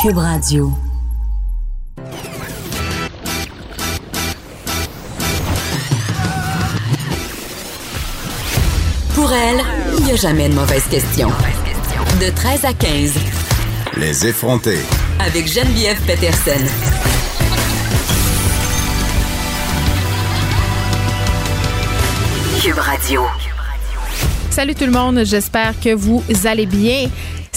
[0.00, 0.72] Cube Radio.
[9.14, 9.60] Pour elle,
[9.96, 11.30] il n'y a jamais de mauvaise question.
[12.20, 13.14] De 13 à 15.
[13.96, 14.78] Les effronter.
[15.18, 16.64] Avec Geneviève Peterson.
[22.62, 23.22] Cube Radio.
[24.50, 27.08] Salut tout le monde, j'espère que vous allez bien.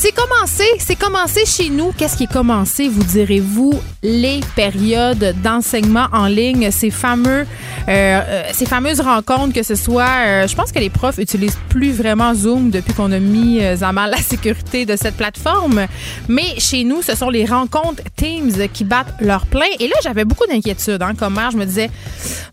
[0.03, 1.91] C'est commencé, c'est commencé chez nous.
[1.91, 3.79] Qu'est-ce qui est commencé, vous direz-vous?
[4.01, 7.45] Les périodes d'enseignement en ligne, ces fameux, euh,
[7.87, 11.91] euh, ces fameuses rencontres, que ce soit, euh, je pense que les profs utilisent plus
[11.91, 15.85] vraiment Zoom depuis qu'on a mis à mal la sécurité de cette plateforme.
[16.27, 19.69] Mais chez nous, ce sont les rencontres Teams qui battent leur plein.
[19.79, 21.51] Et là, j'avais beaucoup d'inquiétudes, hein, comme mère.
[21.51, 21.91] Je me disais,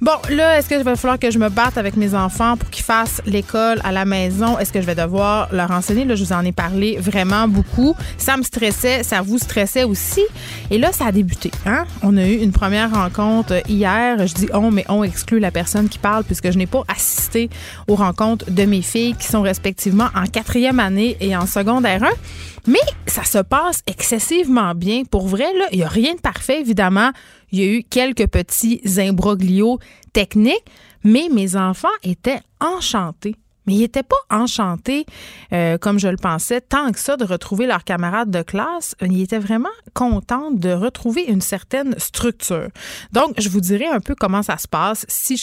[0.02, 2.84] bon, là, est-ce que va falloir que je me batte avec mes enfants pour qu'ils
[2.84, 4.58] fassent l'école à la maison?
[4.58, 6.04] Est-ce que je vais devoir leur enseigner?
[6.04, 7.94] Là, je vous en ai parlé vraiment beaucoup.
[8.16, 10.22] Ça me stressait, ça vous stressait aussi.
[10.70, 11.50] Et là, ça a débuté.
[11.66, 11.84] Hein?
[12.02, 14.26] On a eu une première rencontre hier.
[14.26, 17.50] Je dis on, mais on exclut la personne qui parle puisque je n'ai pas assisté
[17.86, 22.08] aux rencontres de mes filles qui sont respectivement en quatrième année et en secondaire 1.
[22.66, 25.04] Mais ça se passe excessivement bien.
[25.04, 27.10] Pour vrai, il n'y a rien de parfait, évidemment.
[27.52, 29.78] Il y a eu quelques petits imbroglios
[30.12, 30.64] techniques,
[31.04, 33.36] mais mes enfants étaient enchantés
[33.68, 35.04] mais ils n'étaient pas enchantés,
[35.52, 38.94] euh, comme je le pensais, tant que ça, de retrouver leurs camarades de classe.
[39.02, 42.68] Ils étaient vraiment contents de retrouver une certaine structure.
[43.12, 45.04] Donc, je vous dirai un peu comment ça se passe.
[45.08, 45.36] Si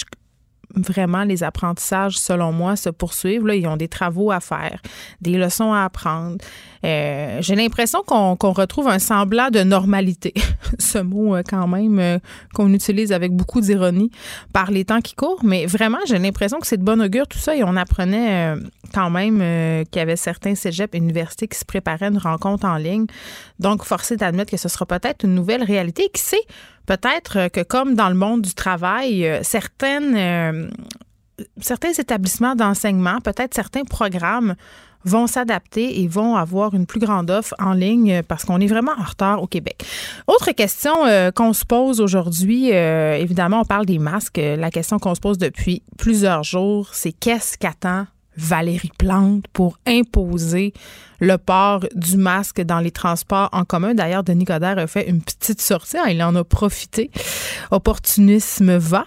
[0.75, 3.45] vraiment les apprentissages, selon moi, se poursuivent.
[3.45, 4.81] Là, ils ont des travaux à faire,
[5.21, 6.37] des leçons à apprendre.
[6.85, 10.33] Euh, j'ai l'impression qu'on retrouve un semblant de normalité.
[10.79, 12.19] Ce mot, euh, quand même, euh,
[12.53, 14.11] qu'on utilise avec beaucoup d'ironie
[14.53, 15.43] par les temps qui courent.
[15.43, 17.55] Mais vraiment, j'ai l'impression que c'est de bon augure tout ça.
[17.55, 18.55] Et on apprenait
[18.95, 19.39] quand même
[19.85, 23.05] qu'il y avait certains cégeps et universités qui se préparaient à une rencontre en ligne.
[23.59, 26.09] Donc, forcé d'admettre que ce sera peut-être une nouvelle réalité.
[26.13, 26.45] Qui sait,
[26.85, 30.71] peut-être que comme dans le monde du travail, certaines
[31.59, 34.55] certains établissements d'enseignement, peut-être certains programmes
[35.03, 38.93] vont s'adapter et vont avoir une plus grande offre en ligne parce qu'on est vraiment
[38.97, 39.85] en retard au Québec.
[40.25, 44.41] Autre question euh, qu'on se pose aujourd'hui, euh, évidemment, on parle des masques.
[44.41, 48.07] La question qu'on se pose depuis plusieurs jours, c'est qu'est-ce qu'attend
[48.37, 50.73] Valérie Plante pour imposer
[51.19, 53.93] le port du masque dans les transports en commun.
[53.93, 55.97] D'ailleurs, Denis Coderre a fait une petite sortie.
[55.97, 57.09] Hein, il en a profité.
[57.71, 59.05] Opportunisme va.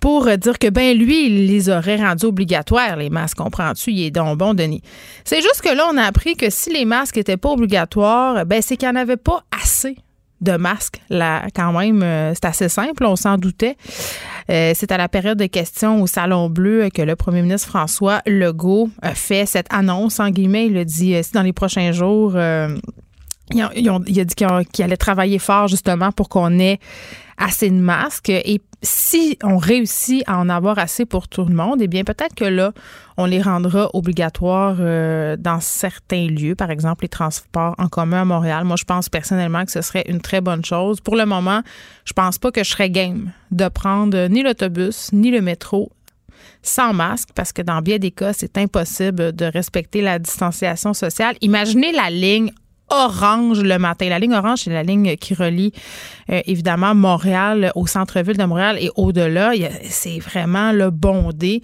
[0.00, 3.38] Pour dire que, ben, lui, il les aurait rendus obligatoires, les masques.
[3.38, 3.90] Comprends-tu?
[3.92, 4.82] Il est donc bon, Denis.
[5.24, 8.62] C'est juste que là, on a appris que si les masques n'étaient pas obligatoires, ben,
[8.62, 9.96] c'est qu'il n'y en avait pas assez
[10.40, 11.00] de masques.
[11.10, 13.76] Là, quand même, euh, c'est assez simple, on s'en doutait.
[14.50, 18.20] Euh, c'est à la période de questions au Salon Bleu que le premier ministre François
[18.26, 20.66] Legault a fait cette annonce, en guillemets.
[20.66, 22.32] Il a dit, euh, dans les prochains jours,
[23.52, 24.34] il a, dit
[24.72, 26.78] qu'il allait travailler fort justement pour qu'on ait
[27.40, 28.28] assez de masques.
[28.28, 32.34] Et si on réussit à en avoir assez pour tout le monde, eh bien peut-être
[32.34, 32.72] que là,
[33.16, 38.24] on les rendra obligatoires euh, dans certains lieux, par exemple les transports en commun à
[38.24, 38.64] Montréal.
[38.64, 41.00] Moi, je pense personnellement que ce serait une très bonne chose.
[41.00, 41.62] Pour le moment,
[42.04, 45.90] je pense pas que je serais game de prendre ni l'autobus ni le métro
[46.62, 51.36] sans masque parce que dans bien des cas, c'est impossible de respecter la distanciation sociale.
[51.40, 52.52] Imaginez la ligne
[52.90, 54.08] orange le matin.
[54.08, 55.72] La ligne orange, c'est la ligne qui relie
[56.30, 59.52] euh, évidemment Montréal au centre-ville de Montréal et au-delà.
[59.84, 61.62] C'est vraiment le bondé.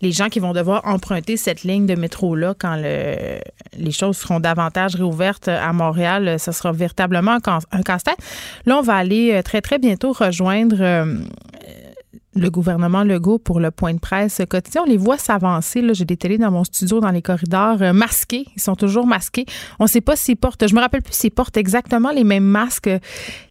[0.00, 3.38] Les gens qui vont devoir emprunter cette ligne de métro-là quand le,
[3.78, 7.38] les choses seront davantage réouvertes à Montréal, ce sera véritablement
[7.72, 8.18] un casse-tête.
[8.66, 11.20] Là, on va aller euh, très, très bientôt rejoindre euh,
[12.36, 14.82] le gouvernement Legault pour le point de presse quotidien.
[14.86, 15.82] On les voit s'avancer.
[15.92, 18.46] J'ai des télés dans mon studio, dans les corridors, euh, masqués.
[18.56, 19.46] Ils sont toujours masqués.
[19.78, 22.44] On ne sait pas s'ils portent, je me rappelle plus s'ils portent exactement les mêmes
[22.44, 22.90] masques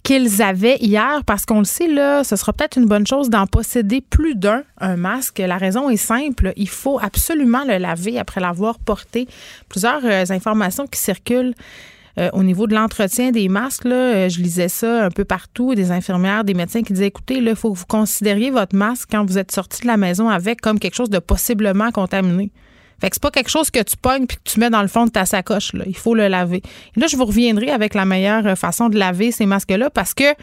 [0.03, 3.47] qu'ils avaient hier, parce qu'on le sait, là, ce sera peut-être une bonne chose d'en
[3.47, 5.39] posséder plus d'un, un masque.
[5.39, 6.53] La raison est simple.
[6.57, 9.27] Il faut absolument le laver après l'avoir porté.
[9.69, 11.53] Plusieurs euh, informations qui circulent
[12.19, 15.91] euh, au niveau de l'entretien des masques, euh, je lisais ça un peu partout, des
[15.91, 19.37] infirmières, des médecins qui disaient, écoutez, il faut que vous considériez votre masque quand vous
[19.37, 22.51] êtes sorti de la maison avec comme quelque chose de possiblement contaminé.
[23.01, 24.87] Fait que c'est pas quelque chose que tu pognes puis que tu mets dans le
[24.87, 25.71] fond de ta sacoche.
[25.85, 26.61] Il faut le laver.
[26.95, 30.35] Et là, je vous reviendrai avec la meilleure façon de laver ces masques-là parce que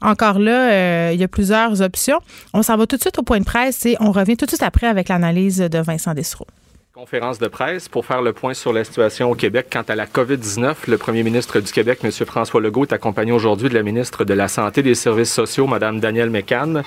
[0.00, 2.20] encore là, euh, il y a plusieurs options.
[2.52, 4.50] On s'en va tout de suite au point de presse et on revient tout de
[4.50, 6.46] suite après avec l'analyse de Vincent Dessereau.
[6.94, 10.06] Conférence de presse pour faire le point sur la situation au Québec quant à la
[10.06, 10.76] COVID-19.
[10.86, 12.12] Le premier ministre du Québec, M.
[12.12, 15.66] François Legault, est accompagné aujourd'hui de la ministre de la Santé et des Services sociaux,
[15.66, 16.82] Mme Danielle Mécan,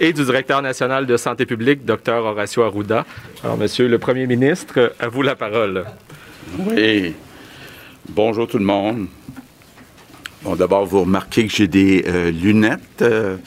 [0.00, 2.14] et du directeur national de santé publique, Dr.
[2.14, 3.06] Horacio Arruda.
[3.44, 5.84] Alors, Monsieur le premier ministre, à vous la parole.
[6.58, 7.14] Oui.
[8.08, 9.06] Bonjour tout le monde.
[10.44, 13.00] Bon, d'abord, vous remarquez que j'ai des euh, lunettes.
[13.00, 13.38] Euh,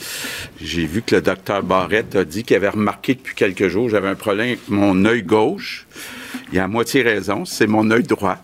[0.60, 4.08] j'ai vu que le docteur Barrette a dit qu'il avait remarqué depuis quelques jours j'avais
[4.08, 5.86] un problème avec mon œil gauche.
[6.52, 8.40] Il a à moitié raison, c'est mon œil droit.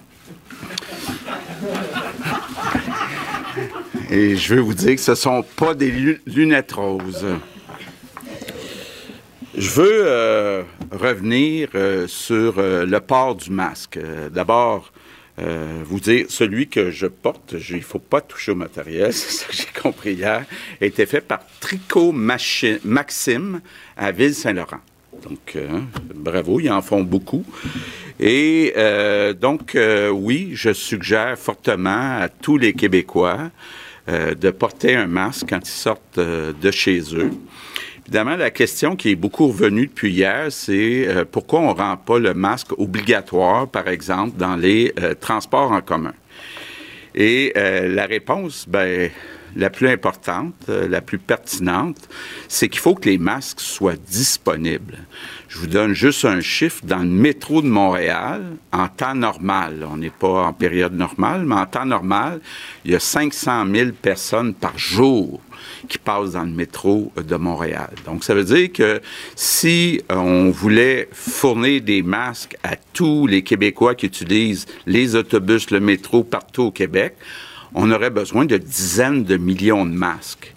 [4.12, 7.26] Et je veux vous dire que ce ne sont pas des lunettes roses.
[9.58, 10.62] Je veux euh,
[10.92, 11.70] revenir
[12.06, 13.98] sur le port du masque.
[14.32, 14.93] D'abord,
[15.40, 19.32] euh, vous dire, celui que je porte, il ne faut pas toucher au matériel, c'est
[19.32, 20.46] ça que j'ai compris hier,
[20.80, 23.62] a été fait par Tricot Maxime
[23.98, 24.82] à Ville-Saint-Laurent.
[25.28, 25.80] Donc, euh,
[26.14, 27.46] bravo, ils en font beaucoup.
[28.20, 29.78] Et euh, donc,
[30.12, 33.50] oui, je suggère fortement à tous les Québécois
[34.08, 37.32] de porter un masque quand ils sortent de chez eux.
[38.06, 41.96] Évidemment, la question qui est beaucoup revenue depuis hier, c'est euh, pourquoi on ne rend
[41.96, 46.14] pas le masque obligatoire, par exemple, dans les euh, transports en commun?
[47.16, 49.10] Et euh, la réponse, ben,
[49.56, 52.10] la plus importante, la plus pertinente,
[52.48, 54.98] c'est qu'il faut que les masques soient disponibles.
[55.54, 56.84] Je vous donne juste un chiffre.
[56.84, 58.42] Dans le métro de Montréal,
[58.72, 62.42] en temps normal, on n'est pas en période normale, mais en temps normal,
[62.86, 65.40] il y a 500 000 personnes par jour
[65.88, 67.92] qui passent dans le métro de Montréal.
[68.04, 69.00] Donc, ça veut dire que
[69.36, 75.70] si euh, on voulait fournir des masques à tous les Québécois qui utilisent les autobus,
[75.70, 77.16] le métro partout au Québec,
[77.76, 80.53] on aurait besoin de dizaines de millions de masques.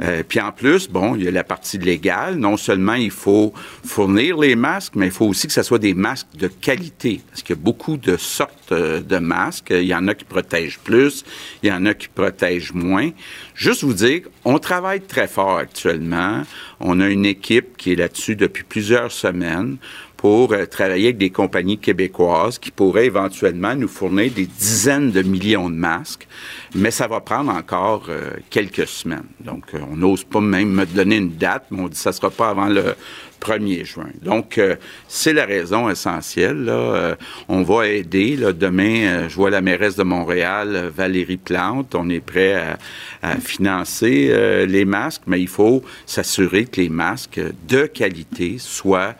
[0.00, 2.36] Euh, puis en plus, bon, il y a la partie légale.
[2.36, 3.52] Non seulement il faut
[3.84, 7.20] fournir les masques, mais il faut aussi que ce soit des masques de qualité.
[7.30, 9.70] Parce qu'il y a beaucoup de sortes euh, de masques.
[9.70, 11.24] Il y en a qui protègent plus,
[11.62, 13.10] il y en a qui protègent moins.
[13.54, 16.42] Juste vous dire, on travaille très fort actuellement.
[16.80, 19.78] On a une équipe qui est là-dessus depuis plusieurs semaines
[20.16, 25.22] pour euh, travailler avec des compagnies québécoises qui pourraient éventuellement nous fournir des dizaines de
[25.22, 26.26] millions de masques,
[26.74, 29.26] mais ça va prendre encore euh, quelques semaines.
[29.40, 32.10] Donc, euh, on n'ose pas même me donner une date, mais on dit que ça
[32.10, 32.94] ne sera pas avant le
[33.40, 34.10] 1er juin.
[34.22, 34.76] Donc, euh,
[35.08, 36.66] c'est la raison essentielle.
[36.68, 37.14] Euh,
[37.48, 38.36] on va aider.
[38.36, 41.94] Demain, euh, je vois la mairesse de Montréal, Valérie Plante.
[41.94, 42.76] On est prêt
[43.22, 49.14] à financer les masques, mais il faut s'assurer que les masques de qualité soient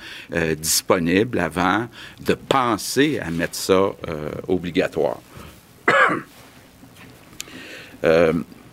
[0.59, 1.89] disponibles avant
[2.25, 3.91] de penser à mettre ça
[4.49, 5.21] obligatoire.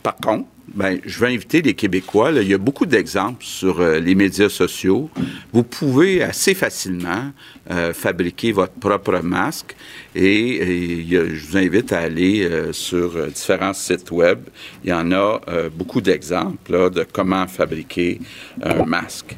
[0.03, 2.31] par contre, ben, je vais inviter les Québécois.
[2.31, 5.09] il y a beaucoup d'exemples sur euh, les médias sociaux.
[5.51, 7.31] Vous pouvez assez facilement
[7.69, 9.75] euh, fabriquer votre propre masque
[10.15, 14.39] et, je vous invite à aller euh, sur différents sites web.
[14.83, 15.41] Il y en a
[15.75, 18.19] beaucoup d'exemples de comment fabriquer
[18.61, 19.35] un masque.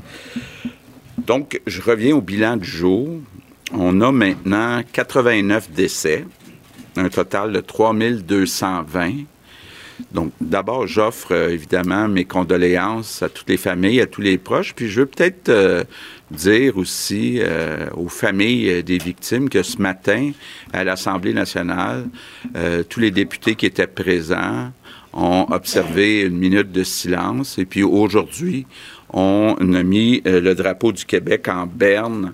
[1.18, 3.20] Donc, je reviens au bilan du jour.
[3.74, 6.26] On a maintenant 89 décès,
[6.96, 9.26] un total de 3220
[10.12, 14.74] donc, d'abord, j'offre euh, évidemment mes condoléances à toutes les familles, à tous les proches.
[14.76, 15.84] Puis, je veux peut-être euh,
[16.32, 20.32] dire aussi euh, aux familles des victimes que ce matin,
[20.74, 22.08] à l'Assemblée nationale,
[22.90, 24.72] tous les députés qui étaient présents
[25.14, 27.58] ont observé une minute de silence.
[27.58, 28.66] Et puis, aujourd'hui,
[29.14, 32.34] on a mis le drapeau du Québec en berne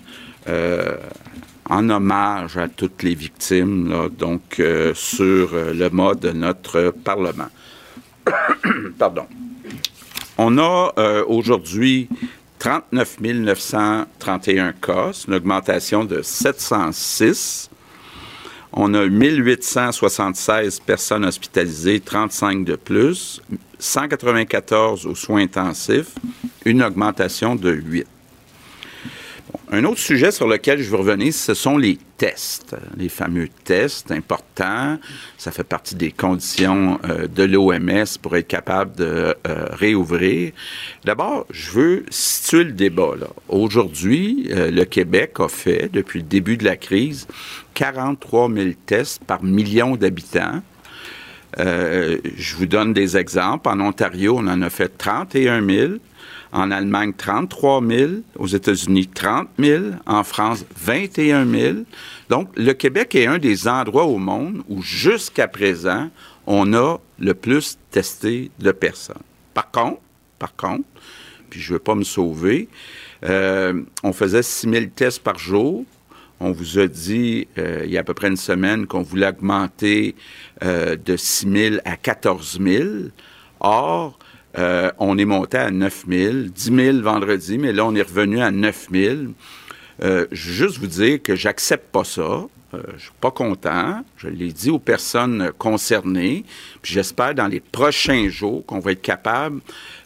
[1.71, 7.47] en hommage à toutes les victimes, donc euh, sur euh, le mode de notre Parlement.
[8.99, 9.25] Pardon.
[10.37, 12.09] On a euh, aujourd'hui
[12.59, 17.69] 39 931 cas, une augmentation de 706.
[18.73, 23.41] On a 1876 personnes hospitalisées, 35 de plus,
[23.79, 26.15] 194 aux soins intensifs,
[26.65, 28.07] une augmentation de 8.
[29.73, 34.11] Un autre sujet sur lequel je veux revenir, ce sont les tests, les fameux tests
[34.11, 34.99] importants.
[35.37, 40.51] Ça fait partie des conditions euh, de l'OMS pour être capable de euh, réouvrir.
[41.05, 43.13] D'abord, je veux situer le débat.
[43.47, 47.25] Aujourd'hui, euh, le Québec a fait, depuis le début de la crise,
[47.73, 50.61] 43 000 tests par million d'habitants.
[51.57, 53.69] je vous donne des exemples.
[53.69, 55.91] En Ontario, on en a fait 31 000.
[56.51, 58.11] En Allemagne, 33 000.
[58.37, 59.83] Aux États-Unis, 30 000.
[60.05, 61.77] En France, 21 000.
[62.29, 66.09] Donc, le Québec est un des endroits au monde où, jusqu'à présent,
[66.45, 69.15] on a le plus testé de personnes.
[69.53, 70.01] Par contre,
[70.39, 70.85] par contre,
[71.49, 72.67] puis je ne veux pas me sauver,
[73.25, 75.85] euh, on faisait 6 000 tests par jour.
[76.39, 79.27] On vous a dit, euh, il y a à peu près une semaine, qu'on voulait
[79.27, 80.15] augmenter
[80.63, 82.83] euh, de 6 000 à 14 000.
[83.59, 84.17] Or,
[84.55, 88.51] on est monté à 9 000, 10 000 vendredi, mais là, on est revenu à
[88.51, 89.15] 9 000.
[90.01, 92.45] je veux juste vous dire que j'accepte pas ça.
[92.73, 94.01] Je je suis pas content.
[94.15, 96.45] Je l'ai dit aux personnes concernées.
[96.81, 99.59] Puis j'espère dans les prochains jours qu'on va être capable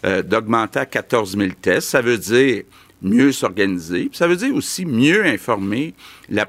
[0.03, 1.89] d'augmenter à 14 000 tests.
[1.89, 2.63] Ça veut dire
[3.05, 4.09] mieux s'organiser.
[4.11, 5.93] Ça veut dire aussi mieux informer
[6.29, 6.47] la,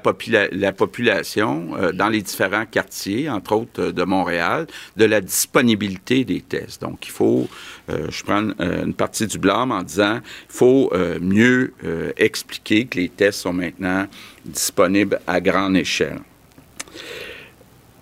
[0.51, 4.65] la population euh, dans les différents quartiers, entre autres euh, de Montréal,
[4.97, 6.81] de la disponibilité des tests.
[6.81, 7.47] Donc, il faut,
[7.89, 11.73] euh, je prends une partie du blâme en disant, il faut mieux
[12.17, 14.07] expliquer que les tests sont maintenant
[14.45, 16.19] disponibles à grande échelle.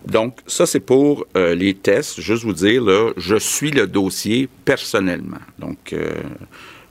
[0.05, 2.21] Donc, ça, c'est pour les tests.
[2.21, 5.41] Juste vous dire, là, je suis le dossier personnellement.
[5.59, 5.93] Donc,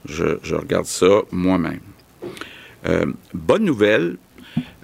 [0.07, 1.79] je, regarde ça moi-même.
[2.85, 4.17] Euh, bonne nouvelle,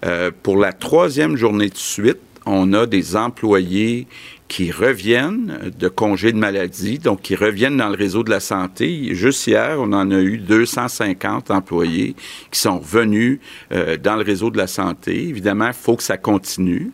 [0.06, 4.08] euh, pour la troisième journée de suite, on a des employés
[4.48, 9.13] qui reviennent de congés de maladie, donc qui reviennent dans le réseau de la santé.
[9.13, 12.16] Juste hier, on en a eu 250 employés
[12.51, 13.40] qui sont revenus
[13.72, 15.30] euh, dans le réseau de la santé.
[15.30, 16.92] Évidemment, il faut que ça continue.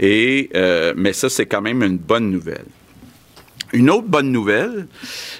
[0.00, 2.66] Mais ça, c'est quand même une bonne nouvelle.
[3.74, 4.86] Une autre bonne nouvelle,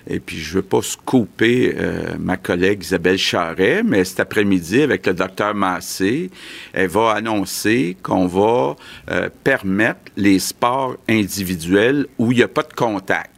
[0.07, 4.83] et puis je ne veux pas scooper euh, ma collègue Isabelle Charret, mais cet après-midi,
[4.83, 6.31] avec le docteur Massé,
[6.75, 8.77] elle va annoncer qu'on va
[9.11, 13.31] euh, permettre les sports individuels où il n'y a pas de contact.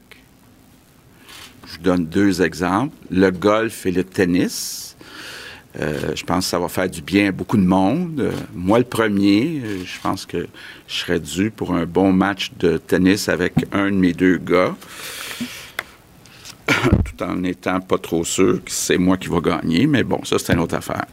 [1.67, 4.90] Je vous donne deux exemples, le golf et le tennis.
[5.79, 8.19] Euh, je pense que ça va faire du bien à beaucoup de monde.
[8.21, 10.49] Euh, moi, le premier, euh, je pense que
[10.89, 14.75] je serais dû pour un bon match de tennis avec un de mes deux gars,
[16.67, 20.39] tout en n'étant pas trop sûr que c'est moi qui va gagner, mais bon, ça,
[20.41, 21.07] c'est une autre affaire.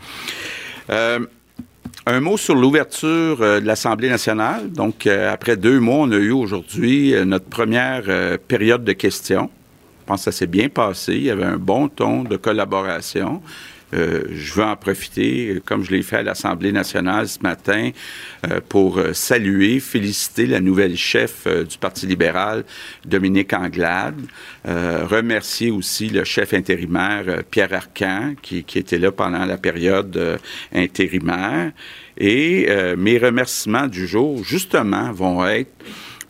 [2.08, 4.72] un mot sur l'ouverture de l'Assemblée nationale.
[4.72, 9.52] Donc, après deux mois, on a eu aujourd'hui notre première période de questions.
[10.00, 11.16] Je pense que ça s'est bien passé.
[11.16, 13.42] Il y avait un bon ton de collaboration.
[13.94, 17.92] Euh, je veux en profiter, comme je l'ai fait à l'Assemblée nationale ce matin,
[18.46, 22.66] euh, pour euh, saluer, féliciter la nouvelle chef du Parti libéral,
[23.06, 24.20] Dominique Anglade,
[24.66, 30.40] remercier aussi le chef intérimaire, Pierre Arcan, qui, qui, était là pendant la période
[30.74, 31.72] intérimaire.
[32.18, 32.68] Et
[32.98, 35.72] mes remerciements du jour, justement, vont être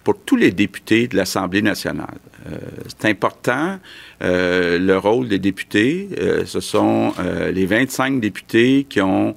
[0.04, 2.20] pour tous les députés de l'Assemblée nationale.
[2.48, 3.80] Euh, c'est important,
[4.22, 6.10] euh, le rôle des députés.
[6.20, 7.14] Euh, ce sont
[7.54, 9.36] les 25 députés qui ont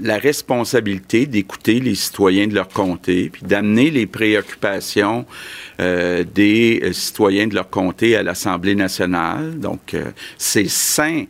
[0.00, 5.26] la responsabilité d'écouter les citoyens de leur comté, puis d'amener les préoccupations
[5.78, 9.60] des citoyens de leur comté à l'Assemblée nationale.
[9.60, 9.94] Donc,
[10.38, 11.26] c'est sain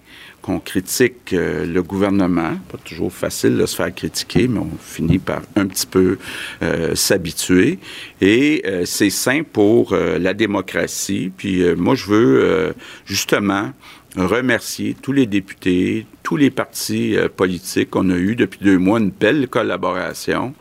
[0.46, 2.52] qu'on critique euh, le gouvernement.
[2.70, 6.18] Pas toujours facile de se faire critiquer, mais on finit par un petit peu
[6.62, 7.80] euh, s'habituer.
[8.20, 11.32] Et euh, c'est sain pour la démocratie.
[11.36, 12.74] Puis moi, je veux
[13.04, 13.72] justement
[14.16, 17.96] remercier tous les députés, tous les partis politiques.
[17.96, 20.54] On a eu depuis deux mois une belle collaboration.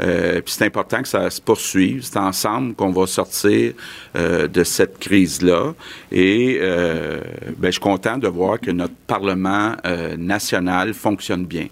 [0.00, 2.02] Euh, puis c'est important que ça se poursuive.
[2.02, 3.72] C'est ensemble qu'on va sortir
[4.16, 5.74] euh, de cette crise-là.
[6.10, 7.20] Et euh,
[7.58, 9.74] ben, je suis content de voir que notre Parlement
[10.16, 11.66] national fonctionne bien.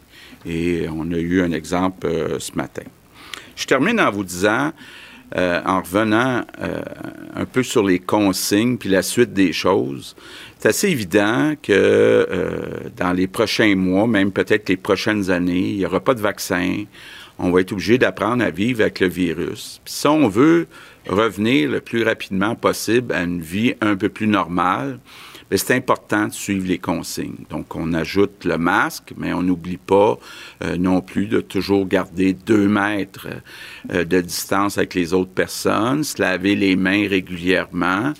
[0.46, 2.08] Et on a eu un exemple
[2.38, 2.82] ce matin.
[3.56, 4.72] Je termine en vous disant,
[5.34, 6.42] en revenant
[7.34, 10.16] un peu sur les consignes puis la suite des choses,
[10.58, 12.26] c'est assez évident que
[12.96, 16.84] dans les prochains mois, même peut-être les prochaines années, il n'y aura pas de vaccin
[17.38, 19.80] on va être obligé d'apprendre à vivre avec le virus.
[19.84, 20.66] Si on veut
[21.08, 24.98] revenir le plus rapidement possible à une vie un peu plus normale,
[25.50, 27.46] ben, c'est important de suivre les consignes.
[27.48, 30.18] Donc, on ajoute le masque, mais on n'oublie pas
[30.62, 33.28] euh, non plus de toujours garder deux mètres
[33.92, 38.12] euh, de distance avec les autres personnes, se laver les mains régulièrement.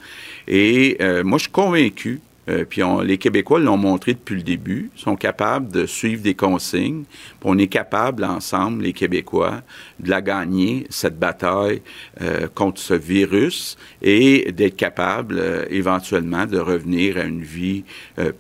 [0.47, 4.91] Et euh, moi, je suis convaincu euh, puis les Québécois l'ont montré depuis le début,
[4.97, 7.05] sont capables de suivre des consignes.
[7.45, 9.63] on est capable ensemble, les Québécois,
[10.01, 11.83] de la gagner, cette bataille
[12.21, 17.85] euh, contre ce virus, et d'être capable euh, éventuellement de revenir à une vie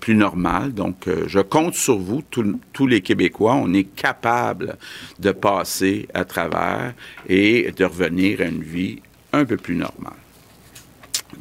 [0.01, 0.73] plus normale.
[0.73, 2.23] Donc, je compte sur vous,
[2.73, 4.77] tous les Québécois, on est capable
[5.19, 6.95] de passer à travers
[7.29, 9.01] et de revenir à une vie
[9.33, 10.15] un peu plus normale.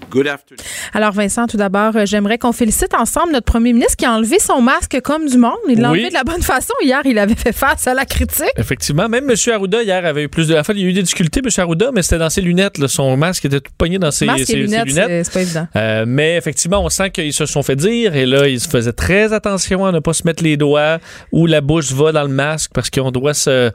[0.10, 0.64] Good afternoon.
[0.94, 4.40] Alors, Vincent, tout d'abord, euh, j'aimerais qu'on félicite ensemble notre premier ministre qui a enlevé
[4.40, 5.58] son masque comme du monde.
[5.68, 6.00] Il l'a Oui.
[6.00, 6.74] enlevé de la bonne façon.
[6.82, 8.46] Hier, il avait fait face à la critique.
[8.58, 9.36] Effectivement, même M.
[9.54, 10.56] Arruda hier avait eu plus de.
[10.56, 11.50] Enfin, il y a eu des difficultés, M.
[11.58, 12.78] Arruda, mais c'était dans ses lunettes.
[12.78, 12.88] là.
[12.88, 15.26] Son masque était tout pogné dans ses, masque ses- et ses lunettes, lunettes.
[15.26, 15.68] c'est- pas évident.
[15.76, 19.34] Euh, mais effectivement, on sent qu'ils se sont fait dire et là, ils faisaient très
[19.34, 21.00] attention à ne pas se mettre les doigts
[21.32, 23.72] ou la bouche va dans le masque parce qu'on doit se,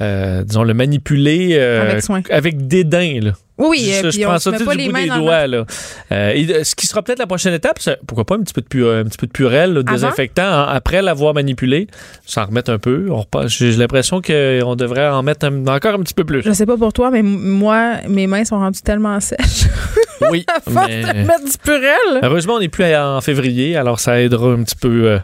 [0.00, 2.22] euh, disons, le manipuler euh, Avec soin.
[2.30, 3.20] avec dédain.
[3.20, 3.32] Là.
[3.58, 5.46] Oui, Je- euh, je prends ça du bout des doigts.
[5.46, 5.64] Là.
[6.12, 8.52] Euh, et, euh, ce qui sera peut-être la prochaine étape, c'est pourquoi pas un petit
[8.52, 9.96] peu de, pu- un petit peu de purel, là, de Avant?
[9.96, 11.86] désinfectant, hein, après l'avoir manipulé,
[12.26, 13.08] s'en remettre un peu.
[13.46, 16.42] J'ai l'impression qu'on devrait en mettre un- encore un petit peu plus.
[16.42, 19.38] Je sais pas pour toi, mais moi, mes mains sont rendues tellement sèches.
[20.30, 22.20] Oui, À force mais- de mettre du purel.
[22.22, 25.18] Heureusement, on n'est plus en février, alors ça aidera un petit peu euh,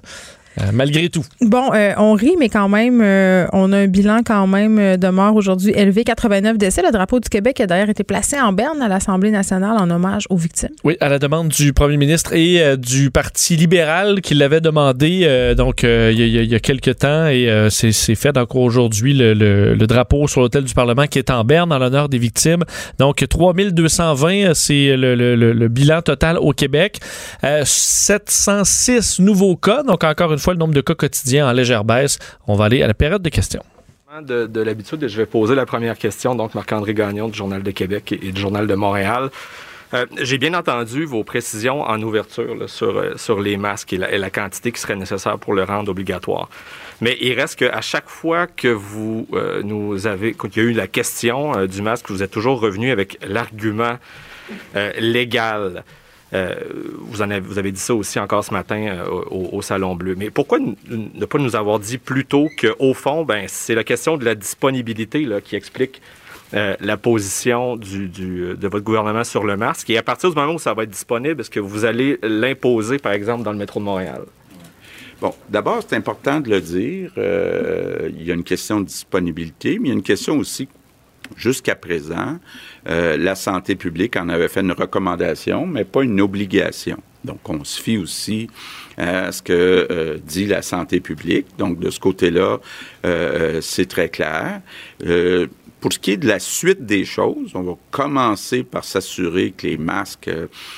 [0.60, 1.24] euh, malgré tout.
[1.40, 5.08] Bon, euh, on rit, mais quand même, euh, on a un bilan quand même de
[5.08, 6.82] morts aujourd'hui élevé, 89 décès.
[6.82, 10.24] Le drapeau du Québec a d'ailleurs été placé en berne à l'Assemblée nationale en hommage
[10.30, 10.70] aux victimes.
[10.84, 15.82] Oui, à la demande du premier ministre et du Parti libéral qui l'avait demandé donc
[15.84, 19.86] il y, a- y y quelques temps et c'est fait donc aujourd'hui le, le- le
[19.86, 22.62] drapeau sur l'hôtel du Parlement qui est en berne en l'honneur des victimes.
[22.98, 26.98] Donc 3220, euh, c'est le, bilan total au Québec.
[27.44, 31.84] Euh, 706 nouveaux cas, donc encore une fois le nombre de cas quotidiens en légère
[31.84, 32.18] baisse.
[32.46, 33.62] On va aller à la période de questions.
[34.20, 37.70] De, de l'habitude, je vais poser la première question, donc Marc-André Gagnon du Journal de
[37.70, 39.30] Québec et, du Journal de Montréal.
[39.94, 44.70] Euh, J'ai bien entendu vos précisions en ouverture euh, sur les masques et la, quantité
[44.70, 46.50] qui serait nécessaire pour le rendre obligatoire.
[47.00, 50.72] Mais il reste qu'à chaque fois que vous euh, nous avez, qu'il y a eu
[50.72, 53.96] la question du masque, vous êtes toujours revenu avec l'argument
[54.98, 55.84] légal.
[56.34, 56.54] Euh,
[56.98, 60.14] vous, avez, dit ça aussi encore ce matin euh, au, Salon Bleu.
[60.16, 64.16] Mais pourquoi ne pas nous avoir dit plus tôt qu'au fond, ben, c'est la question
[64.16, 66.00] de la disponibilité qui explique
[66.54, 69.90] euh, la position de votre gouvernement sur le masque.
[69.90, 72.98] Et à partir du moment où ça va être disponible, est-ce que vous allez l'imposer,
[72.98, 74.22] par exemple, dans le métro de Montréal?
[75.20, 77.12] Bon, d'abord, c'est important de le dire.
[77.16, 80.66] il y a une question de disponibilité, mais il y a une question aussi,
[81.36, 82.38] jusqu'à présent,
[82.88, 86.98] euh, la santé publique en avait fait une recommandation, mais pas une obligation.
[87.24, 88.48] Donc, on se fie aussi
[88.96, 91.46] à ce que euh, dit la santé publique.
[91.56, 92.58] Donc, de ce côté-là,
[93.04, 94.60] euh, c'est très clair.
[95.80, 99.66] Pour ce qui est de la suite des choses, on va commencer par s'assurer que
[99.66, 100.30] les masques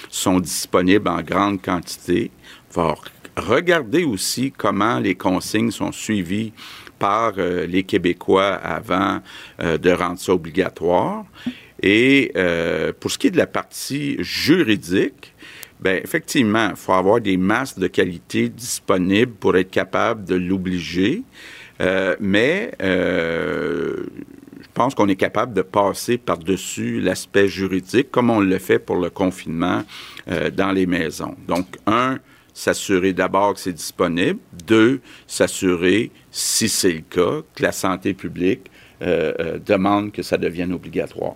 [0.08, 2.30] sont disponibles en grande quantité.
[2.74, 2.94] On va
[3.36, 6.52] regarder aussi comment les consignes sont suivies
[7.04, 9.20] par euh, les Québécois avant
[9.60, 11.26] euh, de rendre ça obligatoire.
[11.82, 15.34] Et euh, pour ce qui est de la partie juridique,
[15.82, 21.24] ben effectivement, il faut avoir des masques de qualité disponibles pour être capable de l'obliger.
[22.20, 24.06] Mais je
[24.72, 29.10] pense qu'on est capable de passer par-dessus l'aspect juridique, comme on le fait pour le
[29.10, 29.82] confinement
[30.26, 31.36] dans les maisons.
[31.46, 32.18] Donc, un,
[32.54, 34.38] s'assurer d'abord que c'est disponible.
[34.66, 38.70] Deux, s'assurer, si c'est le cas, que la santé publique
[39.02, 41.34] euh, euh, demande que ça devienne obligatoire.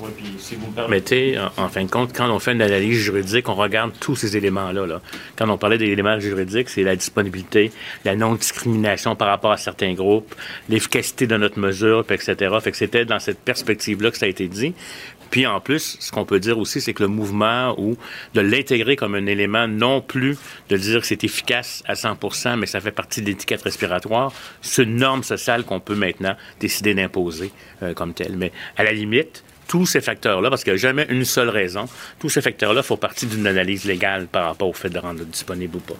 [0.00, 2.62] Oui, puis si vous me permettez, en, en fin de compte, quand on fait une
[2.62, 4.86] analyse juridique, on regarde tous ces éléments-là.
[4.86, 5.00] Là.
[5.36, 7.70] Quand on parlait des éléments juridiques, c'est la disponibilité,
[8.04, 10.34] la non-discrimination par rapport à certains groupes,
[10.68, 12.56] l'efficacité de notre mesure, puis etc.
[12.60, 14.74] Fait que c'était dans cette perspective-là que ça a été dit.
[15.34, 17.96] Puis en plus, ce qu'on peut dire aussi, c'est que le mouvement ou
[18.34, 22.66] de l'intégrer comme un élément non plus de dire que c'est efficace à 100 mais
[22.66, 27.50] ça fait partie de l'étiquette respiratoire, c'est une norme sociale qu'on peut maintenant décider d'imposer
[27.82, 28.36] euh, comme telle.
[28.36, 31.86] Mais à la limite, tous ces facteurs-là, parce qu'il n'y a jamais une seule raison,
[32.20, 35.78] tous ces facteurs-là font partie d'une analyse légale par rapport au fait de rendre disponible
[35.78, 35.98] ou pas.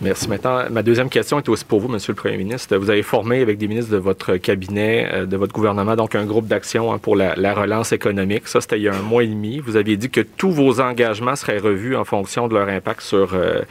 [0.00, 0.28] Merci.
[0.28, 2.76] Maintenant, ma deuxième question est aussi pour vous, Monsieur le Premier ministre.
[2.76, 6.24] Vous avez formé avec des ministres de votre cabinet, euh, de votre gouvernement, donc un
[6.24, 8.46] groupe d'action hein, pour la, la relance économique.
[8.46, 9.58] Ça, c'était il y a un mois et demi.
[9.58, 13.34] Vous aviez dit que tous vos engagements seraient revus en fonction de leur impact sur,
[13.34, 13.62] euh,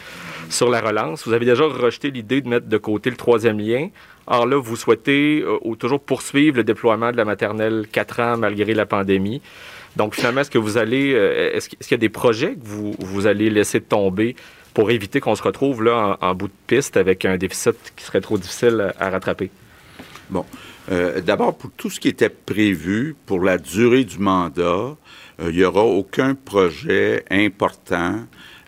[0.69, 1.25] la relance.
[1.25, 3.87] Vous avez déjà rejeté l'idée de mettre de côté le troisième lien.
[4.25, 8.37] Or là, vous souhaitez euh, ou toujours poursuivre le déploiement de la maternelle 4 ans
[8.37, 9.41] malgré la pandémie.
[9.95, 11.09] Donc, finalement, est-ce que vous allez,
[11.53, 12.59] est-ce qu'il y a des projets que
[13.03, 14.35] vous allez laisser tomber
[14.77, 18.21] pour éviter qu'on se retrouve là en, bout de piste avec un déficit qui serait
[18.21, 19.49] trop difficile à, rattraper?
[20.29, 20.45] Bon.
[20.91, 25.55] Euh, D'abord, pour tout ce qui était prévu pour la durée du mandat, euh, il
[25.55, 28.19] n'y aura aucun projet important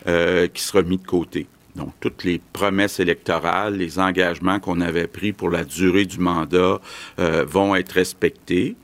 [0.07, 1.45] euh, qui sera mis de côté.
[1.75, 6.81] Donc, toutes les promesses électorales, les engagements qu'on avait pris pour la durée du mandat
[7.19, 8.75] vont être respectés.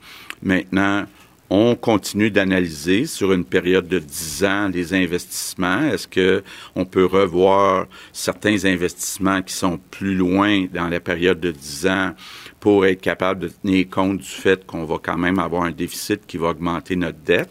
[0.42, 1.06] Maintenant,
[1.50, 5.82] on continue d'analyser sur une période de 10 ans les investissements.
[5.82, 6.42] Est-ce que
[6.74, 12.14] on peut revoir certains investissements qui sont plus loin dans la période de 10 ans
[12.58, 16.26] pour être capable de tenir compte du fait qu'on va quand même avoir un déficit
[16.26, 17.50] qui va augmenter notre dette?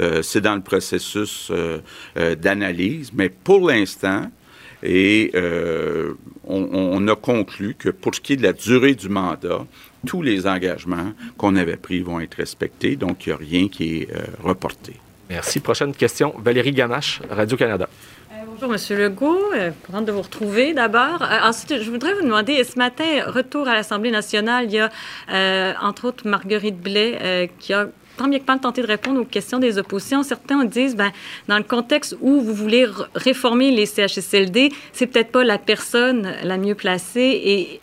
[0.00, 1.78] Euh, c'est dans le processus euh,
[2.16, 4.30] euh, d'analyse, mais pour l'instant,
[4.82, 5.32] et
[6.44, 9.66] on, on, a conclu que pour ce qui est de la durée du mandat,
[10.06, 14.02] tous les engagements qu'on avait pris vont être respectés, donc il n'y a rien qui
[14.02, 14.08] est
[14.42, 14.94] reporté.
[15.28, 15.60] Merci.
[15.60, 17.88] Prochaine question, Valérie Ganache, Radio-Canada.
[18.58, 18.98] Bonjour, M.
[18.98, 19.52] Legault.
[19.54, 21.20] Euh, contente de vous retrouver d'abord.
[21.20, 24.90] Euh, ensuite, je voudrais vous demander, ce matin, retour à l'Assemblée nationale, il y a,
[25.30, 29.26] euh, entre autres, Marguerite Blais qui a tant bien que mal tenté de répondre aux
[29.26, 30.22] questions des oppositions.
[30.22, 31.12] Certains disent, ben,
[31.48, 36.56] dans le contexte où vous voulez réformer les CHSLD, c'est peut-être pas la personne la
[36.56, 37.80] mieux placée et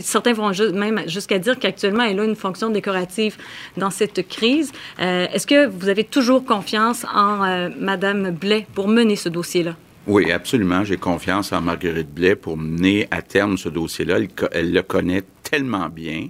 [0.00, 3.36] Certains vont même jusqu'à dire qu'actuellement, elle a une fonction décorative
[3.76, 4.72] dans cette crise.
[4.98, 9.76] Est-ce que vous avez toujours confiance en Mme Madame Blais pour mener ce dossier-là?
[10.06, 10.84] Oui, absolument.
[10.84, 14.18] J'ai confiance en Marguerite Blais pour mener à terme ce dossier-là.
[14.52, 16.28] Elle, le connaît tellement bien.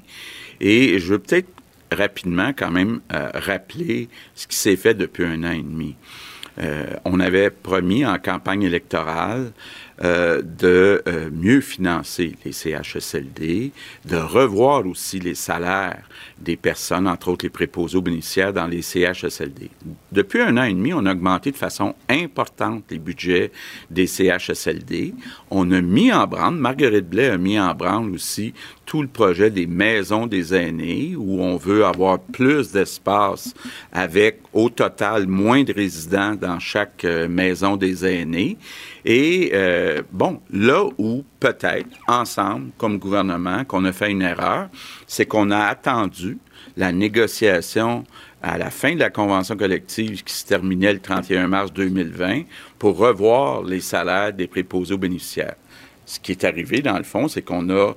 [0.60, 1.48] Et je veux peut-être
[1.92, 5.94] rapidement quand même euh, rappeler ce qui s'est fait depuis un an et demi.
[6.58, 9.52] Euh, on avait promis en campagne électorale
[10.04, 13.72] euh, de euh, mieux financer les CHSLD,
[14.04, 16.02] de revoir aussi les salaires
[16.38, 19.70] des personnes, entre autres les préposés aux bénéficiaires dans les CHSLD.
[20.12, 23.50] Depuis un an et demi, on a augmenté de façon importante les budgets
[23.90, 25.14] des CHSLD.
[25.50, 28.52] On a mis en branle, Marguerite Blais a mis en branle aussi
[28.86, 33.52] tout le projet des maisons des aînés, où on veut avoir plus d'espace
[33.92, 38.56] avec au total moins de résidents dans chaque euh, maison des aînés.
[39.08, 44.68] Et euh, bon, là où peut-être, ensemble, comme gouvernement, qu'on a fait une erreur,
[45.06, 46.38] c'est qu'on a attendu
[46.76, 48.02] la négociation
[48.42, 52.42] à la fin de la convention collective qui se terminait le 31 mars 2020
[52.80, 55.54] pour revoir les salaires des préposés aux bénéficiaires.
[56.04, 57.94] Ce qui est arrivé, dans le fond, c'est qu'on a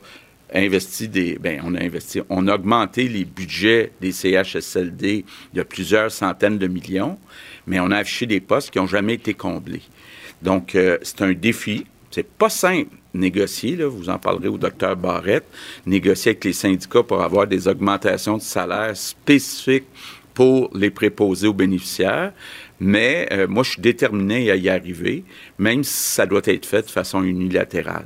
[0.54, 6.12] investi des, ben, on a investi, on a augmenté les budgets des CHSLD de plusieurs
[6.12, 7.18] centaines de millions,
[7.66, 9.82] mais on a affiché des postes qui n'ont jamais été comblés.
[10.42, 11.86] Donc, euh, c'est un défi.
[12.12, 15.46] C'est pas simple négocier, vous en parlerez au docteur Barrette,
[15.86, 19.88] négocier avec les syndicats pour avoir des augmentations de salaire spécifiques
[20.34, 22.32] pour les préposés aux bénéficiaires.
[22.80, 25.24] Mais euh, moi, je suis déterminé à y arriver,
[25.58, 28.06] même si ça doit être fait de façon unilatérale.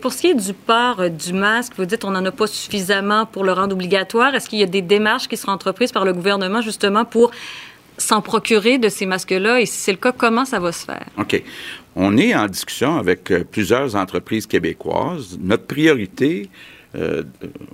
[0.00, 2.46] Pour ce qui est du port euh, du masque, vous dites on n'en a pas
[2.46, 4.34] suffisamment pour le rendre obligatoire.
[4.34, 7.30] Est-ce qu'il y a des démarches qui seront entreprises par le gouvernement justement pour
[8.10, 9.60] s'en procurer de ces masques-là?
[9.60, 11.06] Et si c'est le cas, comment ça va se faire?
[11.16, 11.42] OK.
[11.96, 15.38] On est en discussion avec euh, plusieurs entreprises québécoises.
[15.40, 16.48] Notre priorité,
[16.96, 17.22] euh,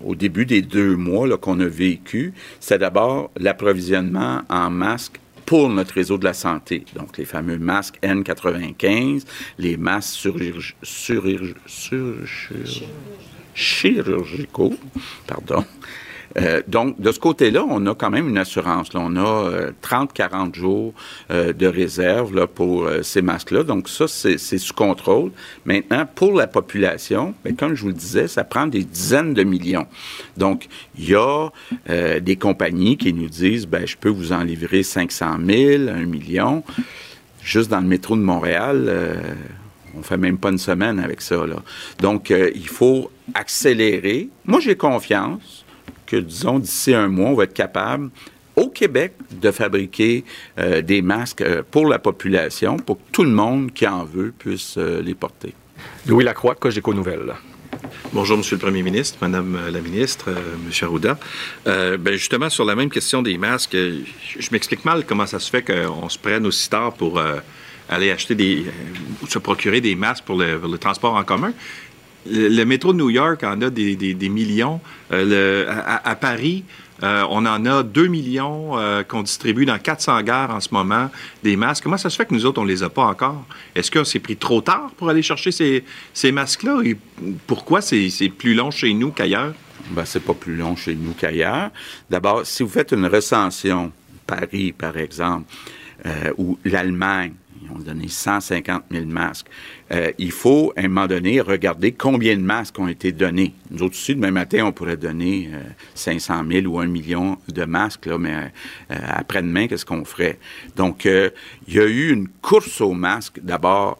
[0.05, 5.94] au début des deux mois qu'on a vécu, c'est d'abord l'approvisionnement en masques pour notre
[5.94, 6.85] réseau de la santé.
[6.94, 9.25] Donc, les fameux masques N95,
[9.59, 10.29] les masques
[13.55, 14.75] chirurgicaux,
[15.27, 15.64] pardon,
[16.38, 18.88] euh, donc, de ce côté-là, on a quand même une assurance.
[18.94, 20.94] On a 30-40 euh, jours
[21.31, 23.62] euh, de réserve pour ces masques-là.
[23.62, 25.31] Donc, ça, c'est sous contrôle.
[25.64, 29.44] Maintenant, pour la population, bien, comme je vous le disais, ça prend des dizaines de
[29.44, 29.87] millions.
[30.37, 30.68] Donc,
[30.99, 31.49] il y a
[32.20, 36.62] des compagnies qui nous disent, ben, je peux vous en livrer 500 000, 1 million.
[37.42, 39.20] Juste dans le métro de Montréal,
[39.96, 41.37] on fait même pas une semaine avec ça.
[42.01, 44.29] Donc, il faut accélérer.
[44.44, 45.65] Moi, j'ai confiance
[46.07, 48.11] que, disons, d'ici un mois, on va être capable
[48.57, 50.25] au Québec de fabriquer
[50.59, 54.33] euh, des masques euh, pour la population, pour que tout le monde qui en veut
[54.37, 55.53] puisse euh, les porter.
[56.07, 57.35] Louis Lacroix, Cogeco Nouvelles.
[58.12, 60.31] Bonjour, Monsieur le Premier ministre, Madame la ministre,
[60.64, 61.19] Monsieur Arruda.
[61.66, 65.62] ben justement, sur la même question des masques, je, m'explique mal comment ça se fait
[65.62, 67.21] qu'on se prenne aussi tard pour
[67.88, 68.64] aller acheter des,
[69.23, 71.53] ou se procurer des masques pour le transport en commun.
[72.31, 74.81] Le, métro de New York en a des, millions.
[75.12, 75.73] Euh,
[76.05, 76.65] à, Paris,
[77.03, 81.11] euh, on en a 2 millions euh, qu'on distribue dans 400 gares en ce moment,
[81.43, 81.85] des masques.
[81.85, 83.45] Comment ça se fait que nous autres, on ne les a pas encore?
[83.75, 86.81] Est-ce qu'on s'est pris trop tard pour aller chercher ces, masques-là?
[86.85, 86.97] Et
[87.47, 89.55] pourquoi c'est plus long chez nous qu'ailleurs?
[89.91, 91.71] Ben, c'est pas plus long chez nous qu'ailleurs.
[92.11, 93.93] D'abord, si vous faites une recension,
[94.27, 95.45] Paris, par exemple,
[96.37, 97.33] ou l'Allemagne,
[97.66, 99.46] ils ont donné 150 000 masques.
[99.92, 103.55] Euh, il faut, à un moment donné, regarder combien de masques ont été donnés.
[103.70, 105.50] Nous autres aussi, demain matin, on pourrait donner
[105.94, 108.52] 500 euh, 000 ou 1 million de masques, mais
[108.90, 110.38] euh, après-demain, qu'est-ce qu'on ferait?
[110.76, 113.98] Donc, il y a eu une course aux masques, d'abord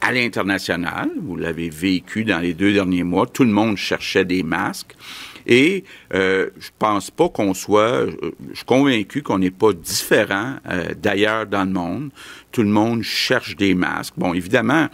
[0.00, 1.10] à l'international.
[1.20, 3.26] Vous l'avez vécu dans les deux derniers mois.
[3.26, 4.96] Tout le monde cherchait des masques.
[5.46, 8.06] Et euh, je pense pas qu'on soit,
[8.50, 12.10] je suis convaincu qu'on n'est pas différent euh, d'ailleurs dans le monde.
[12.52, 14.14] Tout le monde cherche des masques.
[14.16, 14.88] Bon, évidemment,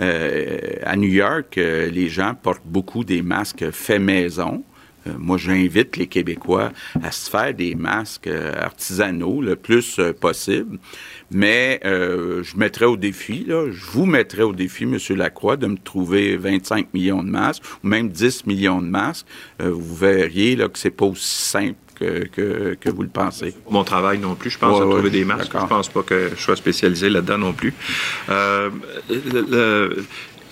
[0.00, 4.64] euh, à New York, euh, les gens portent beaucoup des masques faits maison.
[5.06, 10.12] Euh, moi, j'invite les Québécois à se faire des masques euh, artisanaux le plus euh,
[10.12, 10.78] possible.
[11.30, 14.98] Mais euh, je mettrais au défi, là, je vous mettrais au défi, M.
[15.10, 19.26] Lacroix, de me trouver 25 millions de masques ou même 10 millions de masques.
[19.62, 23.54] Euh, vous verriez là, que c'est pas aussi simple que, que, que vous le pensez.
[23.70, 25.52] Mon travail non plus, je pense, Ouais, à ouais, trouver des masques.
[25.52, 27.74] Je pense pas que je sois spécialisé là-dedans non plus.
[28.28, 28.70] Euh,
[29.08, 30.04] le- le-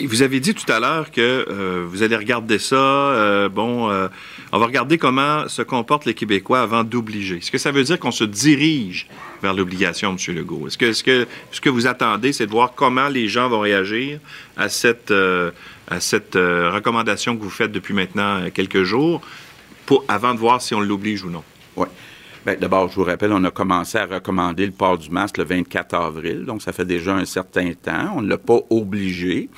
[0.06, 2.76] vous avez dit tout à l'heure que euh, vous allez regarder ça.
[2.76, 4.06] euh, bon, euh,
[4.52, 7.38] on va regarder comment se comportent les Québécois avant d'obliger.
[7.38, 9.08] Est-ce que ça veut dire qu'on se dirige
[9.42, 10.34] vers l'obligation, M.
[10.34, 10.66] Legault?
[10.66, 13.60] Est-ce que, est-ce que ce que vous attendez, c'est de voir comment les gens vont
[13.60, 14.20] réagir
[14.56, 15.50] à cette, euh,
[15.88, 19.20] à cette euh, recommandation que vous faites depuis maintenant euh, quelques jours,
[20.08, 21.42] avant de voir si on l'oblige ou non?
[21.76, 21.86] Oui.
[22.44, 25.44] Ben, D'abord, je vous rappelle, on a commencé à recommander le port du masque le
[25.44, 28.12] 24 avril, donc ça fait déjà un certain temps.
[28.16, 29.48] On ne l'a pas obligé.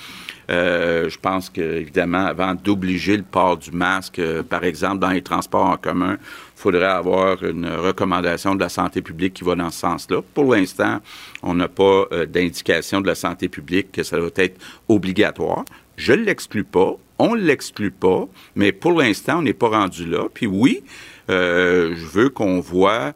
[0.48, 5.66] Je pense que, évidemment, avant d'obliger le port du masque, par exemple, dans les transports
[5.66, 6.16] en commun,
[6.60, 10.20] faudrait avoir une recommandation de la santé publique qui va dans ce sens-là.
[10.34, 11.00] Pour l'instant,
[11.42, 15.64] on n'a pas euh, d'indication de la santé publique que ça doit être obligatoire.
[15.96, 20.06] Je ne l'exclus pas, on ne l'exclut pas, mais pour l'instant, on n'est pas rendu
[20.06, 20.24] là.
[20.32, 20.82] Puis oui,
[21.30, 23.12] euh, je veux qu'on voit,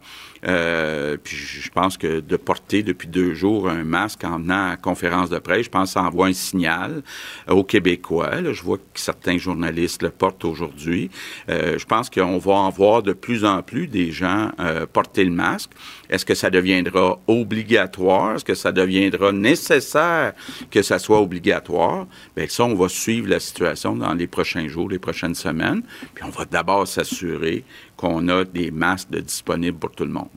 [0.47, 4.71] euh, puis je pense que de porter depuis deux jours un masque en venant à
[4.71, 7.03] la conférence de presse, je pense que ça envoie un signal
[7.49, 8.31] aux Québécois.
[8.53, 11.11] Je vois que certains journalistes le portent aujourd'hui.
[11.49, 15.25] Euh, je pense qu'on va en voir de plus en plus des gens euh, porter
[15.25, 15.71] le masque.
[16.11, 18.37] Est-ce que ça deviendra obligatoire?
[18.37, 20.33] Est-ce que ça deviendra nécessaire
[20.71, 22.07] que ça soit obligatoire?
[22.37, 25.83] Bien, ça, on va suivre la situation dans les prochains jours, les prochaines semaines.
[26.15, 27.65] Puis on va d'abord s'assurer
[28.05, 30.29] qu'on a des masques disponibles pour tout le monde.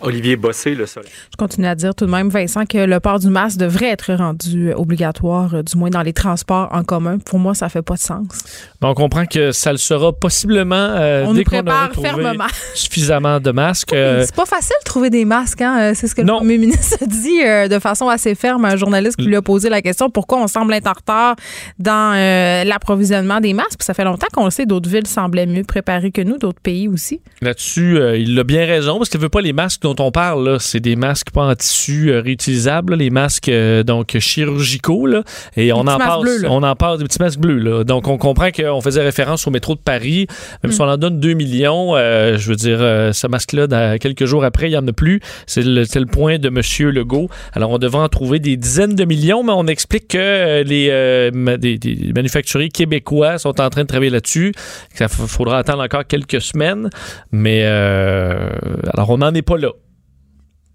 [0.00, 1.10] Olivier Bossé, le soleil.
[1.32, 4.12] Je continue à dire tout de même, Vincent, que le port du masque devrait être
[4.14, 7.18] rendu obligatoire, euh, du moins dans les transports en commun.
[7.18, 8.26] Pour moi, ça fait pas de sens.
[8.80, 12.44] On comprend que ça le sera possiblement euh, On dès qu'on aura trouvé fermement.
[12.74, 13.92] suffisamment de masques.
[13.92, 15.78] euh, C'est pas facile de trouver des masques, hein?
[15.80, 16.34] Euh, C'est ce que Non.
[16.34, 19.36] le premier ministre a dit euh, de façon assez ferme à un journaliste qui lui
[19.36, 21.36] a posé la question pourquoi on semble être en retard
[21.78, 23.78] dans euh, l'approvisionnement des masques?
[23.78, 26.60] Puis ça fait longtemps qu'on le sait, d'autres villes semblaient mieux préparées que nous, d'autres
[26.60, 27.20] pays aussi.
[27.42, 30.48] Là-dessus, euh, il a bien raison parce qu'il veut pas les masques dont on parle.
[30.48, 30.58] là.
[30.58, 35.06] C'est des masques pas en tissu euh, réutilisables, là, les masques euh, donc chirurgicaux.
[35.06, 35.22] Là,
[35.56, 36.22] et on en parle.
[36.22, 37.58] bleus, on en parle des petits masques bleus.
[37.58, 37.84] Là.
[37.84, 40.26] Donc on comprend qu'on faisait référence au métro de Paris.
[40.62, 40.74] Même Mm.
[40.74, 44.24] si on en donne 2 millions, euh, je veux dire, euh, ce masque-là, dans- quelques
[44.24, 45.20] jours après, il y en a plus.
[45.46, 47.28] C'est le, c'est le point de Monsieur Legault.
[47.54, 51.56] Alors on devrait en trouver des dizaines de millions, mais on explique que les ma-
[51.56, 54.52] des, des manufacturiers québécois sont en train de travailler là-dessus.
[54.94, 56.90] Ça f- faudra attendre encore quelques semaines,
[57.32, 59.70] mais alors on n'en est pas là.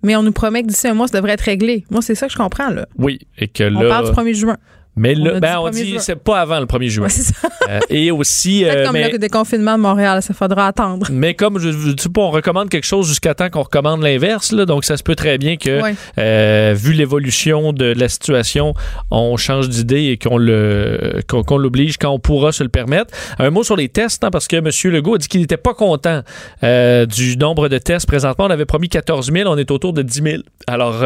[0.04, 1.86] Mais on nous promet que d'ici un mois, ça devrait être réglé.
[1.90, 2.88] Moi, c'est ça que je comprends, là.
[2.98, 4.58] Oui, et que On là, parle du 1er juin.
[4.96, 7.08] Mais on ben, on 1er dit c'est pas avant le 1er juin.
[7.08, 7.70] Ouais.
[7.70, 11.08] Euh, et aussi, euh, comme mais- le déconfinement de Montréal, ça faudra attendre.
[11.12, 14.54] Mais comme je je- sais pas, on recommande quelque chose jusqu'à temps qu'on recommande l'inverse,
[14.54, 15.96] donc ça se peut très bien que, Ouais.
[16.20, 18.74] euh, vu l'évolution de la situation,
[19.12, 23.14] on change d'idée et qu'on le qu'on l'oblige quand on pourra se le permettre.
[23.40, 24.70] Un mot sur les tests, hein, parce que M.
[24.94, 26.22] Legault a dit qu'il n'était pas content
[26.64, 28.06] euh, du nombre de tests.
[28.08, 30.38] Présentement, on avait promis 14 000, on est autour de 10 000.
[30.68, 31.04] Alors,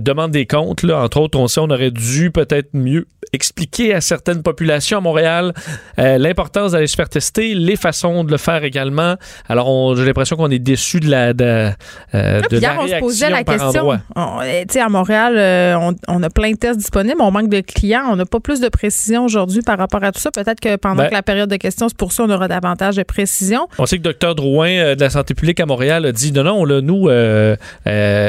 [0.00, 3.01] demande des comptes, là, entre autres, on sait on aurait dû peut-être mieux
[3.32, 5.54] expliquer à certaines populations à Montréal
[5.98, 9.14] euh, l'importance d'aller se faire tester, les façons de le faire également.
[9.48, 11.70] Alors, j'ai l'impression qu'on est déçu de la de,
[12.14, 13.88] euh, de la on se posait la question.
[14.16, 17.48] On- tu sais, à Montréal, euh, on, on a plein de tests disponibles, on manque
[17.48, 20.30] de clients, on n'a pas plus de précision aujourd'hui par rapport à tout ça.
[20.30, 22.96] Peut-être que pendant Ben- que la période de questions, c'est pour ça qu'on aura davantage
[22.96, 23.66] de précision.
[23.78, 26.64] On sait que Dr Drouin de la santé publique à Montréal a dit non, non,
[26.66, 27.08] là, nous,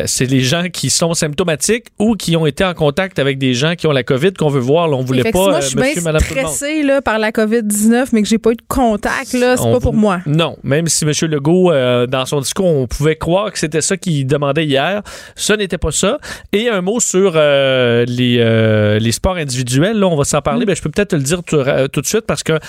[0.05, 3.75] c'est les gens qui sont symptomatiques ou qui ont été en contact avec des gens
[3.75, 4.87] qui ont la COVID qu'on veut voir.
[4.87, 7.19] Là, on voulait pas si moi, euh, je suis monsieur, bien madame, stressée là, par
[7.19, 10.19] la COVID-19, mais que j'ai pas eu de contact, là, c'est On pas pour moi.
[10.25, 11.11] Non, même si M.
[11.29, 15.01] Legault, euh, dans son discours, on pouvait croire que c'était ça qu'il demandait hier,
[15.35, 16.17] ce n'était pas ça.
[16.51, 20.41] Et un mot sur euh, les, euh, les sports individuels, là, on va s'en Mm.
[20.41, 20.65] parler.
[20.65, 21.57] Ben, je peux peut-être te le dire tout,
[21.91, 22.59] tout de suite parce que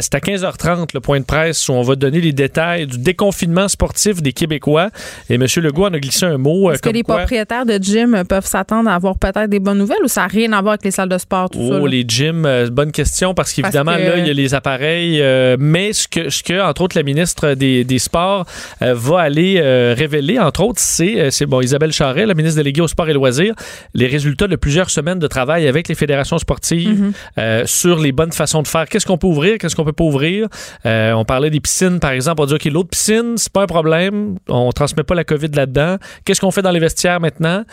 [0.00, 3.68] c'est à 15h30 le point de presse où on va donner les détails du déconfinement
[3.68, 4.88] sportif des Québécois.
[5.30, 5.46] Et M.
[5.56, 6.70] Legault en a glissé un mot.
[6.70, 10.02] Est-ce que les quoi- propriétaires de gym peuvent s'attendre à avoir peut-être des bonnes nouvelles
[10.04, 11.78] ou ça n'a rien à voir avec les salles de sport, tout ça?
[11.80, 15.20] Oh, les gyms, euh, bonne question parce qu'évidemment, que- là, il y a les appareils,
[15.20, 18.46] euh, mais ce que, ce que, entre autres, la ministre des, des Sports
[18.82, 19.60] euh, va aller
[19.94, 23.54] révéler, entre autres, c'est, c'est bon, Isabelle Charret, la ministre déléguée au sport et loisirs,
[23.94, 27.12] les résultats de plusieurs semaines de travail avec les fédérations sportives Mhm.
[27.38, 28.88] euh, sur les bonnes façons de faire.
[28.88, 30.48] Qu'est-ce qu'on peut ouvrir, qu'est-ce qu'on peut pas ouvrir?
[30.84, 32.42] On parlait des piscines, par exemple.
[32.42, 34.36] On dit, OK, l'autre piscine, c'est pas un problème.
[34.48, 35.96] On transmet pas la COVID là-dedans.
[36.24, 37.64] Qu'est-ce qu'on fait dans les vestiaires maintenant?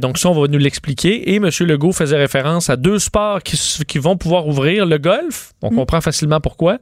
[0.00, 1.30] Donc, ça, on va nous l'expliquer.
[1.32, 1.48] Et M.
[1.60, 5.76] Legault faisait référence à deux sports qui, vont pouvoir ouvrir le golf, on Mm.
[5.76, 6.78] comprend facilement pourquoi,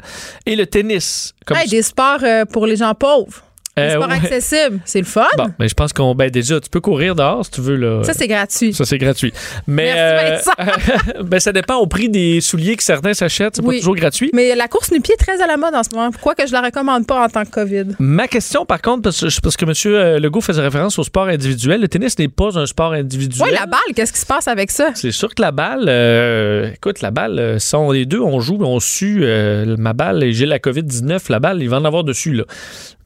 [0.46, 1.32] et le tennis.
[1.46, 3.42] Comme Hey, des sports euh, pour les gens pauvres.
[3.76, 4.14] Euh, sports ouais.
[4.16, 4.80] accessibles.
[4.84, 5.26] C'est le fun.
[5.36, 8.04] Bon, mais je pense qu'on ben déjà tu peux courir dehors si tu veux là.
[8.04, 8.72] Ça, c'est gratuit.
[8.72, 9.32] Ça, c'est gratuit.
[9.66, 13.56] Mais Merci, euh, ben, ça dépend au prix des souliers que certains s'achètent.
[13.56, 13.76] C'est Oui.
[13.76, 14.30] pas toujours gratuit.
[14.32, 16.10] Mais la course nu-pied est très à la mode en ce moment.
[16.12, 17.96] Pourquoi que je la recommande pas en tant que COVID?
[17.98, 20.22] Ma question, par contre, parce que, parce que M.
[20.22, 23.48] Legault faisait référence au sport individuel, le tennis n'est pas un sport individuel.
[23.48, 24.90] Oui, la balle, qu'est-ce qui se passe avec ça?
[24.94, 28.58] C'est sûr que la balle, euh, écoute, la balle, euh, sont les deux, on joue,
[28.60, 29.20] on sue.
[29.22, 32.44] euh, ma balle, et j'ai la COVID-19, la balle, il va en avoir dessus, là.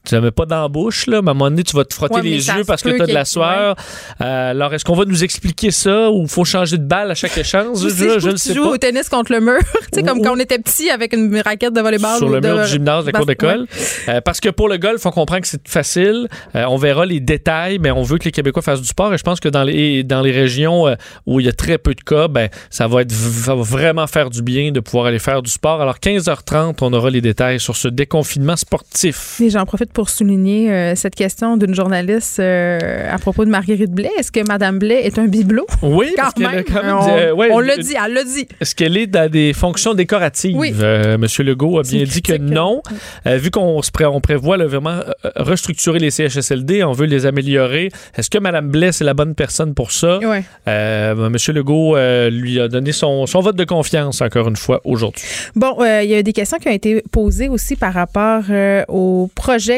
[0.05, 1.83] Tu la mets pas dans la bouche, là, mais à un moment donné, tu vas
[1.85, 3.75] te frotter Ouais, les yeux parce que tu as de la sueur.
[4.21, 7.37] Euh, alors, est-ce qu'on va nous expliquer ça ou faut changer de balle à chaque
[7.37, 7.77] échange?
[7.81, 8.69] Je, je, ne que tu sais joues pas.
[8.71, 11.73] au tennis contre le mur, tu sais, comme quand on était petit avec une raquette
[11.73, 12.17] de volleyball.
[12.17, 13.61] sur le de- mur du gymnase de la cour d'école.
[13.61, 13.67] ouais.
[14.15, 16.27] Euh, parce que pour le golf, on comprend que c'est facile.
[16.55, 19.13] Euh, on verra les détails, mais on veut que les Québécois fassent du sport.
[19.13, 21.93] Et je pense que dans les, dans les régions où il y a très peu
[21.93, 25.19] de cas, ben, ça, va être, ça va vraiment faire du bien de pouvoir aller
[25.19, 25.81] faire du sport.
[25.81, 29.39] Alors, 15h30, on aura les détails sur ce déconfinement sportif.
[29.41, 33.91] Et j'en profite pour souligner euh, cette question d'une journaliste euh, à propos de Marguerite
[33.91, 34.11] Blais.
[34.17, 35.65] Est-ce que Madame Blais est un bibelot?
[35.81, 36.63] Oui, Quand parce même.
[36.63, 38.47] quand même on dit, euh, ouais, on l'a dit, elle l'a dit.
[38.61, 40.55] Est-ce qu'elle est dans des fonctions décoratives?
[40.57, 40.73] Oui.
[41.19, 42.81] Monsieur Legault a C'est bien dit que non.
[43.27, 44.99] Euh, vu qu'on pré- on prévoit là, vraiment
[45.35, 47.89] restructurer les CHSLD, on veut les améliorer.
[48.15, 50.19] Est-ce que Mme Blais est la bonne personne pour ça?
[50.67, 51.95] Euh, Monsieur Legault
[52.29, 55.23] lui a donné son, son vote de confiance encore une fois aujourd'hui.
[55.55, 59.29] Bon, il y a des questions qui ont été posées aussi par rapport euh, aux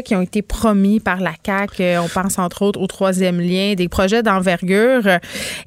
[0.02, 1.82] projets qui ont été promis par la CAQ.
[1.82, 5.08] Euh, on pense entre autres au troisième lien, des projets d'envergure.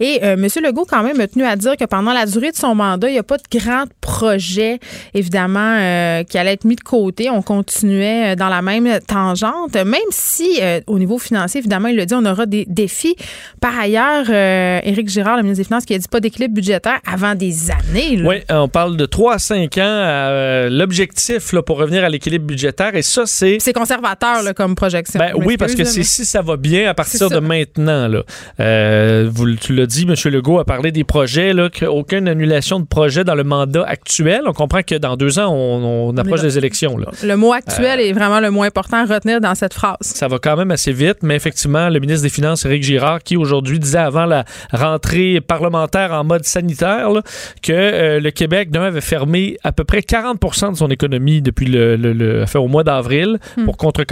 [0.01, 0.47] Et euh, M.
[0.63, 3.13] Legault, quand même, a tenu à dire que pendant la durée de son mandat, il
[3.13, 4.79] n'y a pas de grands projets,
[5.15, 7.31] évidemment, euh, qui allaient être mis de côté.
[7.31, 12.07] On continuait dans la même tangente, même si, euh, au niveau financier, évidemment, il le
[12.07, 13.17] dit, on aura des défis.
[13.61, 17.35] Par ailleurs, Éric Girard, le ministre des Finances, qui a dit pas d'équilibre budgétaire avant
[17.35, 18.17] des années.
[18.17, 18.29] là.
[18.29, 20.69] Oui, on parle de 3 à 5 ans.
[20.71, 25.19] L'objectif pour revenir à l'équilibre budgétaire, et ça, c'est C'est conservateur là, comme projection.
[25.19, 28.09] Ben oui, parce que c'est si ça va bien à partir de maintenant.
[28.09, 28.23] Là.
[28.61, 30.15] Euh, vous, tu l'as dit, M.
[30.33, 34.43] Legault a parlé des projets, là, aucune annulation de projet dans le mandat actuel.
[34.47, 36.97] On comprend que dans deux ans, on, on approche dans- des élections.
[36.97, 37.07] Là.
[37.23, 39.97] Le mot actuel Euh, est vraiment le moins important à retenir dans cette phrase.
[40.01, 43.37] Ça va quand même assez vite, mais effectivement, le ministre des Finances, Éric Girard, qui
[43.37, 47.23] aujourd'hui disait avant la rentrée parlementaire en mode sanitaire là,
[47.63, 50.39] que euh, le Québec, d'un, avait fermé à peu près 40
[50.73, 53.65] de son économie depuis le, le- le- enfin, au mois d'avril Hmm.
[53.65, 54.05] pour contre-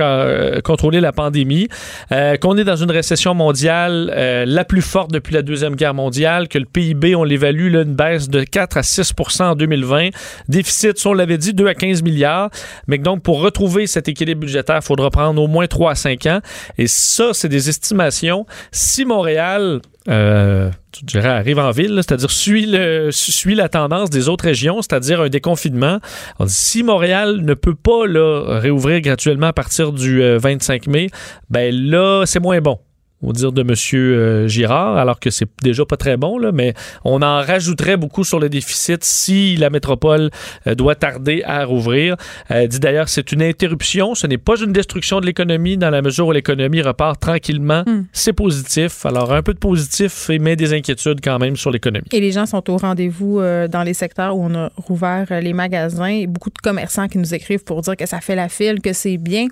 [0.63, 1.69] contrôler la pandémie,
[2.11, 5.95] euh, qu'on est dans une récession mondiale euh, la plus forte depuis la Deuxième Guerre
[5.95, 10.11] mondiale, que le PIB, on l'évalue, une baisse de 4 à 6% en 2020.
[10.49, 12.51] Déficit, on l'avait dit, 2 à 15 milliards.
[12.87, 16.27] Mais donc, pour retrouver cet équilibre budgétaire, il faudra prendre au moins 3 à 5
[16.27, 16.41] ans.
[16.79, 18.47] Et ça, c'est des estimations.
[18.71, 19.81] Si Montréal...
[20.09, 22.75] Euh, tu dirais arrive en ville, c'est-à-dire suit,
[23.11, 25.99] suit la tendance des autres régions, c'est-à-dire un déconfinement.
[26.47, 31.09] Si Montréal ne peut pas là, réouvrir graduellement à partir du euh, 25 mai,
[31.51, 32.79] ben là, c'est moins bon
[33.23, 33.75] au dire de M.
[33.95, 38.25] euh, Girard, alors que c'est déjà pas très bon, là, mais on en rajouterait beaucoup
[38.25, 40.31] sur le déficit si la métropole
[40.67, 42.17] euh, doit tarder à rouvrir.
[42.51, 46.03] Euh, dit d'ailleurs, c'est une interruption, ce n'est pas une destruction de l'économie dans la
[46.03, 47.85] mesure où l'économie repart tranquillement.
[47.87, 48.05] Hmm.
[48.13, 49.07] C'est positif.
[49.07, 52.07] Alors, un peu de positif, mais des inquiétudes quand même sur l'économie.
[52.13, 56.07] Et les gens sont au rendez-vous dans les secteurs où on a rouvert les magasins.
[56.07, 58.93] Et beaucoup de commerçants qui nous écrivent pour dire que ça fait la file, que
[58.93, 59.47] c'est bien,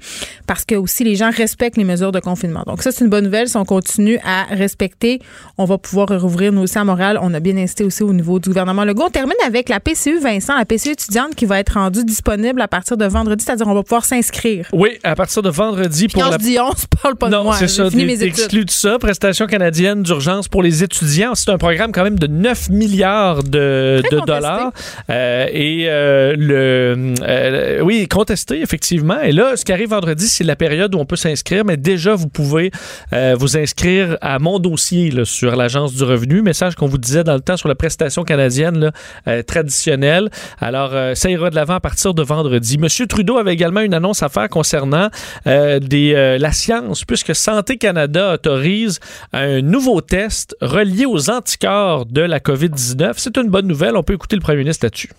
[0.47, 2.63] parce que aussi les gens respectent les mesures de confinement.
[2.67, 3.49] Donc ça, c'est une bonne nouvelle.
[3.49, 5.21] Si on continue à respecter,
[5.59, 7.19] on va pouvoir rouvrir nous aussi à Montréal.
[7.23, 9.05] On a bien insisté aussi au niveau du gouvernement Legault.
[9.07, 12.69] On termine avec la PCU, Vincent, la PCU étudiante qui va être rendue disponible à
[12.69, 14.67] partir de vendredi, c'est-à-dire on va pouvoir s'inscrire.
[14.73, 17.33] Oui, à partir de vendredi pour Quand la je dis on, se parle pas de
[17.35, 17.57] non, moi.
[17.57, 17.89] c'est ça.
[17.91, 18.39] fini t'es- mes t'es études.
[18.39, 18.99] exclu de ça.
[18.99, 21.35] Prestation canadienne d'urgence pour les étudiants.
[21.35, 24.73] C'est un programme quand même de 9 milliards de, de dollars.
[25.11, 29.21] Euh, et euh, le, euh, oui, contesté, effectivement.
[29.21, 31.65] Et là, ce qui arrive vendredi, c'est la période où on peut s'inscrire.
[31.65, 32.71] Mais déjà, vous pouvez
[33.13, 36.41] euh, vous inscrire à mon dossier sur l'Agence du revenu.
[36.41, 38.93] Message qu'on vous disait dans le temps sur la prestation canadienne
[39.27, 40.31] euh, traditionnelle.
[40.61, 42.79] Alors, euh, ça ira de l'avant à partir de vendredi.
[42.79, 45.09] Monsieur Trudeau avait également une annonce à faire concernant
[45.49, 49.01] euh, la science, puisque Santé Canada autorise
[49.33, 53.15] un nouveau test relié aux anticorps de la COVID-19.
[53.17, 53.97] C'est une bonne nouvelle.
[53.97, 55.11] On peut écouter le premier ministre là-dessus.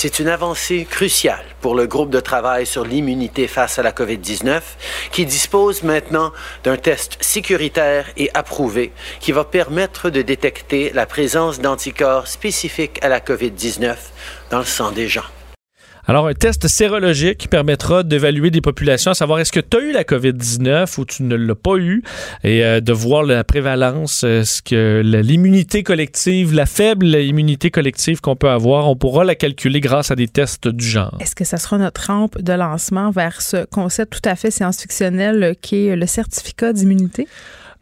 [0.00, 4.60] C'est une avancée cruciale pour le groupe de travail sur l'immunité face à la COVID-19
[5.10, 6.32] qui dispose maintenant
[6.62, 13.08] d'un test sécuritaire et approuvé qui va permettre de détecter la présence d'anticorps spécifiques à
[13.08, 13.96] la COVID-19
[14.52, 15.26] dans le sang des gens.
[16.10, 19.80] Alors, un test sérologique qui permettra d'évaluer des populations, à savoir est-ce que tu as
[19.80, 22.02] eu la COVID-19 ou tu ne l'as pas eu,
[22.42, 28.22] et euh, de voir la prévalence, euh, ce que l'immunité collective, la faible immunité collective
[28.22, 31.14] qu'on peut avoir, on pourra la calculer grâce à des tests du genre.
[31.20, 35.56] Est-ce que ça sera notre rampe de lancement vers ce concept tout à fait science-fictionnel
[35.60, 37.28] qui est le certificat d'immunité?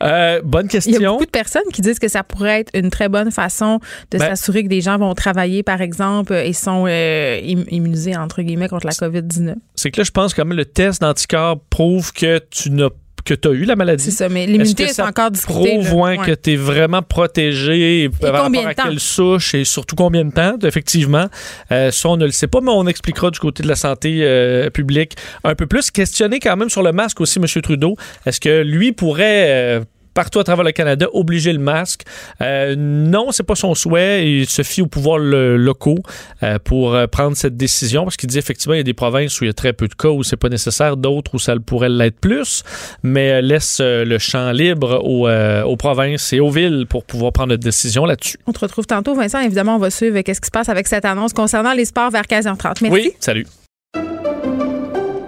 [0.02, 0.92] Euh, bonne question.
[0.94, 3.30] Il y a beaucoup de personnes qui disent que ça pourrait être une très bonne
[3.30, 3.80] façon
[4.10, 8.16] de Ben- s'assurer que des gens vont travailler, par exemple, et sont euh, im- immunisés,
[8.16, 9.54] entre guillemets, contre la COVID-19.
[9.74, 12.90] C'est que là, je pense quand même le test d'anticorps prouve que tu n'as
[13.26, 14.04] que tu as eu la maladie.
[14.04, 15.78] C'est ça, mais l'immunité est ça encore discutée.
[15.78, 18.88] Prouve ouais, que tu es vraiment protégé par combien rapport à de temps?
[18.88, 21.26] quelle souche et surtout combien de temps, effectivement?
[21.72, 24.20] Euh, ça, on ne le sait pas, mais on expliquera du côté de la santé
[24.22, 25.90] euh, publique un peu plus.
[25.90, 27.46] Questionner quand même sur le masque aussi, M.
[27.62, 27.96] Trudeau.
[28.24, 29.82] Est-ce que lui pourrait...
[30.16, 32.02] partout à travers le Canada, obliger le masque.
[32.40, 34.28] Euh, non, c'est pas son souhait.
[34.28, 35.98] Il se fie aux pouvoirs le- locaux
[36.42, 39.40] euh, pour euh, prendre cette décision parce qu'il dit effectivement il y a des provinces
[39.40, 41.54] où il y a très peu de cas où c'est pas nécessaire, d'autres où ça
[41.54, 42.64] le pourrait l'être plus,
[43.02, 47.04] mais euh, laisse euh, le champ libre aux, euh, aux provinces et aux villes pour
[47.04, 48.38] pouvoir prendre une décision là-dessus.
[48.46, 49.40] On te retrouve tantôt, Vincent.
[49.40, 52.22] Évidemment, on va suivre qu'est-ce qui se passe avec cette annonce concernant les sports vers
[52.24, 52.78] 15h30.
[52.80, 52.88] Merci.
[52.90, 53.46] Oui, salut.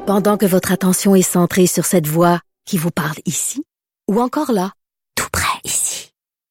[0.07, 3.63] Pendant que votre attention est centrée sur cette voix qui vous parle ici,
[4.11, 4.71] ou encore là,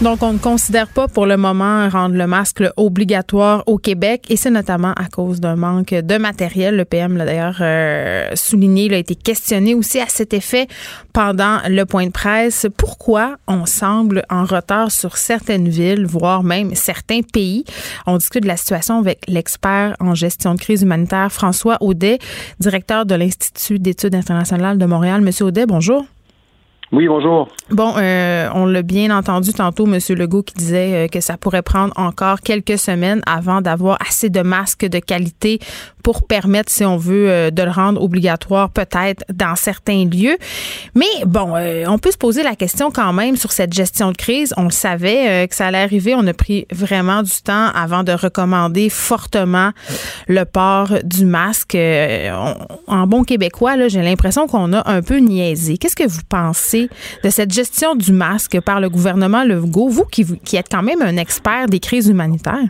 [0.00, 4.36] Donc, on ne considère pas pour le moment rendre le masque obligatoire au Québec et
[4.36, 6.76] c'est notamment à cause d'un manque de matériel.
[6.76, 10.68] Le PM l'a d'ailleurs euh, souligné, il a été questionné aussi à cet effet
[11.12, 12.68] pendant le point de presse.
[12.76, 17.64] Pourquoi on semble en retard sur certaines villes, voire même certains pays?
[18.06, 22.20] On discute de la situation avec l'expert en gestion de crise humanitaire François Audet,
[22.60, 25.22] directeur de l'Institut d'études internationales de Montréal.
[25.22, 26.06] Monsieur Audet, bonjour.
[26.90, 27.48] Oui, bonjour.
[27.70, 29.98] Bon, euh, on l'a bien entendu tantôt, M.
[30.16, 34.40] Legault, qui disait euh, que ça pourrait prendre encore quelques semaines avant d'avoir assez de
[34.40, 35.58] masques de qualité
[36.02, 40.38] pour permettre, si on veut, euh, de le rendre obligatoire peut-être dans certains lieux.
[40.94, 41.52] Mais bon,
[41.88, 44.54] on peut se poser la question quand même sur cette gestion de crise.
[44.56, 46.14] On le savait que ça allait arriver.
[46.14, 49.72] On a pris vraiment du temps avant de recommander fortement
[50.26, 51.76] le port du masque.
[52.86, 55.76] En bon québécois, j'ai l'impression qu'on a un peu niaisé.
[55.76, 56.77] Qu'est-ce que vous pensez
[57.24, 61.02] de cette gestion du masque par le gouvernement Legault, vous qui, qui êtes quand même
[61.02, 62.68] un expert des crises humanitaires?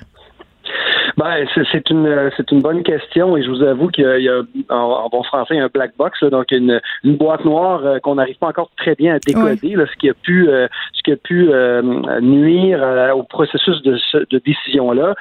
[1.18, 4.24] Ben, c'est- une c'est une bonne question et je vous avoue qu'il y a, il
[4.24, 4.40] y a,
[4.70, 8.14] en, en bon français un black box, là, donc une, une boîte noire euh, qu'on
[8.14, 11.10] n'arrive pas encore très bien à décoder, là, ce qui a pu euh, ce qui
[11.12, 11.82] a pu euh,
[12.20, 13.98] nuire euh, au processus de,
[14.30, 15.14] de décision là.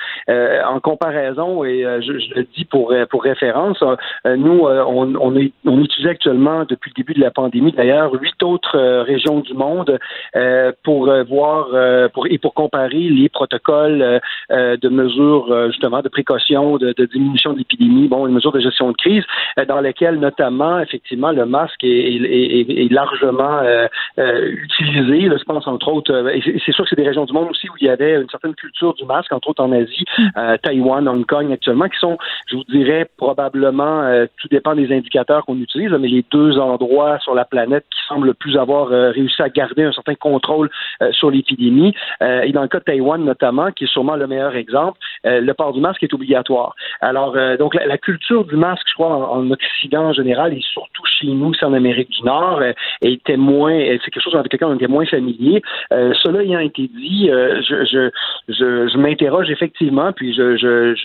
[0.70, 4.84] en comparaison et euh, je, je le dis pour euh, pour référence, euh, nous euh,
[4.88, 8.78] on on, est- on utilise actuellement depuis le début de la pandémie d'ailleurs huit autres
[8.78, 9.98] euh, régions du monde
[10.36, 14.20] euh, pour euh, voir euh, pour et pour comparer les protocoles euh,
[14.52, 18.52] euh, de mesures euh, justement de précaution, de, de diminution de l'épidémie, bon, les mesures
[18.52, 19.24] de gestion de crise,
[19.58, 23.88] euh, dans lesquelles notamment effectivement le masque est, est- est- est largement euh,
[24.20, 25.30] euh, utilisé.
[25.30, 27.70] Là, je pense entre autres, et c'est- sûr que c'est des régions du monde aussi
[27.70, 30.06] où il y avait une certaine culture du masque, entre autres en Asie,
[30.38, 32.18] euh, Taïwan, Hong Kong actuellement, qui sont,
[32.50, 34.04] je vous dirais probablement,
[34.42, 38.28] tout dépend des indicateurs qu'on utilise, mais les deux endroits sur la planète qui semblent
[38.28, 40.70] le plus avoir réussi à garder un certain contrôle
[41.12, 41.94] sur l'épidémie.
[42.22, 45.74] Et dans le cas de Taïwan notamment, qui est sûrement le meilleur exemple, le port
[45.78, 46.76] du masque est obligatoire.
[47.02, 50.62] Alors, euh, donc la, culture du masque, je crois, en, en Occident en général, et
[50.74, 54.36] surtout chez nous, c'est en Amérique du Nord, euh, était moins, euh, c'est quelque chose
[54.36, 55.62] avec lequel on était moins familier.
[55.92, 60.96] Cela ayant été dit, je, m'interroge effectivement, puis je,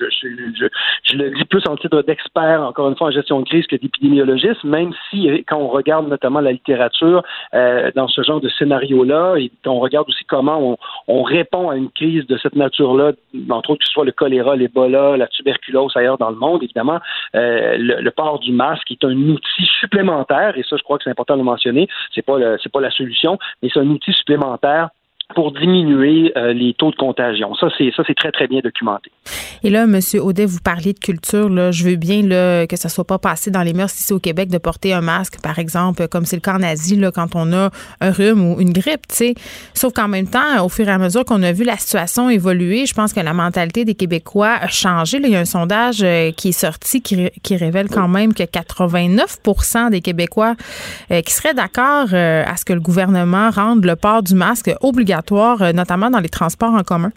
[1.14, 4.64] le dis plus en titre d'expert, encore une fois, en gestion de crise que d'épidémiologiste,
[4.64, 9.78] même si quand on regarde notamment la littérature dans ce genre de scénario-là, et qu'on
[9.78, 10.76] regarde aussi comment on,
[11.08, 13.12] on répond à une crise de cette nature-là,
[13.50, 17.00] entre autres que ce soit le choléra, l'Ebola, la tuberculose ailleurs dans le monde, évidemment,
[17.34, 21.04] euh, le, le port du masque est un outil supplémentaire, et ça, je crois que
[21.04, 21.88] c'est important de le mentionner.
[22.14, 24.90] C'est pas le- c'est pas la solution, mais c'est un outil supplémentaire
[25.34, 27.54] pour diminuer euh, les taux de contagion.
[27.54, 29.10] Ça, c'est ça, c'est très très bien documenté.
[29.62, 31.48] Et là, Monsieur Audet, vous parliez de culture.
[31.48, 34.18] Là, je veux bien là, que ça soit pas passé dans les mœurs ici au
[34.18, 37.34] Québec de porter un masque, par exemple, comme c'est le cas en Asie, là, quand
[37.34, 37.70] on a
[38.00, 39.02] un rhume ou une grippe.
[39.08, 39.34] sais.
[39.74, 42.86] Sauf qu'en même temps, au fur et à mesure qu'on a vu la situation évoluer,
[42.86, 45.18] je pense que la mentalité des Québécois a changé.
[45.18, 48.34] Là, il y a un sondage euh, qui est sorti qui, qui révèle quand même
[48.34, 50.54] que 89% des Québécois
[51.10, 54.70] euh, qui seraient d'accord euh, à ce que le gouvernement rende le port du masque
[54.80, 57.12] obligatoire, euh, notamment dans les transports en commun?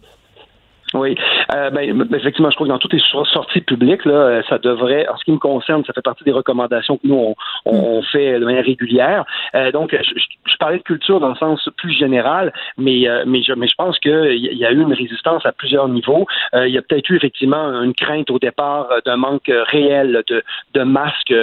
[0.94, 1.16] Oui.
[1.54, 3.02] Euh, ben, effectivement, je crois que dans toutes les
[3.34, 6.32] sorties publiques, là, euh, ça devrait, en ce qui me concerne, ça fait partie des
[6.32, 7.36] recommandations que nous, on,
[7.66, 8.04] on mm.
[8.04, 9.26] fait de manière régulière.
[9.56, 13.44] Euh, donc, je, je, parlais de culture dans le sens plus général, mais, euh, mais,
[13.44, 16.26] je, mais je pense qu'il y a eu une résistance à plusieurs niveaux.
[16.54, 20.44] il y a peut-être eu effectivement une crainte au départ d'un manque réel de,
[20.74, 21.34] de masques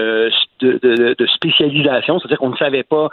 [0.62, 3.08] de, de, de spécialisation, c'est-à-dire qu'on ne savait pas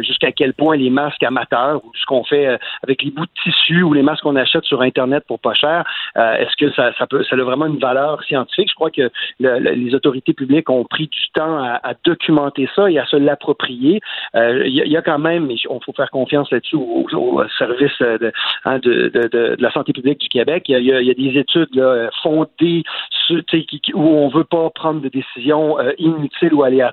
[0.00, 3.82] jusqu'à quel point les masques amateurs ou ce qu'on fait avec les bouts de tissu
[3.82, 5.84] ou les masques qu'on achète sur Internet pour pas cher,
[6.16, 8.68] euh, est-ce que ça, ça, peut, ça a vraiment une valeur scientifique?
[8.70, 13.06] Je crois que les autorités publiques ont pris du temps à, documenter ça et à
[13.06, 14.00] se l'approprier.
[14.34, 18.00] Il euh, y, a quand même, il faut faire confiance là-dessus au, service
[18.64, 20.64] hein, de, de, de, la santé publique du Québec.
[20.68, 22.82] Il y, y a, des études là, fondées
[23.94, 26.85] où on veut pas prendre de décisions euh, inutiles ou aléatoires,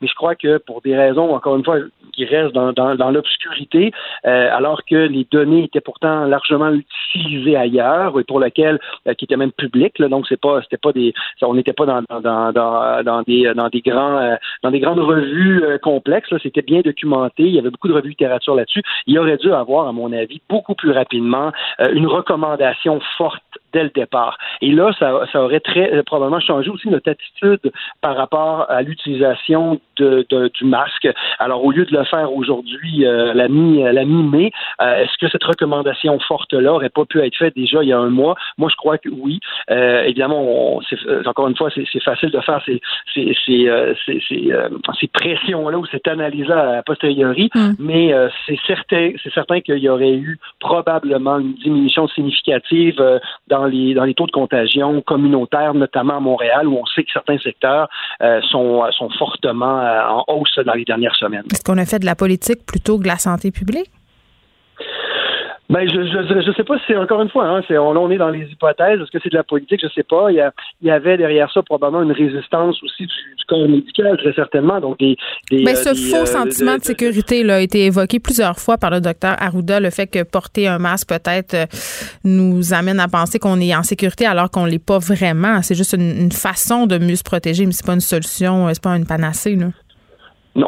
[0.00, 1.78] mais je crois que pour des raisons, encore une fois,
[2.12, 3.92] qui restent dans, l'obscurité,
[4.24, 9.36] alors que les données étaient pourtant largement utilisées ailleurs et pour lequel euh, qui était
[9.36, 9.98] même public.
[9.98, 11.12] Là, donc c'est pas c'était pas des
[11.42, 16.32] on n'était pas dans, des dans des grands euh, dans des grandes revues euh, complexes.
[16.42, 17.44] C'était bien documenté.
[17.44, 18.82] Il y avait beaucoup de revues littérature là-dessus.
[19.06, 21.52] Il aurait dû avoir, à mon avis, beaucoup plus rapidement
[21.92, 24.36] une recommandation forte dès le départ.
[24.60, 29.19] Et là, ça, ça aurait très probablement changé aussi notre attitude par rapport à l'utilisation
[29.98, 31.08] de, du masque.
[31.38, 34.50] Alors, au lieu de le faire aujourd'hui, la mi la mi-mai,
[34.80, 37.98] est-ce que cette recommandation forte là aurait pas pu être faite déjà il y a
[37.98, 38.34] un mois?
[38.58, 39.40] Moi, je crois que oui.
[39.70, 42.80] Euh, évidemment, euh, encore une fois, c'est facile de faire ces,
[43.14, 43.94] ces, ces, euh,
[45.00, 47.72] ces pressions-là ou cette analyse-là a posteriori, mm.
[47.78, 48.12] mais
[48.46, 53.02] c'est certain, certain qu'il y aurait eu probablement une diminution significative
[53.48, 57.12] dans les dans les taux de contagion communautaires, notamment à Montréal, où on sait que
[57.12, 57.88] certains secteurs
[58.50, 61.44] sont, sont fortement en hausse dans les dernières semaines.
[61.52, 63.90] Est-ce qu'on a fait de la politique plutôt que de la santé publique?
[65.70, 68.10] Ben, je, je, je sais pas si c'est encore une fois, hein, c'est, on, on
[68.10, 69.00] est dans les hypothèses.
[69.00, 69.80] Est-ce que c'est de la politique?
[69.80, 70.32] Je sais pas.
[70.32, 70.52] Il y, a,
[70.82, 74.80] il y avait derrière ça probablement une résistance aussi du, corps médical, très certainement.
[74.80, 75.16] Donc, des,
[75.48, 78.78] des Mais ce euh, faux euh, sentiment de, sécurité là, a été évoqué plusieurs fois
[78.78, 79.78] par le docteur Arruda.
[79.78, 81.66] Le fait que porter un masque peut-être euh,
[82.24, 85.62] nous amène à penser qu'on est en sécurité alors qu'on l'est pas vraiment.
[85.62, 88.82] C'est juste une, une, façon de mieux se protéger, mais c'est pas une solution, c'est
[88.82, 89.54] pas une panacée.
[89.54, 89.68] Là.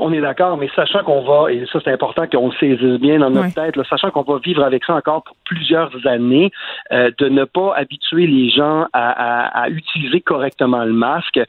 [0.00, 3.18] On est d'accord, mais sachant qu'on va, et ça c'est important qu'on le saisisse bien
[3.18, 6.50] dans notre tête, sachant qu'on va vivre avec ça encore pour plusieurs années,
[6.92, 11.40] euh, de ne pas habituer les gens à, utiliser correctement le masque,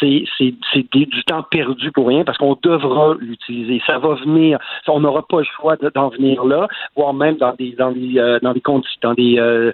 [0.00, 0.24] c'est
[0.92, 3.82] du temps perdu pour rien parce qu'on devra l'utiliser.
[3.86, 7.72] Ça va venir, on n'aura pas le choix d'en venir là, voire même dans des
[7.72, 8.62] dans des euh, dans des
[9.02, 9.72] dans des euh,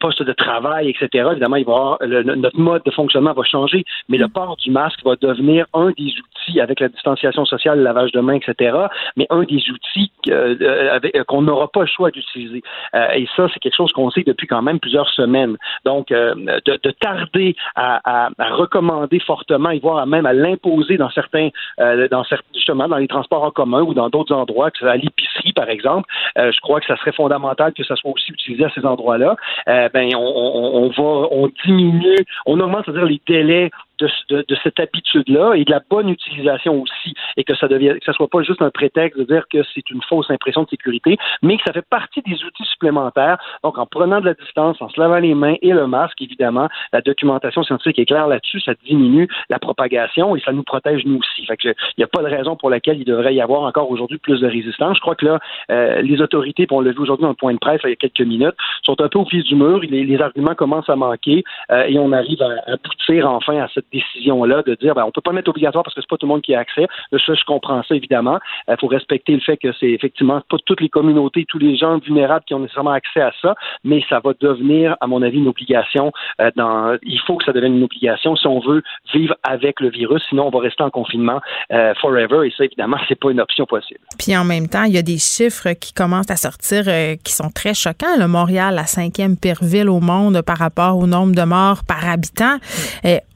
[0.00, 1.28] postes de travail, etc.
[1.32, 4.30] Évidemment, il va avoir, notre mode de fonctionnement va changer, mais le mm.
[4.30, 8.20] port du masque va devenir un des outils avec la distanciation sociale le lavage de
[8.20, 8.76] mains, etc.
[9.16, 12.62] Mais un des outils euh, euh, qu'on n'aura pas le choix d'utiliser.
[12.94, 15.56] Euh, et ça, c'est quelque chose qu'on sait depuis quand même plusieurs semaines.
[15.84, 21.48] Donc, de, tarder à, recommander fortement et voire même à l'imposer dans certains,
[21.78, 25.68] dans justement dans les transports en commun ou dans d'autres endroits, que à l'épicerie par
[25.68, 29.36] exemple, je crois que ça serait fondamental que ça soit aussi utilisé à ces endroits-là.
[29.66, 35.64] ben, on, va, on diminue, on augmente, c'est-à-dire les délais de, de, cette habitude-là et
[35.64, 38.70] de la bonne utilisation aussi, et que ça devienne, que ça soit pas juste un
[38.70, 42.22] prétexte de dire que c'est une fausse impression de sécurité, mais que ça fait partie
[42.22, 43.38] des outils supplémentaires.
[43.62, 46.68] Donc, en prenant de la distance, en se lavant les mains et le masque, évidemment,
[46.92, 51.18] la documentation scientifique est claire là-dessus, ça diminue la propagation et ça nous protège nous
[51.18, 51.46] aussi.
[51.46, 53.90] Fait que il n'y a pas de raison pour laquelle il devrait y avoir encore
[53.90, 54.96] aujourd'hui plus de résistance.
[54.96, 55.38] Je crois que là,
[55.70, 57.96] euh, les autorités, on l'a vu aujourd'hui dans le point de presse il y a
[57.96, 59.80] quelques minutes, sont un peu au pied du mur.
[59.80, 63.85] Les, les arguments commencent à manquer euh, et on arrive à aboutir enfin à cette
[63.92, 66.32] décision-là de dire ben, on peut pas mettre obligatoire parce que c'est pas tout le
[66.32, 66.86] monde qui a accès.
[67.12, 68.38] Ça, je comprends ça, évidemment.
[68.68, 71.98] Il faut respecter le fait que c'est effectivement pas toutes les communautés, tous les gens
[71.98, 75.48] vulnérables qui ont nécessairement accès à ça, mais ça va devenir, à mon avis, une
[75.48, 76.12] obligation.
[76.40, 78.82] Euh, il faut que ça devienne une obligation si on veut
[79.14, 81.40] vivre avec le virus, sinon on va rester en confinement
[81.72, 84.00] euh, forever, et ça, évidemment, c'est pas une option possible.
[84.18, 87.32] Puis en même temps, il y a des chiffres qui commencent à sortir euh, qui
[87.32, 88.16] sont très choquants.
[88.18, 92.08] Le Montréal, la cinquième pire ville au monde par rapport au nombre de morts par
[92.08, 92.56] habitant.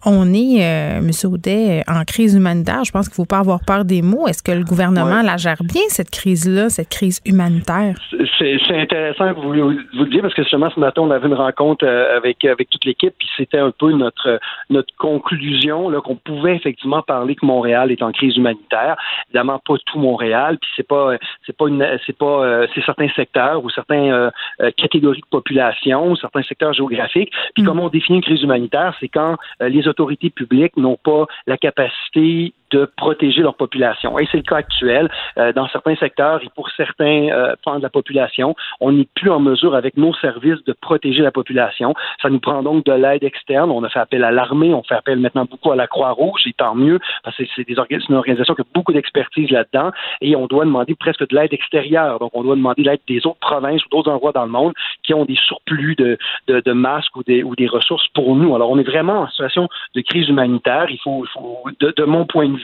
[0.05, 1.11] on est euh, M.
[1.25, 2.85] Audet, en crise humanitaire.
[2.85, 4.27] Je pense qu'il ne faut pas avoir peur des mots.
[4.29, 7.95] Est-ce que le gouvernement la gère bien, cette crise-là, cette crise humanitaire?
[8.39, 11.35] C'est intéressant que vous, vous, le disiez parce que justement, ce matin, on avait une
[11.35, 16.57] rencontre euh, avec, avec toute l'équipe, puis c'était un peu notre, notre conclusion qu'on pouvait
[16.57, 18.97] effectivement parler que Montréal est en crise humanitaire.
[19.29, 21.17] Évidemment, pas tout Montréal, puis c'est pas
[21.47, 24.31] c'est pas une c'est pas euh, c'est certains secteurs ou certaines
[24.77, 27.33] catégories de population, certains secteurs géographiques.
[27.55, 27.67] Puis mm.
[27.67, 32.55] comment on définit une crise humanitaire, c'est quand les autorités publiques n'ont pas la capacité
[32.71, 34.19] de protéger leur population.
[34.19, 35.11] Et c'est le cas actuel.
[35.39, 39.31] Euh, dans certains secteurs et pour certains euh, pans de la population, on n'est plus
[39.31, 41.95] en mesure avec nos services de protéger la population.
[42.23, 43.71] Ça nous prend donc de l'aide externe.
[43.71, 46.53] On a fait appel à l'armée, on fait appel maintenant beaucoup à la Croix-Rouge, et
[46.53, 47.77] tant mieux, parce que c'est des
[48.09, 49.91] une organisation qui a beaucoup d'expertise là-dedans,
[50.21, 52.19] et on doit demander presque de l'aide extérieure.
[52.19, 55.15] Donc, on doit demander l'aide des autres provinces ou d'autres endroits dans le monde qui
[55.15, 58.55] ont des surplus de, de, de masques ou des, ou des ressources pour nous.
[58.55, 60.87] Alors, on est vraiment en situation de crise humanitaire.
[60.91, 62.60] Il faut, il faut de mon point de vue,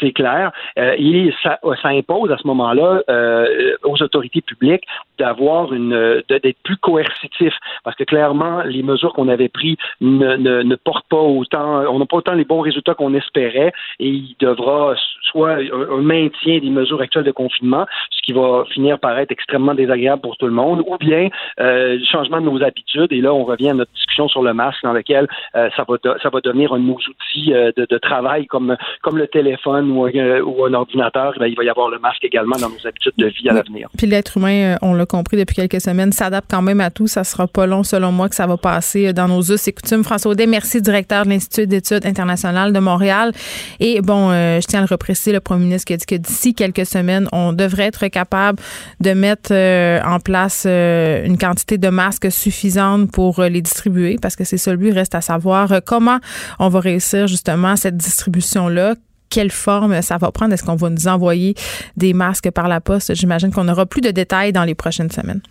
[0.00, 0.52] c'est clair.
[0.78, 4.84] Euh, et ça, ça, impose à ce moment-là euh, aux autorités publiques
[5.18, 7.54] d'avoir une d'être plus coercitif.
[7.84, 11.98] Parce que clairement les mesures qu'on avait prises ne, ne, ne, portent pas autant on
[11.98, 13.72] n'a pas autant les bons résultats qu'on espérait.
[14.00, 18.98] Et il devra soit un, maintien des mesures actuelles de confinement ce qui va finir
[18.98, 21.28] par être extrêmement désagréable pour tout le monde ou bien
[21.60, 23.12] euh, changement de nos habitudes.
[23.12, 25.96] Et là on revient à notre discussion sur le masque dans lequel euh, ça va
[26.22, 30.42] ça va devenir un de nos outils de, de, travail comme comme le téléphone euh,
[30.42, 33.26] ou, un ordinateur, ben, il va y avoir le masque également dans nos habitudes de
[33.26, 33.88] vie à l'avenir.
[33.96, 37.06] Puis l'être humain, euh, on l'a compris depuis quelques semaines, s'adapte quand même à tout.
[37.06, 39.72] Ça sera pas long, selon moi, que ça va passer euh, dans nos us et
[39.72, 40.04] coutumes.
[40.04, 43.32] François Audet, merci, directeur de l'Institut d'études internationales de Montréal.
[43.80, 46.54] Et bon, je tiens à le repréciser, le premier ministre qui a dit que d'ici
[46.54, 48.58] quelques semaines, on devrait être capable
[49.00, 54.58] de mettre en place une quantité de masques suffisante pour les distribuer, parce que c'est
[54.58, 56.18] ça le but, reste à savoir comment
[56.58, 58.94] on va réussir justement cette distribution-là
[59.28, 60.52] quelle forme ça va prendre?
[60.54, 61.54] Est-ce qu'on va nous envoyer
[61.96, 63.14] des masques par la poste?
[63.14, 65.42] J'imagine qu'on aura plus de détails dans les prochaines semaines.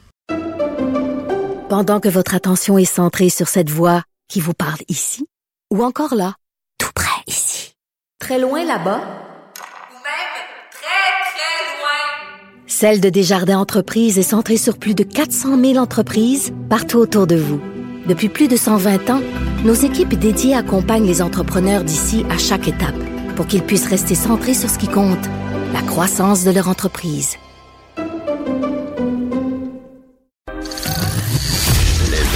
[1.69, 5.26] Pendant que votre attention est centrée sur cette voix qui vous parle ici,
[5.73, 6.36] ou encore là,
[6.78, 7.73] tout près ici,
[8.19, 10.36] très loin là-bas, ou même
[10.71, 16.53] très, très loin, Celle de Desjardins Entreprises est centrée sur plus de 400 000 entreprises
[16.69, 17.59] partout autour de vous.
[18.07, 19.21] Depuis plus de 120 ans,
[19.63, 22.95] nos équipes dédiées accompagnent les entrepreneurs d'ici à chaque étape
[23.36, 25.26] pour qu'ils puissent rester centrés sur ce qui compte,
[25.74, 27.38] la croissance de leur entreprise.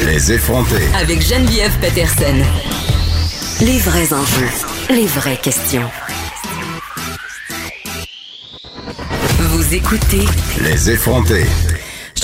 [0.06, 0.84] Les, effronter.
[0.96, 2.44] Avec Geneviève Peterson.
[3.62, 4.50] Les vrais enjeux,
[4.90, 5.90] les vraies questions.
[9.40, 10.26] Vous écoutez
[10.62, 11.46] Les effronter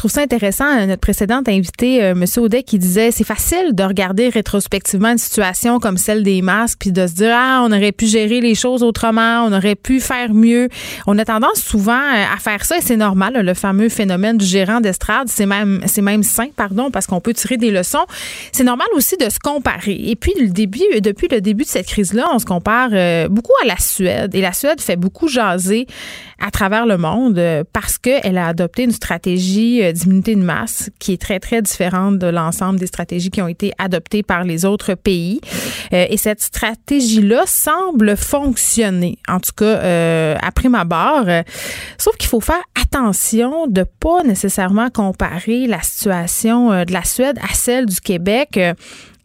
[0.05, 0.65] trouve ça intéressant.
[0.65, 2.25] Euh, notre précédente invitée, euh, M.
[2.37, 6.91] Audet, qui disait c'est facile de regarder rétrospectivement une situation comme celle des masques puis
[6.91, 10.31] de se dire ah on aurait pu gérer les choses autrement, on aurait pu faire
[10.31, 10.69] mieux.
[11.07, 13.33] On a tendance souvent euh, à faire ça et c'est normal.
[13.33, 17.33] Le fameux phénomène du gérant d'estrade, c'est même c'est même sain, pardon, parce qu'on peut
[17.33, 18.05] tirer des leçons.
[18.51, 19.99] C'est normal aussi de se comparer.
[20.05, 22.89] Et puis le début, depuis le début de cette crise-là, on se compare
[23.29, 25.87] beaucoup à la Suède et la Suède fait beaucoup jaser
[26.39, 27.41] à travers le monde
[27.73, 32.27] parce qu'elle a adopté une stratégie d'immunité de masse qui est très, très différente de
[32.27, 35.41] l'ensemble des stratégies qui ont été adoptées par les autres pays.
[35.93, 41.43] Euh, et cette stratégie-là semble fonctionner, en tout cas euh, après ma barre.
[41.97, 47.37] Sauf qu'il faut faire attention de pas nécessairement comparer la situation euh, de la Suède
[47.41, 48.59] à celle du Québec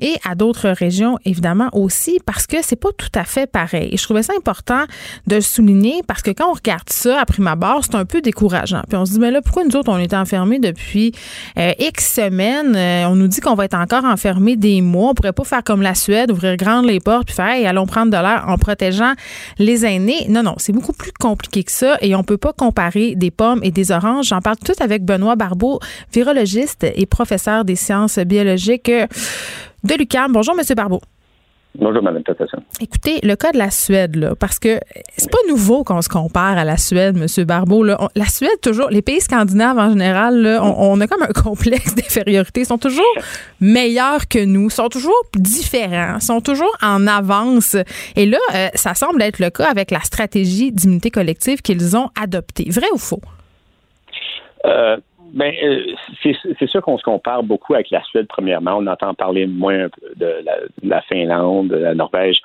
[0.01, 3.91] et à d'autres régions, évidemment, aussi, parce que c'est pas tout à fait pareil.
[3.93, 4.85] Et je trouvais ça important
[5.27, 8.21] de le souligner parce que quand on regarde ça, à prime abord, c'est un peu
[8.21, 8.83] décourageant.
[8.89, 11.13] Puis on se dit, mais là, pourquoi nous autres, on est enfermés depuis
[11.59, 12.75] euh, X semaines?
[12.77, 15.11] Euh, on nous dit qu'on va être encore enfermés des mois.
[15.11, 17.87] On pourrait pas faire comme la Suède, ouvrir grandes les portes, puis faire, hey, allons
[17.87, 19.13] prendre de l'air en protégeant
[19.59, 20.27] les aînés.
[20.29, 23.61] Non, non, c'est beaucoup plus compliqué que ça et on peut pas comparer des pommes
[23.63, 24.29] et des oranges.
[24.29, 25.81] J'en parle tout avec Benoît Barbeau,
[26.13, 28.91] virologiste et professeur des sciences biologiques
[29.85, 30.33] de l'UQAM.
[30.33, 30.65] Bonjour, M.
[30.75, 31.01] Barbeau.
[31.77, 32.59] Bonjour, Mme Peterson.
[32.81, 34.81] Écoutez, le cas de la Suède, là, parce que
[35.17, 37.45] c'est pas nouveau qu'on se compare à la Suède, M.
[37.45, 37.85] Barbeau.
[37.85, 37.97] Là.
[38.17, 42.63] la Suède, toujours, les pays scandinaves en général, là, on, a comme un complexe d'infériorité.
[42.63, 43.15] Ils sont toujours
[43.61, 47.77] meilleurs que nous, sont toujours différents, sont toujours en avance.
[48.17, 52.11] Et là, euh, ça semble être le cas avec la stratégie d'immunité collective qu'ils ont
[52.21, 52.69] adoptée.
[52.69, 53.23] Vrai ou faux?
[54.65, 54.97] Euh,
[55.33, 55.85] Ben, euh,
[56.23, 58.79] c'est sûr qu'on se compare beaucoup avec la Suède, premièrement.
[58.79, 60.45] On entend parler moins de
[60.83, 62.41] la, Finlande, de la Norvège,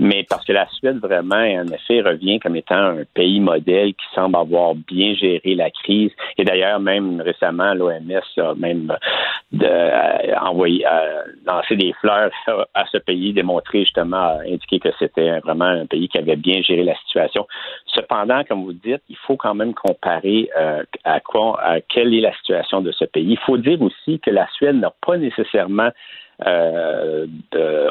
[0.00, 4.06] mais parce que la Suède, vraiment, en effet, revient comme étant un pays modèle qui
[4.14, 6.10] semble avoir bien géré la crise.
[6.38, 8.96] Et d'ailleurs, même récemment, l'OMS a même
[9.52, 12.30] de, euh, envoyé, euh, lancé des fleurs
[12.74, 16.82] à ce pays, démontré justement, indiqué que c'était vraiment un pays qui avait bien géré
[16.82, 17.46] la situation.
[17.84, 20.48] Cependant, comme vous dites, il faut quand même comparer
[21.04, 23.32] à quoi, à quelle est la situation de ce pays.
[23.32, 25.90] Il faut dire aussi que la Suède n'a pas nécessairement
[26.46, 27.26] euh,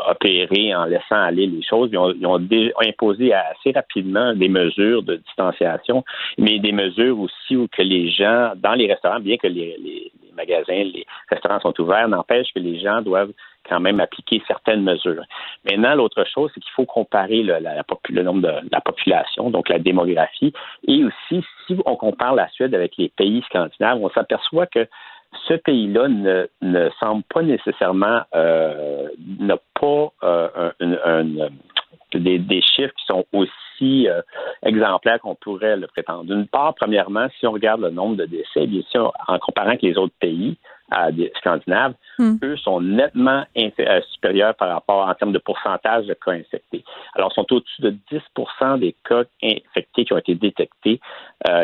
[0.10, 1.90] opéré en laissant aller les choses.
[1.92, 2.40] Ils ont,
[2.88, 6.04] imposé assez rapidement des mesures de distanciation,
[6.38, 10.84] mais des mesures aussi où que les gens, dans les restaurants, bien que les, magasins,
[10.84, 13.34] les restaurants sont ouverts, n'empêche que les gens doivent
[13.68, 15.24] quand même appliquer certaines mesures.
[15.70, 17.58] Maintenant, l'autre chose, c'est qu'il faut comparer le,
[18.10, 20.54] le, nombre de la population, donc la démographie,
[20.88, 24.88] et aussi, si on compare la Suède avec les pays scandinaves, on s'aperçoit que
[25.48, 29.08] ce pays-là ne, ne, semble pas nécessairement euh,
[29.40, 31.26] n'a pas euh, un,
[32.14, 34.22] des, des, chiffres qui sont aussi euh,
[34.64, 36.26] exemplaires qu'on pourrait le prétendre.
[36.26, 39.82] D'une part, premièrement, si on regarde le nombre de décès, bien sûr, en comparant avec
[39.82, 40.58] les autres pays
[41.12, 42.38] des scandinaves, hmm.
[42.44, 43.46] eux sont nettement
[44.12, 46.84] supérieurs par rapport en termes de pourcentage de cas infectés.
[47.14, 51.00] Alors, ils sont au-dessus de 10% des cas infectés qui ont été détectés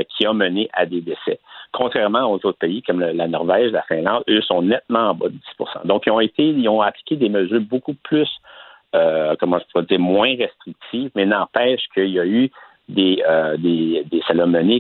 [0.09, 1.39] qui ont mené à des décès
[1.76, 5.36] contrairement aux autres pays comme la Norvège, la Finlande, eux sont nettement en bas de
[5.59, 8.30] 10% Donc, ils ont été, ils ont appliqué des mesures beaucoup plus,
[8.95, 12.49] euh, comment je pourrais dire, moins restrictives, mais n'empêche qu'il y a eu
[12.88, 14.21] des, euh, des, des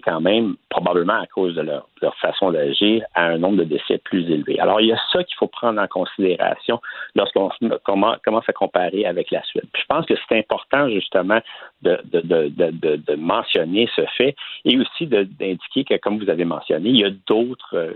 [0.01, 3.97] quand même, probablement à cause de leur, leur façon d'agir, à un nombre de décès
[3.97, 4.59] plus élevé.
[4.59, 6.79] Alors, il y a ça qu'il faut prendre en considération
[7.15, 7.49] lorsqu'on
[7.83, 9.65] commence à comparer avec la Suède.
[9.75, 11.39] je pense que c'est important, justement,
[11.81, 14.35] de, de, de, de, mentionner ce fait
[14.65, 17.93] et aussi d'indiquer que, comme vous avez mentionné, il y a d'autres, euh,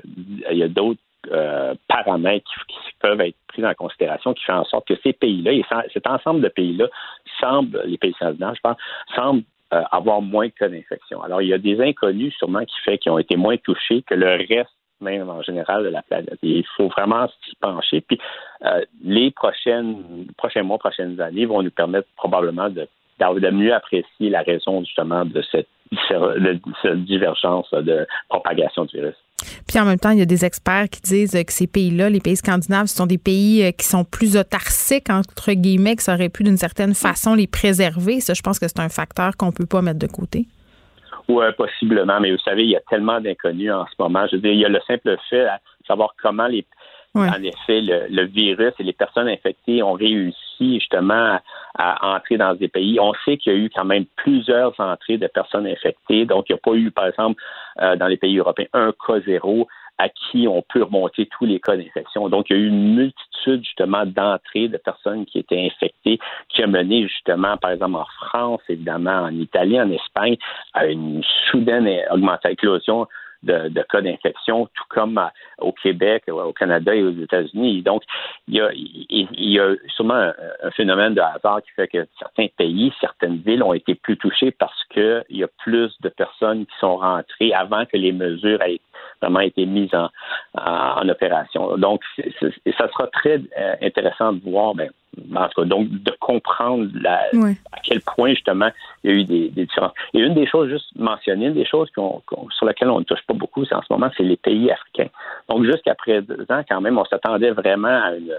[1.32, 5.52] euh, paramètres qui, peuvent être pris en considération qui font en sorte que ces pays-là,
[5.52, 6.88] et cet ensemble de pays-là
[7.40, 8.78] semblent, les pays scandinaves, je pense,
[9.16, 9.44] semblent
[9.74, 11.22] euh, avoir moins de cas d'infection.
[11.22, 14.16] Alors, il y a des inconnus sûrement qui fait qu'ils ont été moins touchés que
[14.16, 16.38] le reste même en général de la planète.
[16.42, 18.02] il faut vraiment s'y pencher.
[18.02, 18.20] Puis
[18.66, 22.88] euh, les prochaines, prochains mois, prochaines années vont nous permettre probablement de,
[23.20, 25.70] de mieux apprécier la raison justement de cette,
[26.12, 29.16] de cette divergence de propagation du virus.
[29.68, 32.20] Puis en même temps, il y a des experts qui disent que ces pays-là, les
[32.20, 36.16] pays scandinaves, ce sont des pays euh, qui sont plus autarciques, entre guillemets, que ça
[36.16, 38.20] aurait pu d'une certaine façon les préserver.
[38.20, 40.48] Ça, je pense que c'est un facteur qu'on ne peut pas mettre de côté.
[41.28, 44.26] Oui, possiblement, mais vous savez, il y a tellement d'inconnus en ce moment.
[44.32, 46.66] Je veux dire, il y a le simple fait de savoir comment les,
[47.16, 51.40] en effet, le, virus et les personnes infectées ont réussi justement
[51.78, 53.00] à, entrer dans des pays.
[53.00, 56.26] On sait qu'il y a eu quand même plusieurs entrées de personnes infectées.
[56.26, 57.42] Donc, il n'y a pas eu, par exemple,
[57.82, 59.68] euh, dans les pays européens, un cas zéro
[60.00, 62.30] à qui on peut remonter tous les cas d'infection.
[62.30, 66.64] Donc, il y a eu une multitude justement d'entrées de personnes qui étaient infectées, qui
[66.64, 70.38] a mené justement, par exemple, en France, évidemment, en Italie, en Espagne,
[70.74, 73.08] à une soudaine augmentation, éclosion
[73.44, 75.20] de, cas d'infection, tout comme
[75.60, 77.82] au Québec, au Canada et aux États-Unis.
[77.82, 78.04] Donc,
[78.48, 78.58] il
[79.38, 80.32] y a, sûrement
[80.64, 84.52] un, phénomène de hasard qui fait que certains pays, certaines villes ont été plus touchées
[84.52, 88.82] parce qu'il y a plus de personnes qui sont rentrées avant que les mesures aient
[89.22, 90.10] vraiment été mises en,
[91.10, 91.78] opération.
[91.78, 94.90] Donc, ça sera très euh, intéressant de voir, ben,
[95.36, 97.22] en tout cas, donc de comprendre la,
[97.72, 98.70] à quel point justement
[99.04, 99.94] il y a eu des, des différences.
[100.14, 103.34] Et une des choses juste mentionnées, une des choses sur lesquelles on ne touche pas
[103.34, 105.10] beaucoup, c'est en ce moment, c'est les pays africains.
[105.50, 108.36] Donc jusqu'après deux ans, quand même, on s'attendait vraiment à une,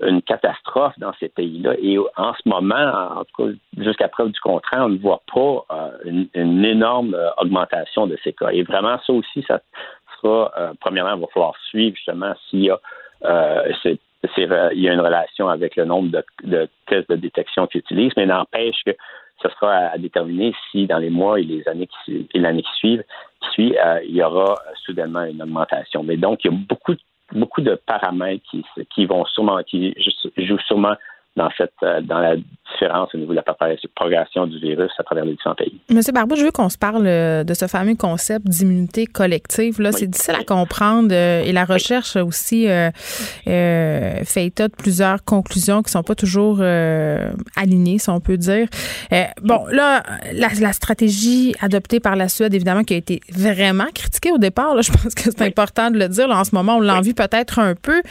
[0.00, 1.74] une catastrophe dans ces pays-là.
[1.80, 5.64] Et en ce moment, en tout cas, jusqu'à preuve du contraire, on ne voit pas
[5.70, 8.48] euh, une, énorme euh, augmentation de ces cas.
[8.50, 9.60] Et vraiment, ça aussi, ça
[10.20, 12.80] sera, euh, premièrement, il va falloir suivre justement s'il y a
[14.36, 18.26] il y a une relation avec le nombre de, tests de détection qu'ils utilisent, mais
[18.26, 18.92] n'empêche que
[19.42, 22.72] ce sera à, déterminer si dans les mois et les années qui, et l'année qui
[22.76, 23.04] suivent,
[23.54, 24.54] qui euh, il y aura
[24.84, 26.02] soudainement une augmentation.
[26.02, 26.94] Mais donc, il y a beaucoup,
[27.32, 28.64] beaucoup de paramètres qui,
[28.94, 29.94] qui vont sûrement, qui
[30.36, 30.94] jouent sûrement
[31.36, 35.24] dans cette euh, dans la différence au niveau de la propagation du virus à travers
[35.24, 35.80] les différents pays.
[35.90, 39.80] Monsieur Barbeau, je veux qu'on se parle euh, de ce fameux concept d'immunité collective.
[39.80, 42.66] Là, c'est difficile à comprendre euh, et la recherche aussi
[43.44, 48.68] fait état de plusieurs conclusions qui sont pas toujours alignées, si on peut dire.
[49.42, 54.38] bon, là, la, stratégie adoptée par la Suède, évidemment, qui a été vraiment critiquée au
[54.38, 54.74] départ.
[54.74, 56.28] Là, je pense que c'est important de le dire.
[56.28, 58.02] Là, en ce moment, on l'envie peut-être un peu.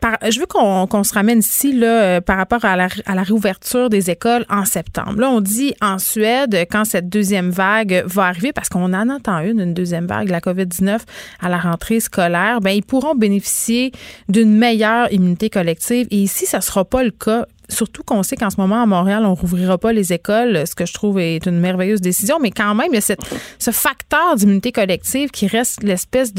[0.00, 4.46] Par, je veux qu'on se ramène ici là par rapport à la, réouverture des écoles
[4.48, 5.20] en septembre.
[5.20, 9.40] Là, on dit en Suède, quand cette deuxième vague va arriver, parce qu'on en entend
[9.40, 11.00] une, une deuxième vague, la COVID-19,
[11.40, 13.92] à la rentrée scolaire, ben ils pourront bénéficier
[14.28, 16.06] d'une meilleure immunité collective.
[16.10, 17.46] Et ici, ça sera pas le cas.
[17.68, 20.86] Surtout qu'on sait qu'en ce moment, à Montréal, on rouvrira pas les écoles, ce que
[20.86, 23.16] je trouve est une merveilleuse décision, mais quand même, il y a
[23.58, 26.32] ce facteur d'immunité collective qui reste l'espèce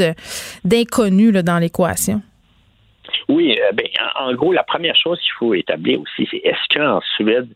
[0.64, 2.24] d'inconnu dans l'équation.
[3.30, 6.99] Oui, euh, ben, en, gros, la première chose qu'il faut établir aussi, c'est est-ce qu'en
[7.15, 7.49] Suède,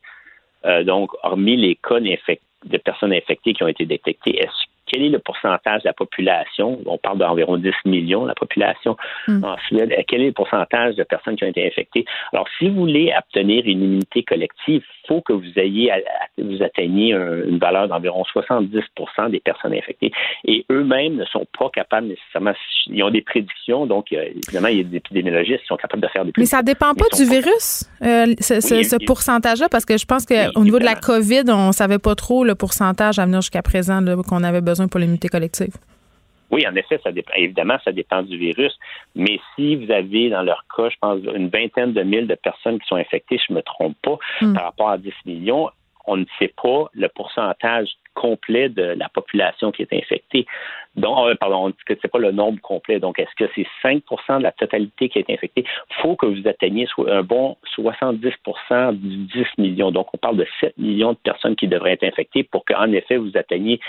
[0.66, 5.10] euh, donc, hormis les cas de personnes infectées qui ont été détectées, est-ce quel est
[5.10, 6.80] le pourcentage de la population?
[6.86, 8.96] On parle d'environ 10 millions, la population
[9.28, 9.44] hmm.
[9.44, 9.94] en Suède.
[10.08, 12.06] Quel est le pourcentage de personnes qui ont été infectées?
[12.32, 15.92] Alors, si vous voulez obtenir une immunité collective, faut que vous ayez,
[16.38, 20.12] vous atteigniez une valeur d'environ 70% des personnes infectées.
[20.46, 22.54] Et eux-mêmes ne sont pas capables nécessairement,
[22.88, 26.08] ils ont des prédictions, donc évidemment, il y a des épidémiologistes qui sont capables de
[26.08, 26.58] faire des prédictions.
[26.58, 30.80] Mais ça dépend pas du virus, euh, ce, pourcentage-là, parce que je pense qu'au niveau
[30.80, 34.62] de la COVID, on savait pas trop le pourcentage à venir jusqu'à présent qu'on avait
[34.62, 35.74] besoin pour l'immunité collective.
[36.54, 37.34] Oui, en effet, ça dépend.
[37.36, 38.78] Évidemment, ça dépend du virus.
[39.16, 42.80] Mais si vous avez, dans leur cas, je pense, une vingtaine de mille de personnes
[42.80, 44.54] qui sont infectées, je ne me trompe pas, hmm.
[44.54, 45.72] par rapport à 10 millions,
[46.06, 50.46] on ne sait pas le pourcentage complet de la population qui est infectée.
[50.96, 53.00] Donc, euh, pardon, on ne sait pas le nombre complet.
[53.00, 55.66] Donc, est-ce que c'est 5% de la totalité qui est infectée?
[55.66, 59.90] Il faut que vous atteigniez un bon 70% du 10 millions.
[59.90, 63.18] Donc, on parle de 7 millions de personnes qui devraient être infectées pour qu'en effet,
[63.18, 63.80] vous atteigniez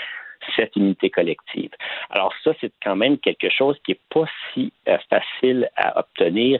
[0.55, 1.69] cette unité collective.
[2.09, 6.59] Alors ça, c'est quand même quelque chose qui n'est pas si euh, facile à obtenir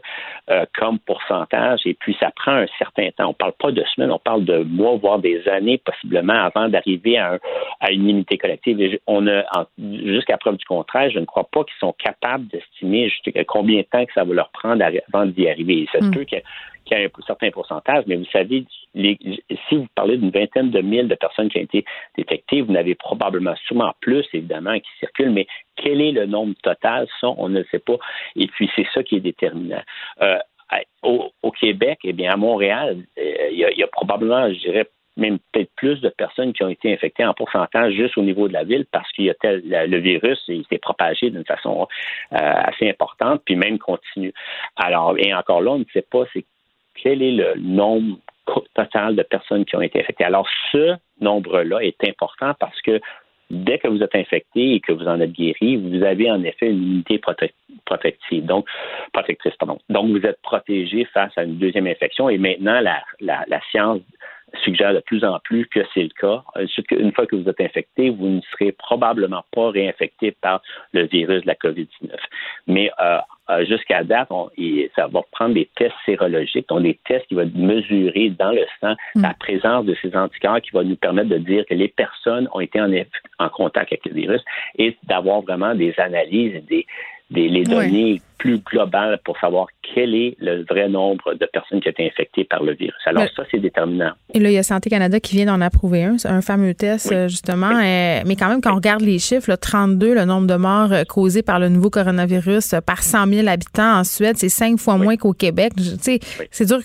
[0.49, 3.25] euh, comme pourcentage et puis ça prend un certain temps.
[3.25, 6.69] On ne parle pas de semaines, on parle de mois, voire des années possiblement avant
[6.69, 7.39] d'arriver à,
[7.89, 8.99] une unité collective.
[9.07, 9.43] on a,
[9.77, 13.11] jusqu'à preuve du contraire, je ne crois pas qu'ils sont capables d'estimer
[13.47, 15.87] combien de temps que ça va leur prendre avant d'y arriver.
[15.91, 16.11] Ça se hmm.
[16.11, 16.37] peut que
[16.85, 18.65] qui a un certain pourcentage, mais vous savez,
[18.95, 21.85] si vous parlez d'une vingtaine de mille de personnes qui ont été
[22.17, 27.07] détectées, vous n'avez probablement sûrement plus, évidemment, qui circulent, mais quel est le nombre total?
[27.19, 27.97] Ça, on ne le sait pas.
[28.35, 29.81] Et puis, c'est ça qui est déterminant.
[30.21, 30.37] Euh,
[31.03, 34.87] au, Québec, eh bien, à Montréal, euh, il y, a probablement, je dirais,
[35.17, 38.53] même peut-être plus de personnes qui ont été infectées en pourcentage juste au niveau de
[38.53, 41.87] la ville parce qu'il y a tel, le virus s'est propagé d'une façon
[42.33, 44.33] euh, assez importante, puis même continue.
[44.75, 46.43] Alors, et encore là, on ne sait pas c'est
[46.95, 48.17] quel est le nombre
[48.73, 50.23] total de personnes qui ont été infectées.
[50.23, 52.99] Alors, ce nombre-là est important parce que
[53.49, 56.69] dès que vous êtes infecté et que vous en êtes guéri, vous avez en effet
[56.69, 57.21] une immunité
[57.85, 58.67] protective, donc
[59.13, 59.79] protectrice, pardon.
[59.89, 64.01] Donc, vous êtes protégé face à une deuxième infection et maintenant, la, la, la science
[64.63, 66.43] suggère de plus en plus que c'est le cas.
[66.57, 70.61] Euh, une fois que vous êtes infecté, vous ne serez probablement pas réinfecté par
[70.93, 72.11] le virus de la COVID-19.
[72.67, 73.17] Mais euh,
[73.49, 74.49] euh, jusqu'à date, on,
[74.95, 78.95] ça va prendre des tests sérologiques, donc des tests qui vont mesurer dans le sang
[79.15, 79.21] mm.
[79.21, 82.59] la présence de ces anticorps qui va nous permettre de dire que les personnes ont
[82.59, 82.91] été en,
[83.39, 84.41] en contact avec le virus
[84.77, 86.85] et d'avoir vraiment des analyses, des,
[87.31, 91.87] des, les données plus globales pour savoir quel est le vrai nombre de personnes qui
[91.87, 92.93] ont été infectées par le virus.
[93.05, 94.11] Alors ça, c'est déterminant.
[94.33, 97.11] Et là, il y a Santé Canada qui vient d'en approuver un, un fameux test,
[97.11, 97.71] euh, justement.
[97.71, 100.91] Euh, mais quand même, quand on regarde les chiffres, là, 32, le nombre de morts
[100.91, 104.97] euh, causés par le nouveau coronavirus par 100 000 habitants en Suède, c'est cinq fois
[104.97, 105.73] moins qu'au Québec.
[105.77, 106.19] Tu sais,
[106.51, 106.79] c'est dur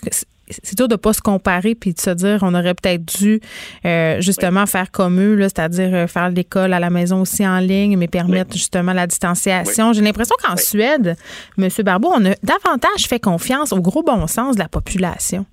[0.63, 3.39] c'est dur de pas se comparer puis de se dire on aurait peut-être dû
[3.85, 7.97] euh, justement faire comme eux, c'est-à-dire euh, faire l'école à la maison aussi en ligne,
[7.97, 9.93] mais permettre justement la distanciation.
[9.93, 11.15] J'ai l'impression qu'en Suède,
[11.57, 11.69] M.
[11.83, 15.45] Barbeau, on a davantage fait confiance au gros bon sens de la population.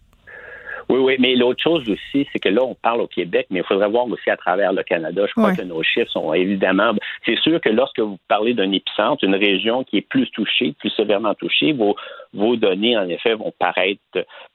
[0.88, 3.64] Oui, oui, mais l'autre chose aussi, c'est que là, on parle au Québec, mais il
[3.64, 5.26] faudrait voir aussi à travers le Canada.
[5.26, 6.92] Je crois que nos chiffres sont évidemment.
[7.26, 10.90] C'est sûr que lorsque vous parlez d'un épicentre, une région qui est plus touchée, plus
[10.90, 11.94] sévèrement touchée, vos,
[12.32, 14.00] vos données, en effet, vont paraître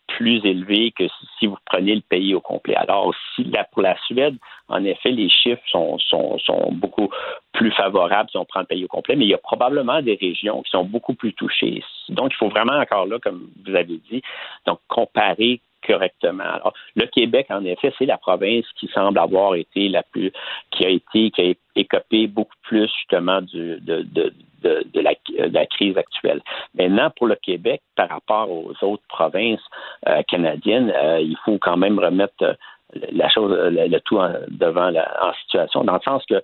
[0.07, 1.03] plus élevées que
[1.37, 2.75] si vous preniez le pays au complet.
[2.75, 4.35] Alors, aussi, là, pour la Suède,
[4.69, 7.09] en effet, les chiffres sont, sont, sont beaucoup
[7.53, 10.17] plus favorables si on prend le pays au complet, mais il y a probablement des
[10.19, 11.83] régions qui sont beaucoup plus touchées.
[12.09, 14.21] Donc, il faut vraiment encore là, comme vous avez dit,
[14.65, 16.43] donc comparer correctement.
[16.43, 20.31] Alors, le Québec, en effet, c'est la province qui semble avoir été la plus,
[20.71, 26.41] qui a été, qui a écopé beaucoup plus justement de, de, la, crise actuelle.
[26.75, 29.63] Maintenant, pour le Québec, par rapport aux autres provinces
[30.07, 32.53] euh, canadiennes, euh, il faut quand même remettre euh,
[33.11, 34.19] la chose, le, tout
[34.49, 36.41] devant la, en situation, dans le sens que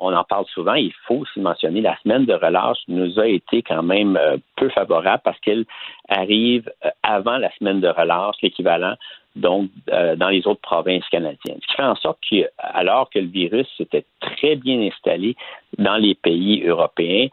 [0.00, 3.62] on en parle souvent, il faut aussi mentionner, la semaine de relâche nous a été
[3.62, 5.64] quand même euh, peu favorable parce qu'elle
[6.08, 8.94] arrive euh, avant la semaine de relâche, l'équivalent,
[9.36, 11.58] donc euh, dans les autres provinces canadiennes.
[11.62, 15.36] Ce qui fait en sorte que, alors que le virus s'était très bien installé
[15.78, 17.28] dans les pays européens,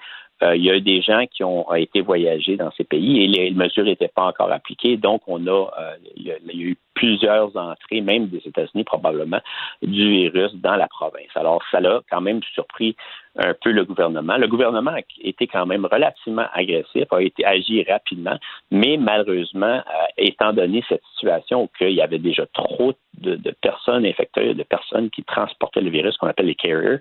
[0.54, 3.52] il y a eu des gens qui ont, été voyagés dans ces pays et les,
[3.52, 4.98] mesures n'étaient pas encore appliquées.
[4.98, 5.70] Donc, on a,
[6.18, 9.42] il a eu plusieurs entrées, même des États-Unis probablement,
[9.82, 11.30] du virus dans la province.
[11.36, 12.96] Alors, ça l'a quand même surpris
[13.38, 14.38] un peu le gouvernement.
[14.38, 18.38] Le gouvernement a été quand même relativement agressif, a été agi rapidement,
[18.72, 24.06] mais malheureusement, euh, étant donné cette situation où il y avait déjà trop de, personnes
[24.06, 27.00] infectées, de personnes qui transportaient le virus, qu'on appelle les carriers,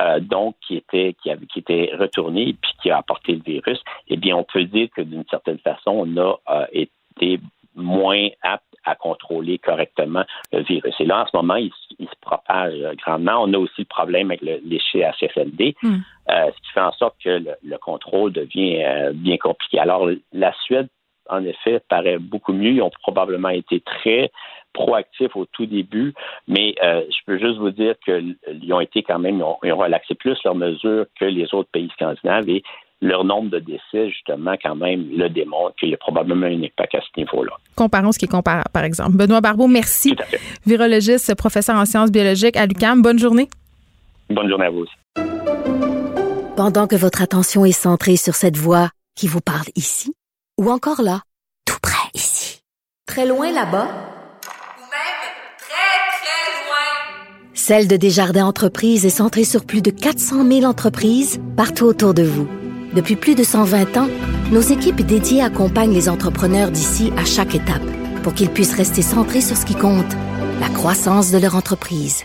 [0.00, 3.82] euh, donc qui étaient qui, avaient, qui étaient retournés puis qui a apporté le virus,
[4.08, 7.40] eh bien, on peut dire que d'une certaine façon, on a euh, été
[7.74, 10.94] moins apte à contrôler correctement le virus.
[11.00, 12.74] Et là, en ce moment, il, se propage
[13.04, 13.42] grandement.
[13.42, 15.96] On a aussi le problème avec le, les CHFLD, hmm.
[16.30, 19.78] euh, ce qui fait en sorte que le, contrôle devient euh, bien compliqué.
[19.78, 20.88] Alors, la Suède,
[21.28, 22.72] en effet, paraît beaucoup mieux.
[22.72, 24.30] Ils ont probablement été très
[24.74, 26.12] proactifs au tout début,
[26.48, 28.36] mais euh, je peux juste vous dire qu'ils
[28.72, 31.70] ont été quand même, ils ont, ils ont relaxé plus leurs mesures que les autres
[31.70, 32.62] pays scandinaves et
[33.00, 36.94] leur nombre de décès, justement, quand même, le démontre qu'il y a probablement un impact
[36.94, 37.52] à ce niveau-là.
[37.76, 39.12] Comparons ce qui est comparable, par exemple.
[39.12, 40.16] Benoît Barbeau, merci.
[40.66, 43.02] Virologiste, professeur en sciences biologiques à l'UQAM.
[43.02, 43.48] Bonne journée.
[44.30, 44.94] Bonne journée à vous aussi.
[46.56, 50.14] Pendant que votre attention est centrée sur cette voix qui vous parle ici,
[50.58, 51.20] ou encore là,
[51.66, 52.60] tout près ici,
[53.06, 55.24] très loin là-bas, ou même
[55.58, 61.40] très, très loin, Celle de Desjardins Entreprises est centrée sur plus de 400 000 entreprises
[61.56, 62.48] partout autour de vous.
[62.94, 64.08] Depuis plus de 120 ans,
[64.52, 67.82] nos équipes dédiées accompagnent les entrepreneurs d'ici à chaque étape
[68.22, 70.12] pour qu'ils puissent rester centrés sur ce qui compte,
[70.60, 72.22] la croissance de leur entreprise.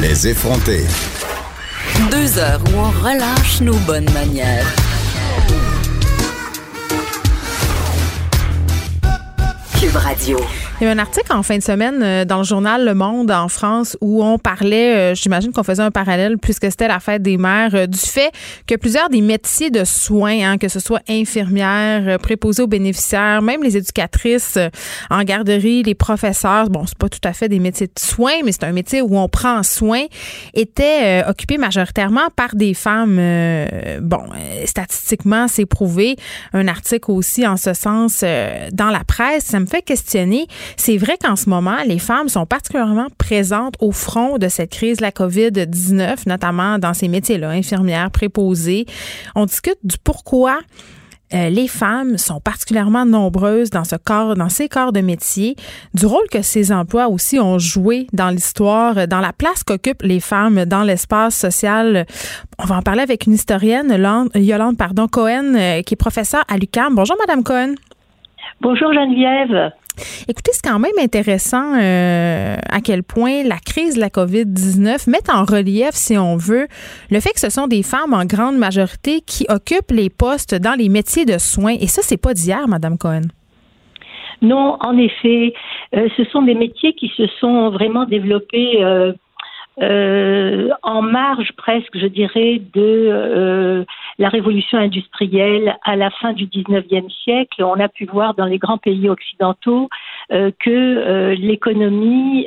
[0.00, 0.86] Les effronter.
[2.10, 4.66] Deux heures où on relâche nos bonnes manières.
[9.78, 10.38] Cube Radio.
[10.78, 13.30] Il y a un article en fin de semaine euh, dans le journal Le Monde
[13.30, 17.22] en France où on parlait, euh, j'imagine qu'on faisait un parallèle puisque c'était la fête
[17.22, 18.30] des mères, euh, du fait
[18.66, 23.62] que plusieurs des métiers de soins, hein, que ce soit infirmières, préposées aux bénéficiaires, même
[23.62, 24.58] les éducatrices
[25.08, 28.52] en garderie, les professeurs, bon, c'est pas tout à fait des métiers de soins, mais
[28.52, 30.04] c'est un métier où on prend soin,
[30.52, 33.16] étaient occupés majoritairement par des femmes.
[34.02, 34.24] bon,
[34.66, 36.16] statistiquement, c'est prouvé.
[36.52, 38.22] Un article aussi en ce sens
[38.72, 39.44] dans la presse.
[39.44, 40.46] Ça me fait questionner
[40.76, 44.98] c'est vrai qu'en ce moment, les femmes sont particulièrement présentes au front de cette crise
[44.98, 48.86] de la COVID-19, notamment dans ces métiers-là, infirmières, préposées.
[49.34, 50.60] On discute du pourquoi
[51.34, 55.56] euh, les femmes sont particulièrement nombreuses dans ce corps, dans ces corps de métier,
[55.92, 60.20] du rôle que ces emplois aussi ont joué dans l'histoire, dans la place qu'occupent les
[60.20, 62.06] femmes dans l'espace social.
[62.58, 63.90] On va en parler avec une historienne,
[64.36, 66.94] Yolande, pardon, Cohen, euh, qui est professeure à l'UQAM.
[66.94, 67.74] Bonjour, Madame Cohen.
[68.60, 69.72] Bonjour, Geneviève.
[70.28, 75.30] Écoutez, c'est quand même intéressant euh, à quel point la crise de la COVID-19 met
[75.32, 76.66] en relief, si on veut,
[77.10, 80.76] le fait que ce sont des femmes en grande majorité qui occupent les postes dans
[80.78, 81.76] les métiers de soins.
[81.80, 83.22] Et ça, c'est pas d'hier, Madame Cohen.
[84.42, 85.54] Non, en effet,
[85.94, 89.14] euh, ce sont des métiers qui se sont vraiment développés euh,
[89.82, 93.84] euh, en marge presque, je dirais, de euh,
[94.18, 97.62] la révolution industrielle à la fin du 19e siècle.
[97.62, 99.88] On a pu voir dans les grands pays occidentaux
[100.32, 102.46] euh, que l'économie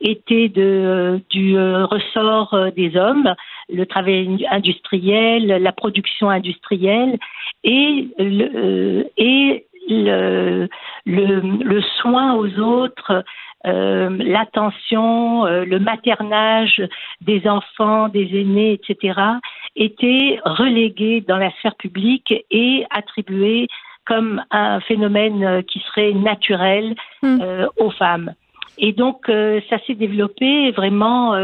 [0.00, 3.34] était de, du ressort des hommes,
[3.68, 7.18] le travail industriel, la production industrielle
[7.62, 10.68] et le, et le,
[11.06, 13.24] le, le soin aux autres
[13.66, 16.82] euh, l'attention, euh, le maternage
[17.20, 19.20] des enfants, des aînés, etc.,
[19.76, 23.68] étaient relégués dans la sphère publique et attribués
[24.04, 27.40] comme un phénomène euh, qui serait naturel hmm.
[27.76, 28.34] aux femmes.
[28.78, 31.36] Et donc, ça s'est développé vraiment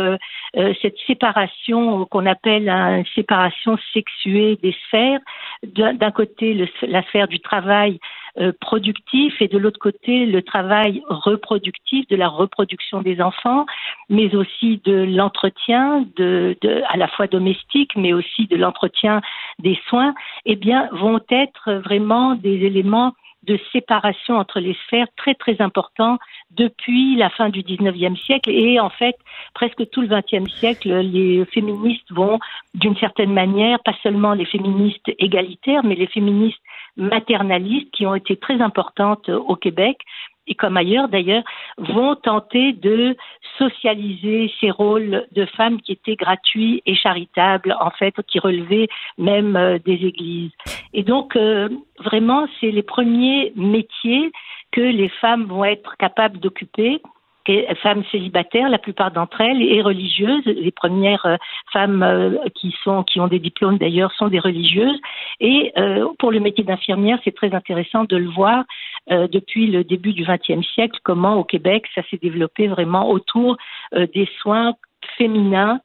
[0.54, 5.20] cette séparation qu'on appelle une séparation sexuée des sphères.
[5.62, 8.00] D'un côté, la sphère du travail
[8.40, 13.66] euh, productif et de l'autre côté le travail reproductif de la reproduction des enfants,
[14.08, 16.56] mais aussi de l'entretien de,
[16.88, 19.20] à la fois domestique, mais aussi de l'entretien
[19.58, 20.14] des soins,
[20.44, 23.14] eh bien, vont être vraiment des éléments
[23.44, 26.18] de séparation entre les sphères très très importants
[26.50, 28.50] depuis la fin du 19e siècle.
[28.50, 29.16] Et en fait
[29.54, 32.38] presque tout le 20e siècle les féministes vont
[32.74, 36.62] d'une certaine manière pas seulement les féministes égalitaires mais les féministes
[36.96, 39.98] maternalistes qui ont été très importantes au Québec
[40.48, 41.44] et comme ailleurs d'ailleurs,
[41.76, 43.16] vont tenter de
[43.58, 48.88] socialiser ces rôles de femmes qui étaient gratuits et charitables, en fait, qui relevaient
[49.18, 50.52] même euh, des églises.
[50.92, 51.68] Et donc, euh,
[51.98, 54.32] vraiment, c'est les premiers métiers
[54.72, 57.00] que les femmes vont être capables d'occuper
[57.82, 60.44] femmes célibataires, la plupart d'entre elles, et religieuses.
[60.44, 61.36] Les premières euh,
[61.72, 64.98] femmes euh, qui ont des diplômes d'ailleurs sont des religieuses.
[65.40, 68.64] Et euh, pour le métier d'infirmière, c'est très intéressant de le voir
[69.10, 73.56] depuis le début du XXe siècle comment au Québec ça s'est développé vraiment autour
[73.94, 74.74] des soins
[75.16, 75.80] féminins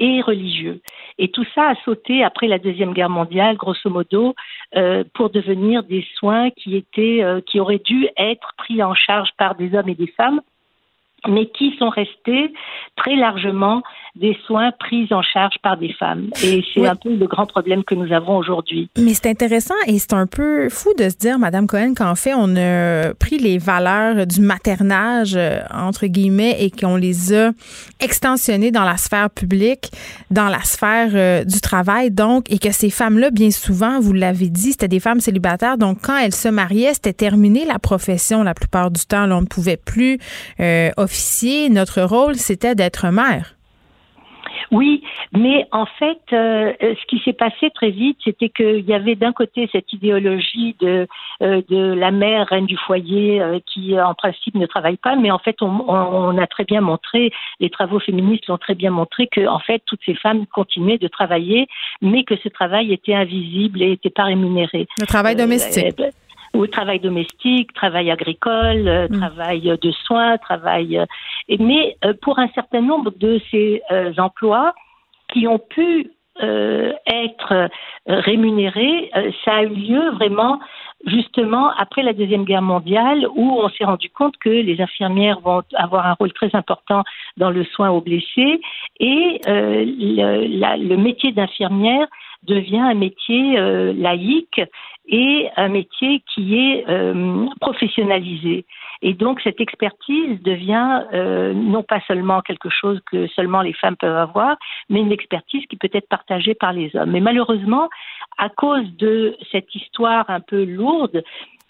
[0.00, 0.80] et religieux.
[1.18, 4.34] Et tout ça a sauté après la deuxième guerre mondiale, grosso modo,
[5.14, 9.72] pour devenir des soins qui étaient, qui auraient dû être pris en charge par des
[9.76, 10.40] hommes et des femmes
[11.28, 12.52] mais qui sont restés
[12.96, 13.82] très largement
[14.14, 16.30] des soins pris en charge par des femmes.
[16.44, 18.88] Et c'est un peu le grand problème que nous avons aujourd'hui.
[18.96, 22.32] Mais c'est intéressant et c'est un peu fou de se dire, Madame Cohen, qu'en fait,
[22.34, 27.50] on a pris les valeurs du maternage, euh, entre guillemets, et qu'on les a
[27.98, 29.90] extensionnées dans la sphère publique,
[30.30, 34.48] dans la sphère euh, du travail, donc, et que ces femmes-là, bien souvent, vous l'avez
[34.48, 38.54] dit, c'était des femmes célibataires, donc quand elles se mariaient, c'était terminé la profession la
[38.54, 39.26] plupart du temps.
[39.26, 40.18] Là, on ne pouvait plus
[40.60, 40.90] euh,
[41.70, 43.54] notre rôle, c'était d'être mère.
[44.70, 45.02] Oui,
[45.32, 49.32] mais en fait, euh, ce qui s'est passé très vite, c'était qu'il y avait d'un
[49.32, 51.06] côté cette idéologie de,
[51.42, 55.30] euh, de la mère, reine du foyer, euh, qui en principe ne travaille pas, mais
[55.30, 59.46] en fait, on, a très bien montré, les travaux féministes l'ont très bien montré, que
[59.46, 61.66] en fait, toutes ces femmes continuaient de travailler,
[62.00, 64.88] mais que ce travail était invisible et n'était pas rémunéré.
[64.98, 65.94] Le travail domestique
[66.54, 69.18] ou travail domestique, travail agricole, euh, mm.
[69.18, 70.98] travail de soins, travail.
[70.98, 71.06] Euh,
[71.58, 73.82] mais euh, pour un certain nombre de ces
[74.18, 74.72] emplois
[75.32, 77.68] qui ont pu être
[78.08, 79.08] rémunérés,
[79.44, 80.58] ça a eu lieu vraiment
[81.06, 85.62] justement après la deuxième guerre mondiale où on s'est rendu compte que les infirmières vont
[85.74, 87.04] avoir un rôle très important
[87.36, 88.60] dans le soin aux blessés
[88.98, 92.08] et le, le, métier d'infirmière
[92.42, 93.56] devient un métier
[93.92, 94.60] laïque
[95.06, 98.64] et un métier qui est euh, professionnalisé.
[99.02, 103.96] Et donc cette expertise devient euh, non pas seulement quelque chose que seulement les femmes
[103.96, 104.56] peuvent avoir,
[104.88, 107.10] mais une expertise qui peut être partagée par les hommes.
[107.10, 107.90] Mais malheureusement,
[108.38, 111.22] à cause de cette histoire un peu lourde,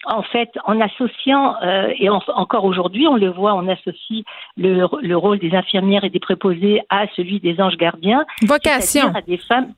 [0.05, 4.23] en fait, en associant, euh, et encore aujourd'hui, on le voit, on associe
[4.55, 8.23] le, le, rôle des infirmières et des préposés à celui des anges gardiens.
[8.43, 9.11] Vocation.
[9.15, 9.73] À des femmes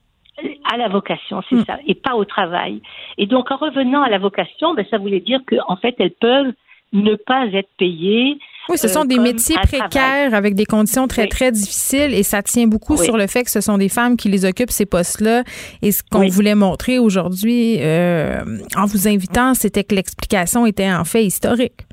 [0.70, 1.64] à la vocation, c'est hmm.
[1.66, 2.80] ça, et pas au travail.
[3.16, 6.52] Et donc, en revenant à la vocation, ben, ça voulait dire qu'en fait, elles peuvent
[6.92, 8.38] ne pas être payées.
[8.68, 12.42] Oui, ce sont euh, des métiers précaires avec des conditions très, très difficiles et ça
[12.42, 15.42] tient beaucoup sur le fait que ce sont des femmes qui les occupent, ces postes-là.
[15.82, 18.40] Et ce qu'on voulait montrer aujourd'hui euh,
[18.76, 21.86] en vous invitant, c'était que l'explication était en fait historique.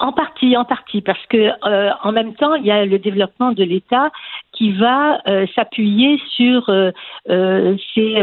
[0.00, 3.50] En partie, en partie, parce que euh, en même temps, il y a le développement
[3.50, 4.10] de l'État
[4.52, 6.92] qui va euh, s'appuyer sur euh,
[7.94, 8.14] ces,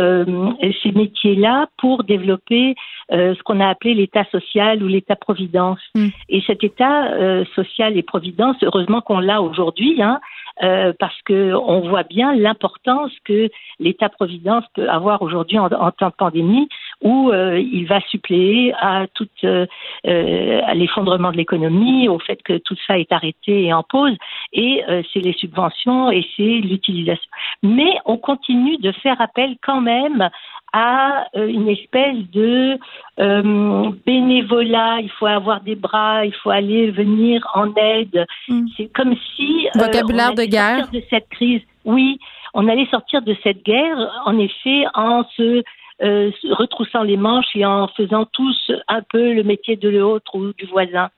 [0.81, 2.75] ces métiers-là pour développer
[3.11, 5.79] ce qu'on a appelé l'État social ou l'État-providence.
[5.95, 6.07] Mm.
[6.29, 10.19] Et cet État social et providence, heureusement qu'on l'a aujourd'hui, hein,
[10.63, 13.49] euh, parce que on voit bien l'importance que
[13.79, 16.69] l'État-providence peut avoir aujourd'hui en, temps de pandémie,
[17.05, 19.65] où euh, il va suppléer à tout euh,
[20.03, 24.15] à l'effondrement de l'économie, au fait que tout ça est arrêté et en pause,
[24.51, 24.83] et
[25.13, 27.29] c'est les subventions et c'est l'utilisation.
[27.63, 30.29] Mais on continue de faire appel quand même
[30.75, 32.77] à euh, une espèce de
[33.19, 34.99] euh, bénévolat.
[34.99, 38.25] Il faut avoir des bras, il faut aller venir en aide.
[38.49, 38.65] Mm.
[38.75, 41.61] C'est comme si euh, vocabulaire de guerre de cette crise.
[41.85, 42.19] Oui,
[42.53, 45.63] on allait sortir de cette guerre en effet en se
[45.99, 50.65] retroussant les manches et en faisant tous un peu le métier de l'autre ou du
[50.65, 51.09] voisin.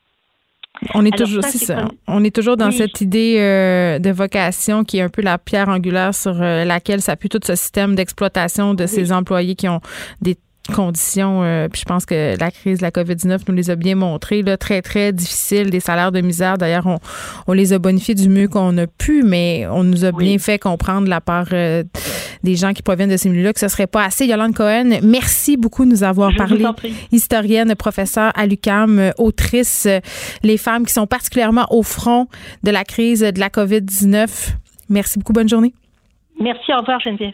[0.93, 5.01] On est toujours, ça, On est toujours dans cette idée euh, de vocation qui est
[5.01, 9.11] un peu la pierre angulaire sur euh, laquelle s'appuie tout ce système d'exploitation de ces
[9.11, 9.81] employés qui ont
[10.21, 10.35] des
[10.67, 13.95] conditions, euh, puis je pense que la crise de la COVID-19 nous les a bien
[13.95, 16.57] montrées, là, très, très difficiles, des salaires de misère.
[16.57, 16.99] D'ailleurs, on,
[17.47, 20.59] on les a bonifiés du mieux qu'on a pu, mais on nous a bien fait
[20.59, 21.83] comprendre de la part euh,
[22.43, 24.25] des gens qui proviennent de ces milieux-là que ce serait pas assez.
[24.25, 26.65] Yolande Cohen, merci beaucoup de nous avoir parlé.
[27.11, 29.87] Historienne, professeure à l'UCAM, autrice,
[30.43, 32.27] les femmes qui sont particulièrement au front
[32.63, 34.55] de la crise de la COVID-19.
[34.89, 35.33] Merci beaucoup.
[35.33, 35.73] Bonne journée.
[36.39, 36.71] Merci.
[36.73, 37.33] Au revoir, Geneviève.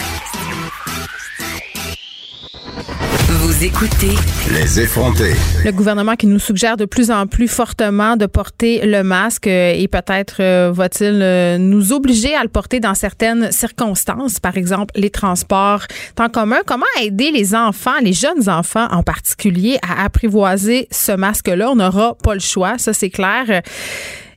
[3.61, 4.15] Vous écoutez
[4.51, 5.35] Les effrontés.
[5.63, 9.73] Le gouvernement qui nous suggère de plus en plus fortement de porter le masque euh,
[9.75, 14.95] et peut-être euh, va-t-il euh, nous obliger à le porter dans certaines circonstances, par exemple
[14.95, 15.83] les transports
[16.19, 16.61] en commun.
[16.65, 21.69] Comment aider les enfants, les jeunes enfants en particulier, à apprivoiser ce masque-là?
[21.69, 23.61] On n'aura pas le choix, ça c'est clair.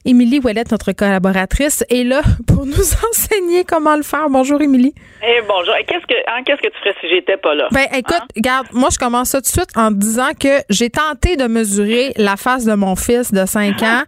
[0.06, 2.72] Émilie Ouellette, notre collaboratrice, est là pour nous
[3.10, 4.28] enseigner comment le faire.
[4.28, 4.94] Bonjour, Émilie.
[5.26, 5.74] Eh bonjour.
[5.88, 7.68] Qu'est-ce que hein, qu'est-ce que tu ferais si j'étais pas là?
[7.72, 8.26] Ben écoute, Hein?
[8.36, 12.12] regarde, moi je commence ça tout de suite en disant que j'ai tenté de mesurer
[12.16, 14.02] la face de mon fils de 5 ans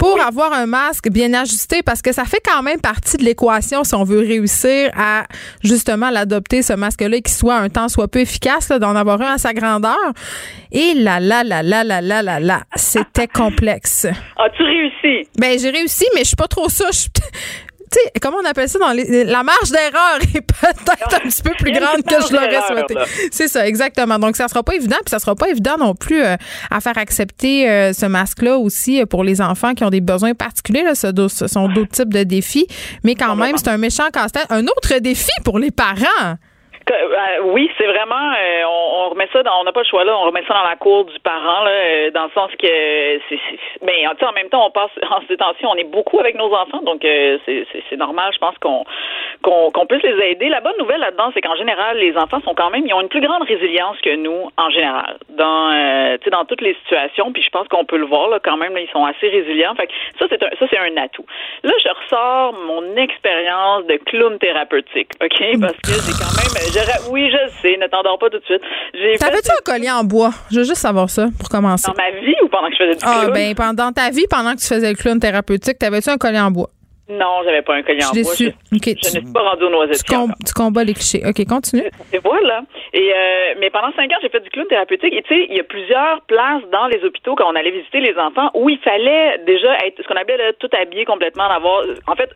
[0.00, 3.84] pour avoir un masque bien ajusté parce que ça fait quand même partie de l'équation
[3.84, 5.24] si on veut réussir à
[5.62, 9.34] justement l'adopter ce masque-là et qu'il soit un temps soit peu efficace d'en avoir un
[9.34, 9.98] à sa grandeur.
[10.72, 14.06] Et là là là là là là là là, c'était complexe.
[14.38, 15.28] As-tu réussi?
[15.38, 17.10] Ben j'ai réussi mais je suis pas trop suis-
[17.90, 21.42] tu sais, comment on appelle ça dans les, la marge d'erreur est peut-être un petit
[21.42, 22.94] peu plus grande que je l'aurais souhaité.
[23.32, 24.18] C'est ça, exactement.
[24.18, 26.36] Donc, ça sera pas évident, puis ça sera pas évident non plus euh,
[26.70, 30.34] à faire accepter euh, ce masque-là aussi euh, pour les enfants qui ont des besoins
[30.34, 30.84] particuliers.
[30.84, 30.94] Là.
[30.94, 32.66] Ce, ce sont d'autres types de défis,
[33.02, 34.46] mais quand même, c'est un méchant casse-tête.
[34.50, 36.36] Un autre défi pour les parents.
[36.90, 40.16] Euh, oui, c'est vraiment, euh, on, remet ça, dans, on n'a pas le choix là,
[40.16, 42.66] on remet ça dans la cour du parent là, euh, dans le sens que,
[43.28, 46.52] c'est, c'est- ben, en même temps, on passe en temps-ci, on est beaucoup avec nos
[46.52, 48.84] enfants, donc c'est, normal, je pense qu'on,
[49.42, 50.48] qu'on, qu'on puisse les aider.
[50.48, 53.08] La bonne nouvelle là-dedans, c'est qu'en général, les enfants sont quand même, ils ont une
[53.08, 55.70] plus grande résilience que nous en général, dans,
[56.18, 57.32] tu sais, dans toutes les situations.
[57.32, 59.74] Puis je pense qu'on peut le voir là, quand même, là, ils sont assez résilients.
[59.74, 61.24] Fait que ça, c'est un, ça, c'est un atout.
[61.62, 66.50] Là, je ressors mon expérience de clown thérapeutique, ok, parce que j'ai quand même,
[67.10, 68.62] oui, je sais, ne t'endors pas tout de suite.
[69.18, 70.30] T'avais-tu un collier en bois?
[70.50, 71.90] Je veux juste savoir ça pour commencer.
[71.90, 73.32] dans ma vie ou pendant que je faisais du Ah, clown?
[73.34, 76.50] ben, pendant ta vie, pendant que tu faisais le clown thérapeutique, t'avais-tu un collier en
[76.50, 76.68] bois?
[77.12, 78.22] Non, j'avais pas un collier en bois.
[78.22, 78.52] déçue.
[78.70, 79.98] Je, je tu- ne suis pas rendue au noisetier.
[80.06, 81.22] Tu, com- tu combats les clichés.
[81.26, 81.82] OK, continue.
[82.12, 82.62] Et voilà.
[82.92, 85.12] Et euh, mais pendant cinq ans, j'ai fait du clown thérapeutique.
[85.12, 87.98] Et tu sais, il y a plusieurs places dans les hôpitaux quand on allait visiter
[87.98, 91.82] les enfants où il fallait déjà être ce qu'on appelait tout habillé complètement, d'avoir.
[92.06, 92.30] En fait,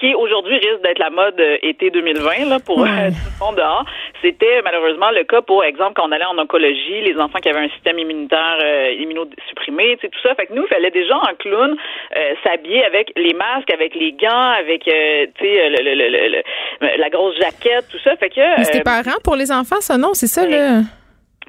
[0.00, 2.88] qui aujourd'hui risque d'être la mode euh, été 2020 là pour Ouais.
[2.88, 3.84] euh, tout le monde dehors,
[4.22, 7.66] c'était malheureusement le cas pour exemple quand on allait en oncologie, les enfants qui avaient
[7.66, 10.34] un système immunitaire euh, immunosupprimé, tu sais tout ça.
[10.34, 11.76] Fait que nous, il fallait déjà en clown
[12.16, 16.08] euh, s'habiller avec les masques, avec les gants, avec euh, tu sais le, le, le,
[16.08, 16.42] le-
[16.80, 18.16] le- la grosse jaquette, tout ça.
[18.16, 20.10] Fait que Mais c'était euh, parents pour les enfants, ça, non?
[20.14, 20.80] C'est ça, là?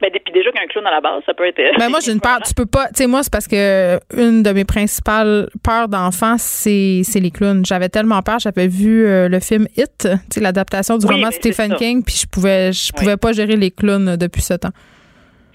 [0.01, 1.61] Ben, puis déjà qu'un clown à la base, ça peut être.
[1.77, 4.43] Ben moi j'ai une peur, tu peux pas, tu sais moi c'est parce que une
[4.43, 7.65] de mes principales peurs d'enfant c'est c'est les clowns.
[7.65, 11.27] J'avais tellement peur, j'avais vu euh, le film It, tu sais l'adaptation du Oui, roman
[11.27, 11.75] ben, de Stephen.
[11.75, 14.71] King puis je pouvais je pouvais pas gérer les clowns depuis ce temps.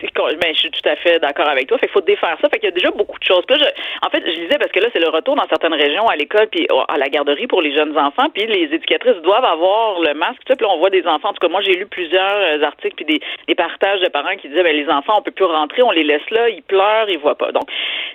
[0.03, 1.79] Ben, je suis tout à fait d'accord avec toi.
[1.79, 2.49] Fait qu'il faut défaire ça.
[2.49, 3.45] Fait qu'il y a déjà beaucoup de choses.
[3.49, 6.07] Là, je- en fait, je lisais parce que là, c'est le retour dans certaines régions
[6.07, 8.29] à l'école puis à la garderie pour les jeunes enfants.
[8.35, 10.43] Puis les éducatrices doivent avoir le masque.
[10.45, 11.31] Puis là, on voit des enfants.
[11.31, 14.37] En tout cas, moi, j'ai lu plusieurs euh, articles puis des, des partages de parents
[14.37, 17.09] qui disaient, ben, les enfants, on peut plus rentrer, on les laisse là, ils pleurent,
[17.09, 17.53] ils voient pas.
[17.53, 17.65] Donc,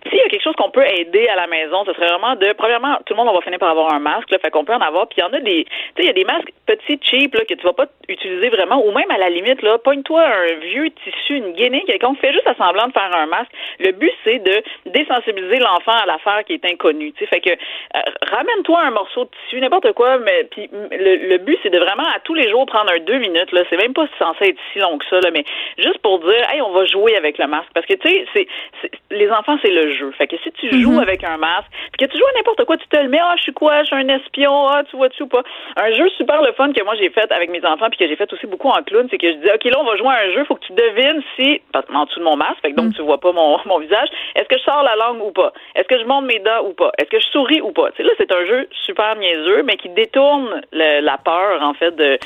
[0.09, 2.53] s'il y a quelque chose qu'on peut aider à la maison, ce serait vraiment de,
[2.53, 4.29] premièrement, tout le monde, on va finir par avoir un masque.
[4.31, 5.07] Là, fait qu'on peut en avoir.
[5.07, 7.33] Puis il y en a des, tu sais, il y a des masques petits, cheap,
[7.35, 8.85] là, que tu vas pas utiliser vraiment.
[8.85, 12.19] Ou même à la limite, là, pogne-toi un vieux tissu, une guinée, quelconque.
[12.19, 13.51] Fais juste à semblant de faire un masque.
[13.79, 17.11] Le but, c'est de désensibiliser l'enfant à l'affaire qui est inconnue.
[17.13, 17.99] Tu sais, fait que euh,
[18.31, 22.07] ramène-toi un morceau de tissu, n'importe quoi, mais puis le, le but, c'est de vraiment
[22.15, 23.51] à tous les jours prendre un deux minutes.
[23.51, 25.43] Là, c'est même pas censé être si long que ça, là, mais
[25.77, 28.47] juste pour dire, hey, on va jouer avec le masque, parce que tu sais, c'est,
[28.81, 30.11] c'est- les enfants, c'est le jeu.
[30.17, 31.67] Fait que si tu joues avec un masque,
[31.97, 33.79] puis que tu joues à n'importe quoi, tu te le mets, ah, je suis quoi,
[33.81, 35.43] je suis un espion, ah, tu vois-tu ou pas?
[35.77, 38.15] Un jeu super le fun que moi j'ai fait avec mes enfants, puis que j'ai
[38.15, 40.21] fait aussi beaucoup en clown, c'est que je dis, ok, là, on va jouer à
[40.27, 41.60] un jeu, faut que tu devines si,
[41.93, 44.47] en dessous de mon masque, fait que donc tu vois pas mon, mon visage, est-ce
[44.47, 45.53] que je sors la langue ou pas?
[45.75, 46.91] Est-ce que je monte mes dents ou pas?
[46.97, 47.89] Est-ce que je souris ou pas?
[47.97, 52.17] Là, c'est un jeu super niaiseux, mais qui détourne le- la peur, en fait, de,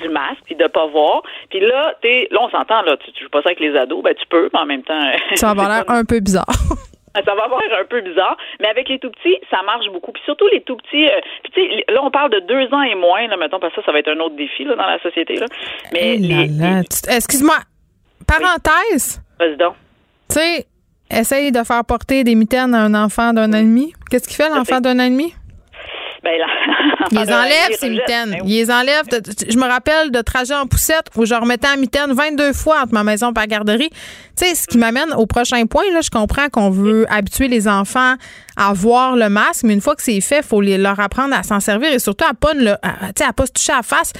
[0.00, 1.22] du masque, puis de pas voir.
[1.50, 4.02] Puis là, t'es, là, on s'entend, là, tu, tu joues pas ça avec les ados,
[4.02, 5.00] ben tu peux, mais en même temps.
[5.34, 6.46] Ça va avoir l'air un peu bizarre.
[7.14, 10.10] Ça va avoir un peu bizarre, mais avec les tout petits, ça marche beaucoup.
[10.10, 12.82] Puis surtout les tout petits, euh, puis tu sais, là on parle de deux ans
[12.82, 14.86] et moins, là, mettons, parce que ça, ça va être un autre défi là, dans
[14.86, 15.36] la société.
[15.36, 15.46] Là.
[15.92, 16.48] Mais les,
[17.08, 17.54] Excuse-moi.
[18.26, 19.20] Parenthèse.
[19.38, 19.74] Vas-y donc.
[20.28, 20.66] Tu sais,
[21.10, 23.92] essaye de faire porter des mitaines à un enfant d'un an et demi.
[24.10, 25.34] Qu'est-ce qu'il fait l'enfant d'un an et demi?
[26.22, 26.46] Ben là,
[27.12, 28.30] Il les enlève, ces mitaines.
[28.30, 29.02] Ben Il les enlève.
[29.12, 32.94] Je me rappelle de trajet en poussette où je remettais en mitaine 22 fois entre
[32.94, 33.90] ma maison et la garderie.
[33.90, 37.68] Tu sais, ce qui m'amène au prochain point, là, je comprends qu'on veut habituer les
[37.68, 38.14] enfants
[38.56, 41.34] à voir le masque, mais une fois que c'est fait, il faut les- leur apprendre
[41.36, 42.78] à s'en servir et surtout à pas, ne à,
[43.16, 44.14] sais, à pas se toucher à la face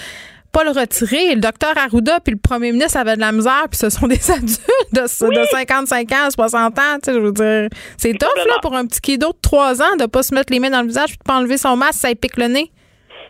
[0.55, 1.35] pas le retirer.
[1.35, 4.31] Le docteur Arruda puis le premier ministre avaient de la misère, puis ce sont des
[4.31, 4.61] adultes
[4.93, 6.83] de, de 55 ans, 60 ans.
[7.03, 7.69] Tu sais, je veux dire,
[7.99, 10.61] c'est tough là, pour un petit kiddo de 3 ans de pas se mettre les
[10.61, 12.71] mains dans le visage puis de pas enlever son masque, ça pique le nez.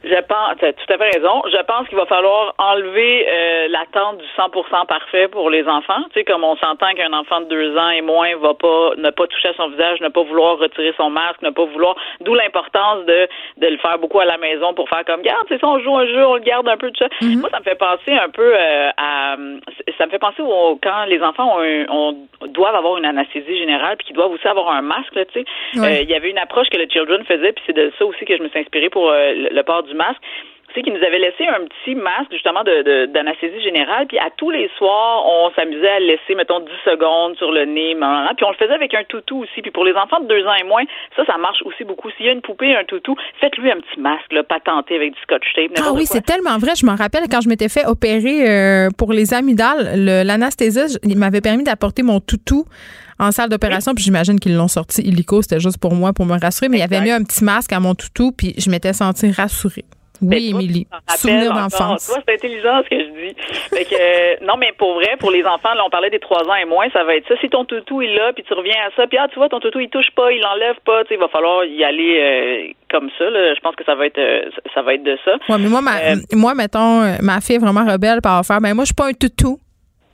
[0.04, 1.42] Je pense, tu as tout à fait raison.
[1.50, 6.02] Je pense qu'il va falloir enlever euh, l'attente du 100% parfait pour les enfants.
[6.12, 9.10] Tu sais, comme on s'entend qu'un enfant de deux ans et moins va pas ne
[9.10, 11.96] pas toucher à son visage, ne pas vouloir retirer son masque, ne pas vouloir.
[12.20, 13.28] D'où l'importance de
[13.58, 15.44] de le faire beaucoup à la maison pour faire comme garde.
[15.48, 17.06] C'est ça, on joue un jeu, on le garde un peu de ça.
[17.20, 17.40] Mm-hmm.
[17.40, 19.36] Moi, ça me fait penser un peu euh, à.
[19.98, 22.16] Ça me fait penser au, quand les enfants ont, un- ont-
[22.48, 25.14] doivent avoir une anesthésie générale puis qu'ils doivent aussi avoir un masque.
[25.14, 25.44] là, Tu sais.
[25.78, 28.24] Euh, il y avait une approche que le Children faisait puis c'est de ça aussi
[28.24, 30.20] que je me suis inspirée pour euh, le, le port du masque.
[30.74, 34.50] C'est qu'ils nous avaient laissé un petit masque justement de, d'anesthésie générale, puis à tous
[34.50, 37.94] les soirs, on s'amusait à le laisser, mettons, 10 secondes sur le nez,
[38.36, 39.62] puis on le faisait avec un toutou aussi.
[39.62, 40.82] Puis pour les enfants de deux ans et moins,
[41.14, 42.10] ça, ça marche aussi beaucoup.
[42.16, 45.20] S'il y a une poupée, un toutou, faites-lui un petit masque, là, patenté avec du
[45.20, 45.70] scotch tape.
[45.76, 46.72] Ah oui, c'est tellement vrai.
[46.76, 51.16] Je me rappelle quand je m'étais fait opérer euh, pour les amygdales, le- l'anesthésiste, il
[51.16, 52.64] m'avait permis d'apporter mon toutou
[53.18, 56.38] en salle d'opération, puis j'imagine qu'ils l'ont sorti illico, c'était juste pour moi, pour me
[56.38, 59.30] rassurer, mais il avait mis un petit masque à mon toutou, puis je m'étais sentie
[59.30, 59.84] rassurée.
[60.22, 60.86] Oui, Émilie.
[61.16, 62.12] Souvenir d'enfance.
[62.24, 63.34] C'est intelligent ce que je dis.
[63.70, 66.42] Fait que, euh, non, mais pour vrai, pour les enfants, là, on parlait des trois
[66.48, 67.34] ans et moins, ça va être ça.
[67.40, 69.60] Si ton toutou est là, puis tu reviens à ça, puis ah, tu vois, ton
[69.60, 72.72] toutou, il touche pas, il l'enlève pas, tu sais, il va falloir y aller euh,
[72.90, 73.28] comme ça.
[73.28, 73.54] Là.
[73.54, 75.32] Je pense que ça va être, euh, ça va être de ça.
[75.48, 75.92] Ouais, mais moi, ma,
[76.32, 79.12] moi mettons, ma fille est vraiment rebelle par faire, ben moi, je suis pas un
[79.12, 79.58] toutou.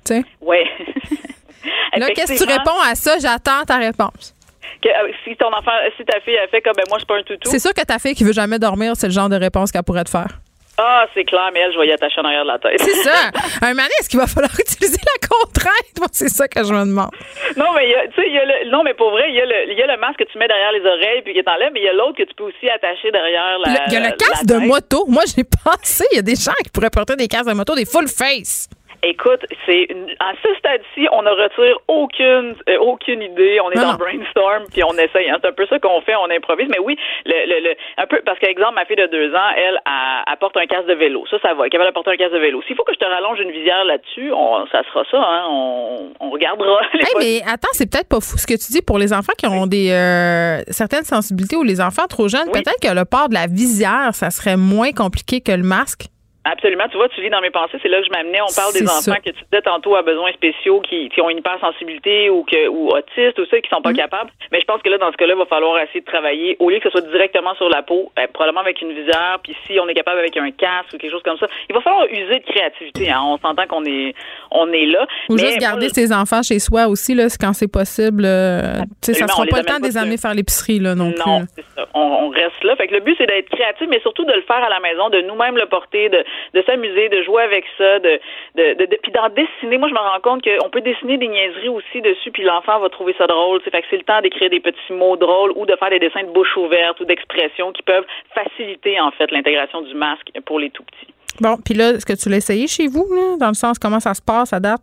[0.06, 0.24] Tu sais.
[0.40, 0.64] Ouais.
[1.96, 3.18] Là, qu'est-ce que tu réponds à ça?
[3.18, 4.34] J'attends ta réponse.
[4.82, 7.06] que, euh, si ton enfant, si ta fille a fait comme, ben moi, je suis
[7.06, 7.48] pas un toutou.
[7.50, 9.82] C'est sûr que ta fille qui veut jamais dormir, c'est le genre de réponse qu'elle
[9.82, 10.38] pourrait te faire.
[10.82, 12.80] Ah, c'est clair, mais elle, je vais y attacher en arrière de la tête.
[12.80, 13.30] C'est ça.
[13.62, 15.98] Un moment est-ce qu'il va falloir utiliser la contrainte?
[15.98, 17.10] Moi, c'est ça que je me demande.
[17.58, 19.44] Non, mais tu sais, il y a le, non, mais pour vrai, il y a
[19.44, 21.70] le, il y a le masque que tu mets derrière les oreilles puis qui t'enlève,
[21.74, 23.84] mais il y a l'autre que tu peux aussi attacher derrière la.
[23.88, 25.04] Il y a le casque de moto.
[25.06, 27.74] Moi, j'ai pensé, il y a des gens qui pourraient porter des casques de moto,
[27.74, 28.70] des full face.
[29.02, 33.58] Écoute, c'est une- à ce stade-ci, on ne retire aucune euh, aucune idée.
[33.64, 35.30] On est Non, dans brainstorm puis on essaye.
[35.30, 35.38] hein.
[35.40, 36.68] C'est un peu ça qu'on fait, on improvise.
[36.70, 39.80] Mais oui, le, le, le- un peu parce qu'exemple, ma fille de deux ans, elle,
[39.86, 41.24] elle, elle porte un casque de vélo.
[41.30, 41.62] Ça, ça va.
[41.62, 42.60] Elle est capable de porter un casque de vélo.
[42.66, 45.18] S'il faut que je te rallonge une visière là-dessus, on, ça sera ça.
[45.18, 45.44] Hein.
[45.48, 46.80] On, on regardera.
[46.92, 49.32] les Hey, mais attends, c'est peut-être pas fou ce que tu dis pour les enfants
[49.38, 52.50] qui ont des euh, certaines sensibilités ou les enfants trop jeunes.
[52.52, 56.06] Peut-être que le port de la visière, ça serait moins compliqué que le masque.
[56.44, 56.84] Absolument.
[56.90, 58.40] Tu vois, tu lis dans mes pensées, c'est là que je m'amenais.
[58.40, 59.16] On parle des enfants ça.
[59.16, 62.88] que tu disais tantôt à besoins spéciaux qui, qui ont une hypersensibilité ou que ou
[62.88, 64.30] autistes ou ça qui sont pas capables.
[64.50, 66.70] Mais je pense que là, dans ce cas-là, il va falloir essayer de travailler au
[66.70, 69.38] lieu que ce soit directement sur la peau, ben, probablement avec une visière.
[69.42, 71.82] Puis si on est capable avec un casque ou quelque chose comme ça, il va
[71.82, 73.10] falloir user de créativité.
[73.10, 73.20] Hein.
[73.22, 74.14] On s'entend qu'on est
[74.50, 75.06] on est là.
[75.28, 78.24] Ou Mais juste garder moi, ses enfants chez soi aussi, là, quand c'est possible.
[78.24, 80.94] euh, tu sais, ça Absolument, sera pas le temps de les amener faire l'épicerie là,
[80.94, 81.48] non, Non, plus.
[81.56, 81.86] c'est ça.
[81.94, 82.76] On, on reste là.
[82.76, 85.10] Fait que le but, c'est d'être créatif, mais surtout de le faire à la maison,
[85.10, 88.20] de nous-mêmes le porter, de, de s'amuser, de jouer avec ça, de,
[88.56, 89.78] de, de, puis d'en dessiner.
[89.78, 92.88] Moi, je me rends compte qu'on peut dessiner des niaiseries aussi dessus, puis l'enfant va
[92.88, 93.60] trouver ça drôle.
[93.62, 96.22] Fait que c'est le temps d'écrire des petits mots drôles ou de faire des dessins
[96.22, 100.70] de bouche ouverte ou d'expressions qui peuvent faciliter, en fait, l'intégration du masque pour les
[100.70, 101.12] tout petits.
[101.40, 103.06] Bon, puis là, est-ce que tu l'as essayé chez vous,
[103.38, 104.82] dans le sens comment ça se passe à date?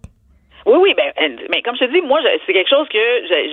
[0.68, 1.12] Oui, oui, ben,
[1.50, 3.00] mais comme je te dis, moi, c'est quelque chose que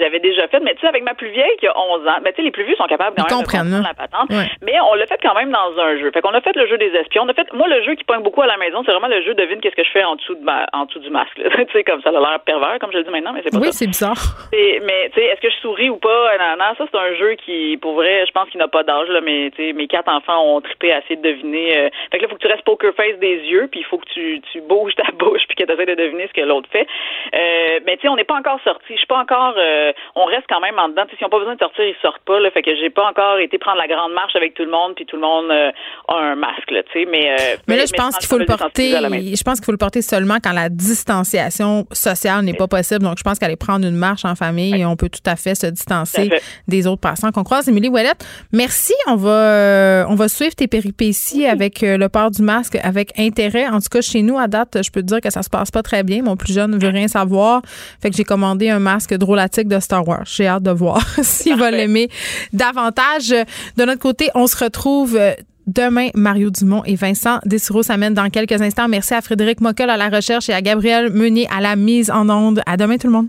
[0.00, 0.58] j'avais déjà fait.
[0.60, 2.50] Mais tu sais, avec ma plus vieille qui a 11 ans, ben, tu sais, les
[2.50, 4.30] plus vieux sont capables quand Ils même de comprendre la patente.
[4.30, 4.50] Ouais.
[4.62, 6.10] Mais on l'a fait quand même dans un jeu.
[6.10, 7.22] Fait qu'on a fait le jeu des espions.
[7.22, 9.22] On a fait, moi, le jeu qui pogne beaucoup à la maison, c'est vraiment le
[9.22, 11.34] jeu devine qu'est-ce que je fais en dessous de ma, en dessous du masque.
[11.40, 13.58] tu sais, comme ça a l'air pervers, comme je le dis maintenant, mais c'est pas
[13.58, 13.78] Oui, ça.
[13.78, 14.18] c'est bizarre.
[14.52, 16.36] Mais tu sais, est-ce que je souris ou pas?
[16.38, 19.08] Non, non, ça c'est un jeu qui, pour vrai, je pense qu'il n'a pas d'âge
[19.08, 21.78] là, mais tu sais, mes quatre enfants ont trippé à essayer de deviner.
[21.78, 23.86] euh, fait que là, il faut que tu restes poker face des yeux, puis il
[23.86, 26.44] faut que tu, tu bouges ta bouche, puis que tu essaies de deviner ce que
[26.46, 26.86] l'autre fait.
[27.34, 28.92] Euh, mais tu sais, on n'est pas encore sorti.
[28.92, 29.54] Je suis pas encore.
[29.58, 31.02] euh, on reste quand même en dedans.
[31.04, 32.40] Tu sais, S'ils n'ont pas besoin de sortir, ils sortent pas.
[32.40, 34.94] Là, fait que j'ai pas encore été prendre la grande marche avec tout le monde,
[34.94, 35.70] puis tout le monde euh,
[36.08, 36.70] a un masque.
[36.70, 38.90] Là, tu sais, mais euh, Mais là, je pense qu'il faut le porter.
[38.92, 43.04] Je pense qu'il faut le porter seulement quand la distanciation sociale n'est pas possible.
[43.04, 45.66] Donc, je pense qu'aller prendre une marche en famille, on peut tout à fait se
[45.66, 46.42] distancer fait.
[46.68, 47.68] des autres passants qu'on croise.
[47.68, 48.94] Émilie Ouellette, merci.
[49.06, 53.66] On va, euh, on va suivre tes péripéties avec le port du masque avec intérêt.
[53.68, 55.70] En tout cas, chez nous, à date, je peux te dire que ça se passe
[55.70, 56.22] pas très bien.
[56.22, 57.62] Mon plus jeune ne veut rien savoir.
[58.00, 60.24] Fait que j'ai commandé un masque drôlatique de Star Wars.
[60.24, 62.08] J'ai hâte de voir s'il va l'aimer
[62.52, 63.34] davantage.
[63.76, 65.32] De notre côté, on se retrouve euh,
[65.66, 66.08] demain.
[66.14, 68.88] Mario Dumont et Vincent Dessureau s'amènent dans quelques instants.
[68.88, 72.28] Merci à Frédéric Mockel à la recherche et à Gabriel Meunier à la mise en
[72.28, 72.62] onde.
[72.66, 73.28] À demain, tout le monde.